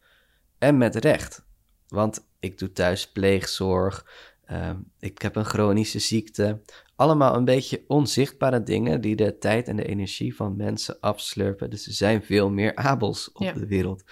En 0.57 0.77
met 0.77 0.95
recht, 0.95 1.45
want 1.87 2.27
ik 2.39 2.57
doe 2.57 2.71
thuis 2.71 3.11
pleegzorg, 3.11 4.05
ehm, 4.45 4.77
ik 4.99 5.21
heb 5.21 5.35
een 5.35 5.45
chronische 5.45 5.99
ziekte. 5.99 6.61
Allemaal 6.95 7.35
een 7.35 7.45
beetje 7.45 7.83
onzichtbare 7.87 8.63
dingen 8.63 9.01
die 9.01 9.15
de 9.15 9.37
tijd 9.37 9.67
en 9.67 9.75
de 9.75 9.85
energie 9.85 10.35
van 10.35 10.55
mensen 10.55 10.99
afslurpen. 10.99 11.69
Dus 11.69 11.87
er 11.87 11.93
zijn 11.93 12.23
veel 12.23 12.49
meer 12.49 12.75
Abels 12.75 13.31
op 13.31 13.41
Ja. 13.43 13.53
de 13.53 13.67
wereld. 13.67 14.03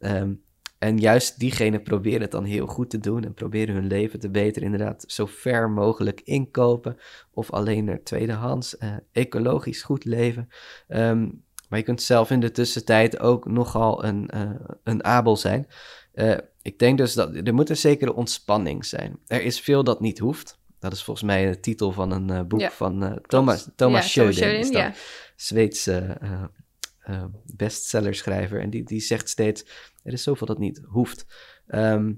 Ehm, 0.00 0.32
en 0.80 0.98
juist 0.98 1.38
diegenen 1.38 1.82
proberen 1.82 2.20
het 2.20 2.30
dan 2.30 2.44
heel 2.44 2.66
goed 2.66 2.90
te 2.90 2.98
doen 2.98 3.24
en 3.24 3.34
proberen 3.34 3.74
hun 3.74 3.86
leven 3.86 4.20
te 4.20 4.30
beteren. 4.30 4.72
Inderdaad, 4.72 5.04
zo 5.06 5.26
ver 5.26 5.70
mogelijk 5.70 6.20
inkopen 6.24 6.96
of 7.30 7.50
alleen 7.50 7.84
naar 7.84 8.02
tweedehands, 8.02 8.76
eh, 8.76 8.94
ecologisch 9.12 9.82
goed 9.82 10.04
leven. 10.04 10.48
Ehm, 10.88 11.28
maar 11.68 11.78
je 11.78 11.84
kunt 11.84 12.02
zelf 12.02 12.30
in 12.30 12.40
de 12.40 12.50
tussentijd 12.50 13.18
ook 13.18 13.46
nogal 13.46 14.04
een, 14.04 14.28
eh, 14.28 14.50
een 14.84 15.04
abel 15.04 15.36
zijn. 15.36 15.66
Eh, 16.12 16.36
ik 16.62 16.78
denk 16.78 16.98
dus 16.98 17.14
dat 17.14 17.34
er 17.34 17.54
moet 17.54 17.70
een 17.70 17.76
zekere 17.76 18.14
ontspanning 18.14 18.84
zijn. 18.84 19.18
Er 19.26 19.42
is 19.42 19.60
veel 19.60 19.84
dat 19.84 20.00
niet 20.00 20.18
hoeft. 20.18 20.58
Dat 20.78 20.92
is 20.92 21.02
volgens 21.02 21.26
mij 21.26 21.46
de 21.50 21.60
titel 21.60 21.92
van 21.92 22.10
een 22.10 22.48
boek 22.48 22.60
Ja, 22.60 22.70
van 22.70 23.20
Thomas, 23.26 23.64
Ja, 23.64 23.72
Thomas 23.76 24.12
Thomas 24.12 24.12
Schöden. 24.12 24.28
is 24.28 24.36
Schöden, 24.36 24.72
dat. 24.72 24.72
ja. 24.72 24.92
Zweedse 25.36 26.16
bestsellerschrijver. 27.56 28.60
En 28.60 28.70
die, 28.70 28.84
die 28.84 29.00
zegt 29.00 29.28
steeds, 29.28 29.64
er 30.02 30.12
is 30.12 30.22
zoveel 30.22 30.46
dat 30.46 30.58
niet 30.58 30.82
hoeft. 30.84 31.26
Ehm, 31.66 32.12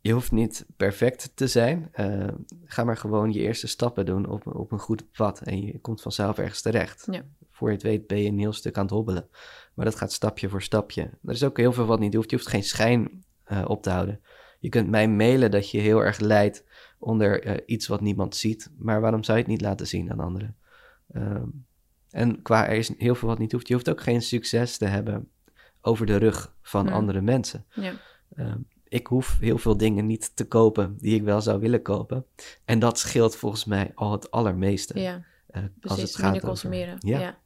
je 0.00 0.12
hoeft 0.12 0.32
niet 0.32 0.66
perfect 0.76 1.30
te 1.34 1.46
zijn. 1.46 1.88
Eh, 1.92 2.28
ga 2.64 2.84
maar 2.84 2.96
gewoon 2.96 3.32
je 3.32 3.40
eerste 3.40 3.66
stappen 3.66 4.06
doen 4.06 4.26
op, 4.26 4.46
op 4.46 4.72
een 4.72 4.78
goed 4.78 5.12
pad. 5.12 5.40
En 5.40 5.62
je 5.62 5.80
komt 5.80 6.02
vanzelf 6.02 6.38
ergens 6.38 6.62
terecht. 6.62 7.06
Ja. 7.10 7.24
Voor 7.50 7.68
je 7.68 7.74
het 7.74 7.82
weet 7.82 8.06
ben 8.06 8.22
je 8.22 8.28
een 8.28 8.38
heel 8.38 8.52
stuk 8.52 8.76
aan 8.76 8.84
het 8.84 8.92
hobbelen. 8.92 9.28
Maar 9.74 9.84
dat 9.84 9.94
gaat 9.94 10.12
stapje 10.12 10.48
voor 10.48 10.62
stapje. 10.62 11.02
Er 11.02 11.32
is 11.32 11.44
ook 11.44 11.56
heel 11.56 11.72
veel 11.72 11.86
wat 11.86 12.00
niet 12.00 12.14
hoeft. 12.14 12.30
Je 12.30 12.36
hoeft 12.36 12.48
geen 12.48 12.62
schijn 12.62 13.24
eh, 13.44 13.64
op 13.66 13.82
te 13.82 13.90
houden. 13.90 14.20
Je 14.60 14.68
kunt 14.68 14.90
mij 14.90 15.08
mailen 15.08 15.50
dat 15.50 15.70
je 15.70 15.78
heel 15.78 16.00
erg 16.00 16.18
lijdt 16.18 16.64
onder 16.98 17.42
eh, 17.42 17.62
iets 17.66 17.86
wat 17.86 18.00
niemand 18.00 18.36
ziet. 18.36 18.72
Maar 18.78 19.00
waarom 19.00 19.24
zou 19.24 19.38
je 19.38 19.42
het 19.42 19.52
niet 19.52 19.62
laten 19.62 19.86
zien 19.86 20.10
aan 20.10 20.20
anderen? 20.20 20.56
Ehm, 21.08 21.48
en 22.10 22.42
qua 22.42 22.68
er 22.68 22.76
is 22.76 22.98
heel 22.98 23.14
veel 23.14 23.28
wat 23.28 23.38
niet 23.38 23.52
hoeft. 23.52 23.68
Je 23.68 23.74
hoeft 23.74 23.90
ook 23.90 24.00
geen 24.00 24.22
succes 24.22 24.76
te 24.76 24.86
hebben 24.86 25.28
over 25.84 26.06
de 26.06 26.16
rug 26.16 26.54
van 26.62 26.86
Hmm. 26.86 26.94
andere 26.94 27.20
mensen. 27.20 27.64
Ja. 27.74 27.92
Ehm, 28.36 28.58
ik 28.88 29.06
hoef 29.06 29.36
heel 29.40 29.58
veel 29.58 29.76
dingen 29.76 30.06
niet 30.06 30.36
te 30.36 30.44
kopen 30.46 30.96
die 31.00 31.14
ik 31.14 31.22
wel 31.22 31.40
zou 31.40 31.60
willen 31.60 31.82
kopen. 31.82 32.26
En 32.64 32.78
dat 32.78 32.98
scheelt 32.98 33.36
volgens 33.36 33.64
mij 33.64 33.92
al 33.94 34.12
het 34.12 34.30
allermeeste. 34.30 35.00
ja. 35.00 35.22
eh, 35.46 35.62
als 35.62 35.70
Precies, 35.80 36.02
het 36.02 36.16
gaat 36.16 36.34
over- 36.34 36.48
consumeren. 36.48 36.96
Ja. 37.00 37.18
Ja. 37.20 37.38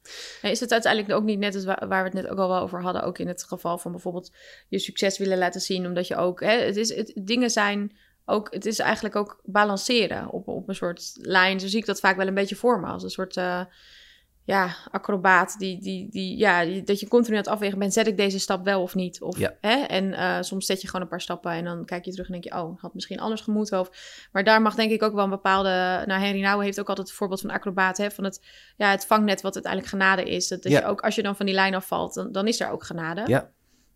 En 0.42 0.50
is 0.50 0.60
het 0.60 0.72
uiteindelijk 0.72 1.12
ook 1.14 1.24
niet 1.24 1.38
net 1.38 1.54
als 1.54 1.64
wa- 1.64 1.86
waar 1.88 2.02
we 2.02 2.08
het 2.10 2.22
net 2.22 2.26
ook 2.28 2.38
al 2.38 2.48
wel 2.48 2.60
over 2.60 2.82
hadden, 2.82 3.02
ook 3.02 3.18
in 3.18 3.28
het 3.28 3.44
geval 3.44 3.78
van 3.78 3.90
bijvoorbeeld 3.92 4.32
je 4.68 4.78
succes 4.78 5.18
willen 5.18 5.38
laten 5.38 5.60
zien, 5.60 5.86
omdat 5.86 6.06
je 6.06 6.16
ook, 6.16 6.40
hè, 6.40 6.50
het 6.64 6.76
is, 6.76 6.94
het, 6.94 7.12
dingen 7.14 7.50
zijn 7.50 7.96
ook, 8.24 8.52
het 8.54 8.66
is 8.66 8.78
eigenlijk 8.78 9.16
ook 9.16 9.40
balanceren 9.44 10.30
op, 10.30 10.48
op 10.48 10.68
een 10.68 10.74
soort 10.74 11.12
lijn. 11.20 11.60
Zo 11.60 11.66
zie 11.66 11.78
ik 11.78 11.86
dat 11.86 12.00
vaak 12.00 12.16
wel 12.16 12.26
een 12.26 12.34
beetje 12.34 12.56
voor 12.56 12.80
me, 12.80 12.86
als 12.86 13.02
een 13.02 13.10
soort, 13.10 13.36
eh, 13.36 13.60
ja, 14.48 14.76
acrobaat, 14.90 15.58
die, 15.58 15.80
die, 15.80 16.08
die, 16.10 16.36
ja, 16.38 16.64
die- 16.64 16.82
dat 16.82 17.00
je 17.00 17.08
continu 17.08 17.36
aan 17.36 17.42
het 17.42 17.50
afwegen 17.52 17.78
bent, 17.78 17.92
zet 17.92 18.06
ik 18.06 18.16
deze 18.16 18.38
stap 18.38 18.64
wel 18.64 18.82
of 18.82 18.94
niet? 18.94 19.20
Of, 19.22 19.38
Ja. 19.38 19.54
hè, 19.60 19.74
en 19.74 20.12
eh, 20.14 20.36
soms 20.40 20.66
zet 20.66 20.80
je 20.80 20.86
gewoon 20.86 21.02
een 21.02 21.08
paar 21.08 21.20
stappen 21.20 21.50
en 21.52 21.64
dan 21.64 21.84
kijk 21.84 22.04
je 22.04 22.10
terug 22.10 22.26
en 22.26 22.32
denk 22.32 22.44
je, 22.44 22.54
oh, 22.62 22.80
had 22.82 22.94
misschien 22.94 23.20
anders 23.20 23.40
gemoeten. 23.40 23.80
Of, 23.80 23.90
maar 24.32 24.44
daar 24.44 24.62
mag 24.62 24.74
denk 24.74 24.90
ik 24.90 25.02
ook 25.02 25.14
wel 25.14 25.24
een 25.24 25.30
bepaalde, 25.30 26.02
nou, 26.06 26.20
Henry 26.22 26.40
Nouwen 26.40 26.64
heeft 26.64 26.80
ook 26.80 26.88
altijd 26.88 27.06
het 27.08 27.16
voorbeeld 27.16 27.40
van 27.40 27.50
acrobaat, 27.50 27.96
hè, 27.96 28.10
van 28.10 28.24
het 28.24 28.46
ja, 28.76 28.90
het 28.90 29.06
vangnet 29.06 29.40
wat 29.40 29.54
uiteindelijk 29.54 29.92
genade 29.92 30.22
is. 30.30 30.48
Dat, 30.48 30.62
dat 30.62 30.72
Ja. 30.72 30.78
je 30.80 30.86
ook, 30.86 31.00
als 31.00 31.14
je 31.14 31.22
dan 31.22 31.36
van 31.36 31.46
die 31.46 31.54
lijn 31.54 31.74
afvalt, 31.74 32.14
dan, 32.14 32.32
dan 32.32 32.46
is 32.46 32.60
er 32.60 32.70
ook 32.70 32.84
genade. 32.84 33.22
Ja. 33.26 33.50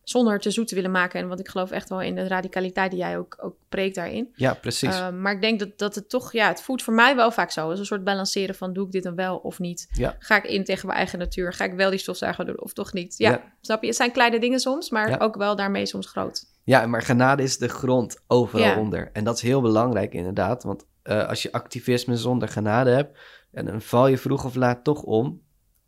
Zonder 0.04 0.32
het 0.32 0.42
te 0.42 0.50
zoet 0.50 0.68
te 0.68 0.74
willen 0.74 0.90
maken. 0.90 1.20
En 1.20 1.28
want 1.28 1.40
ik 1.40 1.48
geloof 1.48 1.70
echt 1.70 1.88
wel 1.88 2.00
in 2.00 2.14
de 2.14 2.26
radicaliteit 2.28 2.90
die 2.90 3.00
jij 3.00 3.18
ook, 3.18 3.36
ook 3.40 3.54
preekt 3.68 3.94
daarin. 3.94 4.32
Ja, 4.34 4.54
precies. 4.54 4.88
Uh, 4.98 5.10
maar 5.10 5.32
ik 5.32 5.40
denk 5.40 5.58
dat, 5.58 5.78
dat 5.78 5.94
het 5.94 6.08
toch, 6.08 6.32
ja, 6.32 6.48
het 6.48 6.62
voelt 6.62 6.82
voor 6.82 6.94
mij 6.94 7.16
wel 7.16 7.30
vaak 7.30 7.50
zo. 7.50 7.70
Is 7.70 7.78
een 7.78 7.84
soort 7.86 8.04
balanceren 8.04 8.54
van, 8.54 8.72
doe 8.72 8.86
ik 8.86 8.92
dit 8.92 9.02
dan 9.02 9.14
wel 9.14 9.36
of 9.36 9.58
niet? 9.58 9.88
Ja. 9.92 10.16
Ga 10.18 10.36
ik 10.36 10.44
in 10.44 10.64
tegen 10.64 10.86
mijn 10.86 10.98
eigen 10.98 11.18
natuur? 11.18 11.52
Ga 11.52 11.64
ik 11.64 11.72
wel 11.74 11.90
die 11.90 11.98
stofzuiger 11.98 12.44
doen 12.44 12.60
of 12.60 12.72
toch 12.72 12.92
niet? 12.92 13.14
Ja, 13.18 13.30
Ja. 13.30 13.42
snap 13.60 13.80
je? 13.80 13.86
Het 13.86 13.96
zijn 13.96 14.12
kleine 14.12 14.40
dingen 14.40 14.60
soms, 14.60 14.90
maar 14.90 15.08
Ja. 15.08 15.16
ook 15.18 15.36
wel 15.36 15.56
daarmee 15.56 15.86
soms 15.86 16.06
groot. 16.06 16.44
Ja, 16.64 16.86
maar 16.86 17.02
genade 17.02 17.42
is 17.42 17.58
de 17.58 17.68
grond 17.68 18.22
overal 18.26 18.78
onder. 18.78 19.10
En 19.12 19.24
dat 19.24 19.36
is 19.36 19.42
heel 19.42 19.60
belangrijk 19.60 20.14
inderdaad. 20.14 20.62
Want 20.62 20.86
eh, 21.02 21.28
als 21.28 21.42
je 21.42 21.52
activisme 21.52 22.16
zonder 22.16 22.48
genade 22.48 22.90
hebt... 22.90 23.18
en 23.52 23.64
dan 23.64 23.80
val 23.80 24.06
je 24.06 24.18
vroeg 24.18 24.44
of 24.44 24.54
laat 24.54 24.84
toch 24.84 25.02
om... 25.02 25.40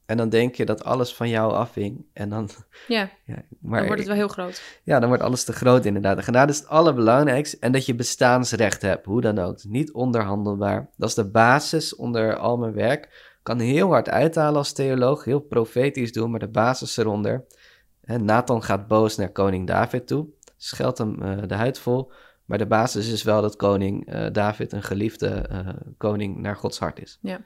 en 0.07 0.17
dan 0.17 0.29
denk 0.29 0.55
je 0.55 0.65
dat 0.65 0.85
alles 0.85 1.15
van 1.15 1.29
jou 1.29 1.53
afhing. 1.53 2.05
En 2.13 2.29
dan... 2.29 2.49
Ja, 2.89 3.11
Ja, 3.27 3.43
maar 3.61 3.79
dan 3.79 3.87
wordt 3.87 4.01
het 4.01 4.09
wel 4.09 4.19
heel 4.19 4.29
groot. 4.29 4.63
Ja, 4.83 4.99
dan 4.99 5.09
wordt 5.09 5.23
alles 5.23 5.45
te 5.45 5.53
groot 5.53 5.85
inderdaad. 5.85 6.17
De 6.17 6.23
genade 6.23 6.53
is 6.53 6.59
het 6.59 6.69
allerbelangrijkste. 6.69 7.57
En 7.61 7.73
dat 7.73 7.87
je 7.87 7.95
bestaansrecht 7.95 8.83
hebt, 8.83 9.07
hoe 9.07 9.21
dan 9.21 9.39
ook. 9.39 9.65
Niet 9.65 9.93
onderhandelbaar. 9.93 10.91
Dat 10.97 11.09
is 11.09 11.15
de 11.15 11.31
basis 11.31 11.97
onder 11.97 12.37
al 12.37 12.57
mijn 12.57 12.75
werk. 12.75 13.05
Ik 13.05 13.51
kan 13.51 13.59
heel 13.59 13.89
hard 13.89 14.09
uithalen 14.09 14.57
als 14.57 14.73
theoloog, 14.73 15.25
heel 15.25 15.41
profetisch 15.41 16.13
doen, 16.13 16.31
maar 16.31 16.41
de 16.41 16.49
basis 16.49 16.97
eronder. 16.97 17.45
Hè, 18.01 18.19
Nathan 18.19 18.63
gaat 18.63 18.89
boos 18.89 19.17
naar 19.17 19.33
koning 19.33 19.67
David 19.67 20.07
toe, 20.07 20.27
scheldt 20.57 20.99
hem 20.99 21.23
eh, 21.23 21.39
de 21.47 21.55
huid 21.55 21.79
vol. 21.79 22.13
Maar 22.45 22.59
de 22.59 22.67
basis 22.67 23.13
is 23.13 23.23
wel 23.23 23.43
dat 23.43 23.57
koning 23.57 24.07
eh, 24.07 24.27
David 24.33 24.73
een 24.73 24.83
geliefde 24.83 25.29
eh, 25.29 25.69
koning 25.97 26.37
naar 26.37 26.57
Gods 26.57 26.79
hart 26.79 27.03
is. 27.03 27.19
Ja. 27.21 27.41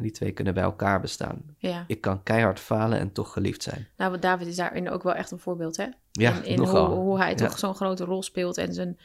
En 0.00 0.06
die 0.06 0.14
twee 0.14 0.32
kunnen 0.32 0.54
bij 0.54 0.62
elkaar 0.62 1.00
bestaan. 1.00 1.42
Ja. 1.58 1.84
Ik 1.86 2.00
kan 2.00 2.22
keihard 2.22 2.60
falen 2.60 2.98
en 2.98 3.12
toch 3.12 3.32
geliefd 3.32 3.62
zijn. 3.62 3.88
Nou, 3.96 4.10
want 4.10 4.22
David 4.22 4.46
is 4.46 4.56
daarin 4.56 4.90
ook 4.90 5.02
wel 5.02 5.14
echt 5.14 5.30
een 5.30 5.38
voorbeeld, 5.38 5.76
hè? 5.76 5.86
Ja, 6.12 6.32
in, 6.36 6.44
in 6.44 6.58
nogal. 6.58 6.86
Hoe, 6.86 6.98
hoe 7.04 7.18
hij 7.18 7.30
Ja. 7.30 7.34
toch 7.36 7.58
zo'n 7.58 7.74
grote 7.74 8.04
rol 8.04 8.22
speelt 8.22 8.58
en 8.58 8.74
zijn, 8.74 8.98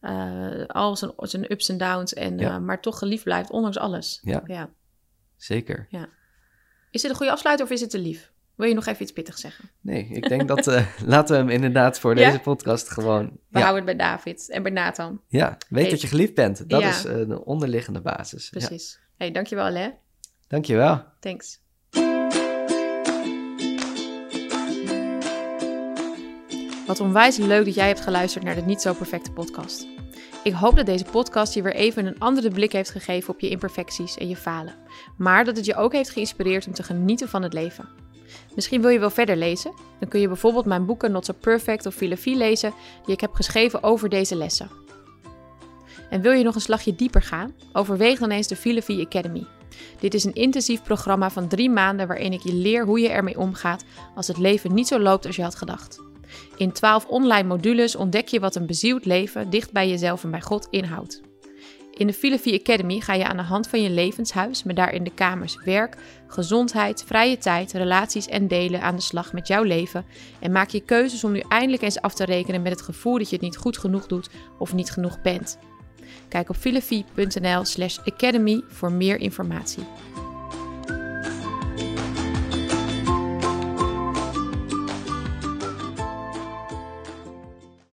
eh, 0.00 0.66
al 0.66 0.96
zijn, 0.96 1.12
zijn 1.16 1.52
ups 1.52 1.68
en 1.68 1.78
downs, 1.78 2.14
en, 2.14 2.38
Ja. 2.38 2.54
eh, 2.54 2.58
maar 2.60 2.80
toch 2.80 2.98
geliefd 2.98 3.24
blijft, 3.24 3.50
ondanks 3.50 3.78
alles. 3.78 4.20
Ja. 4.22 4.42
ja. 4.46 4.70
Zeker. 5.36 5.88
Is 6.90 7.02
dit 7.02 7.10
een 7.10 7.16
goede 7.16 7.32
afsluiter 7.32 7.66
of 7.66 7.72
is 7.72 7.80
het 7.80 7.90
te 7.90 7.98
lief? 7.98 8.32
Wil 8.54 8.68
je 8.68 8.74
nog 8.74 8.86
even 8.86 9.02
iets 9.02 9.12
pittigs 9.12 9.40
zeggen? 9.40 9.70
Nee, 9.80 10.04
ik 10.12 10.28
denk 10.28 10.48
dat 10.48 10.66
eh, 10.66 10.86
laten 11.06 11.34
we 11.34 11.40
hem 11.42 11.50
inderdaad 11.50 11.98
voor 11.98 12.16
Ja? 12.18 12.26
deze 12.26 12.40
podcast 12.42 12.90
gewoon. 12.90 13.24
We 13.48 13.58
Ja, 13.58 13.64
houden 13.64 13.86
het 13.86 13.96
bij 13.96 14.06
David 14.06 14.50
en 14.50 14.62
bij 14.62 14.72
Nathan. 14.72 15.20
ja, 15.28 15.56
weet 15.68 15.80
Hey. 15.82 15.90
dat 15.90 16.00
je 16.00 16.06
geliefd 16.06 16.34
bent. 16.34 16.68
Dat 16.68 16.80
Ja. 16.80 16.88
is 16.88 17.04
eh, 17.04 17.14
de 17.28 17.44
onderliggende 17.44 18.00
basis. 18.00 18.50
Ja. 18.50 18.58
Precies. 18.58 19.00
hey, 19.16 19.30
dankjewel 19.30 19.64
Alain. 19.64 19.94
Dankjewel. 20.50 21.02
Thanks. 21.20 21.60
Wat 26.86 27.00
onwijs 27.00 27.36
leuk 27.36 27.64
dat 27.64 27.74
jij 27.74 27.86
hebt 27.86 28.00
geluisterd 28.00 28.44
naar 28.44 28.54
de 28.54 28.60
Niet 28.60 28.80
Zo 28.80 28.92
Perfecte 28.92 29.32
podcast. 29.32 29.86
Ik 30.42 30.52
hoop 30.52 30.76
dat 30.76 30.86
deze 30.86 31.04
podcast 31.04 31.54
je 31.54 31.62
weer 31.62 31.74
even 31.74 32.06
een 32.06 32.18
andere 32.18 32.50
blik 32.50 32.72
heeft 32.72 32.90
gegeven 32.90 33.34
op 33.34 33.40
je 33.40 33.48
imperfecties 33.48 34.16
en 34.16 34.28
je 34.28 34.36
falen. 34.36 34.74
Maar 35.16 35.44
dat 35.44 35.56
het 35.56 35.66
je 35.66 35.74
ook 35.74 35.92
heeft 35.92 36.10
geïnspireerd 36.10 36.66
om 36.66 36.72
te 36.72 36.82
genieten 36.82 37.28
van 37.28 37.42
het 37.42 37.52
leven. 37.52 37.88
Misschien 38.54 38.80
wil 38.80 38.90
je 38.90 38.98
wel 38.98 39.10
verder 39.10 39.36
lezen? 39.36 39.74
Dan 39.98 40.08
kun 40.08 40.20
je 40.20 40.28
bijvoorbeeld 40.28 40.66
mijn 40.66 40.86
boeken 40.86 41.12
Not 41.12 41.24
So 41.24 41.32
Perfect 41.32 41.86
of 41.86 41.94
Filosofie 41.94 42.36
lezen 42.36 42.72
die 43.04 43.14
ik 43.14 43.20
heb 43.20 43.34
geschreven 43.34 43.82
over 43.82 44.08
deze 44.08 44.36
lessen. 44.36 44.70
En 46.10 46.20
wil 46.20 46.32
je 46.32 46.44
nog 46.44 46.54
een 46.54 46.60
slagje 46.60 46.94
dieper 46.94 47.22
gaan? 47.22 47.54
Overweeg 47.72 48.18
dan 48.18 48.30
eens 48.30 48.48
de 48.48 48.56
Filosofie 48.56 49.06
Academy. 49.06 49.46
Dit 50.00 50.14
is 50.14 50.24
een 50.24 50.34
intensief 50.34 50.82
programma 50.82 51.30
van 51.30 51.48
drie 51.48 51.70
maanden 51.70 52.06
waarin 52.06 52.32
ik 52.32 52.42
je 52.42 52.54
leer 52.54 52.84
hoe 52.84 53.00
je 53.00 53.08
ermee 53.08 53.38
omgaat 53.38 53.84
als 54.14 54.26
het 54.26 54.38
leven 54.38 54.74
niet 54.74 54.88
zo 54.88 54.98
loopt 54.98 55.26
als 55.26 55.36
je 55.36 55.42
had 55.42 55.54
gedacht. 55.54 56.02
In 56.56 56.72
12 56.72 57.06
online 57.06 57.48
modules 57.48 57.96
ontdek 57.96 58.28
je 58.28 58.40
wat 58.40 58.54
een 58.54 58.66
bezield 58.66 59.04
leven 59.04 59.50
dicht 59.50 59.72
bij 59.72 59.88
jezelf 59.88 60.24
en 60.24 60.30
bij 60.30 60.40
God 60.40 60.66
inhoudt. 60.70 61.20
In 62.00 62.06
de 62.06 62.12
Filosofie 62.12 62.60
Academy 62.60 63.00
ga 63.00 63.14
je 63.14 63.26
aan 63.26 63.36
de 63.36 63.42
hand 63.42 63.68
van 63.68 63.82
je 63.82 63.90
levenshuis, 63.90 64.62
met 64.62 64.76
daarin 64.76 65.04
de 65.04 65.14
kamers 65.14 65.58
werk, 65.64 65.96
gezondheid, 66.26 67.04
vrije 67.06 67.38
tijd, 67.38 67.72
relaties 67.72 68.26
en 68.26 68.48
delen 68.48 68.82
aan 68.82 68.96
de 68.96 69.02
slag 69.02 69.32
met 69.32 69.46
jouw 69.46 69.62
leven 69.62 70.04
en 70.40 70.52
maak 70.52 70.68
je 70.68 70.80
keuzes 70.80 71.24
om 71.24 71.32
nu 71.32 71.42
eindelijk 71.48 71.82
eens 71.82 72.00
af 72.00 72.14
te 72.14 72.24
rekenen 72.24 72.62
met 72.62 72.72
het 72.72 72.82
gevoel 72.82 73.18
dat 73.18 73.28
je 73.28 73.36
het 73.36 73.44
niet 73.44 73.56
goed 73.56 73.78
genoeg 73.78 74.06
doet 74.06 74.28
of 74.58 74.74
niet 74.74 74.90
genoeg 74.90 75.20
bent. 75.20 75.58
Kijk 76.30 76.48
op 76.48 76.56
filosofie.nl 76.56 77.64
slash 77.64 77.98
academy 77.98 78.62
voor 78.68 78.92
meer 78.92 79.20
informatie. 79.20 79.84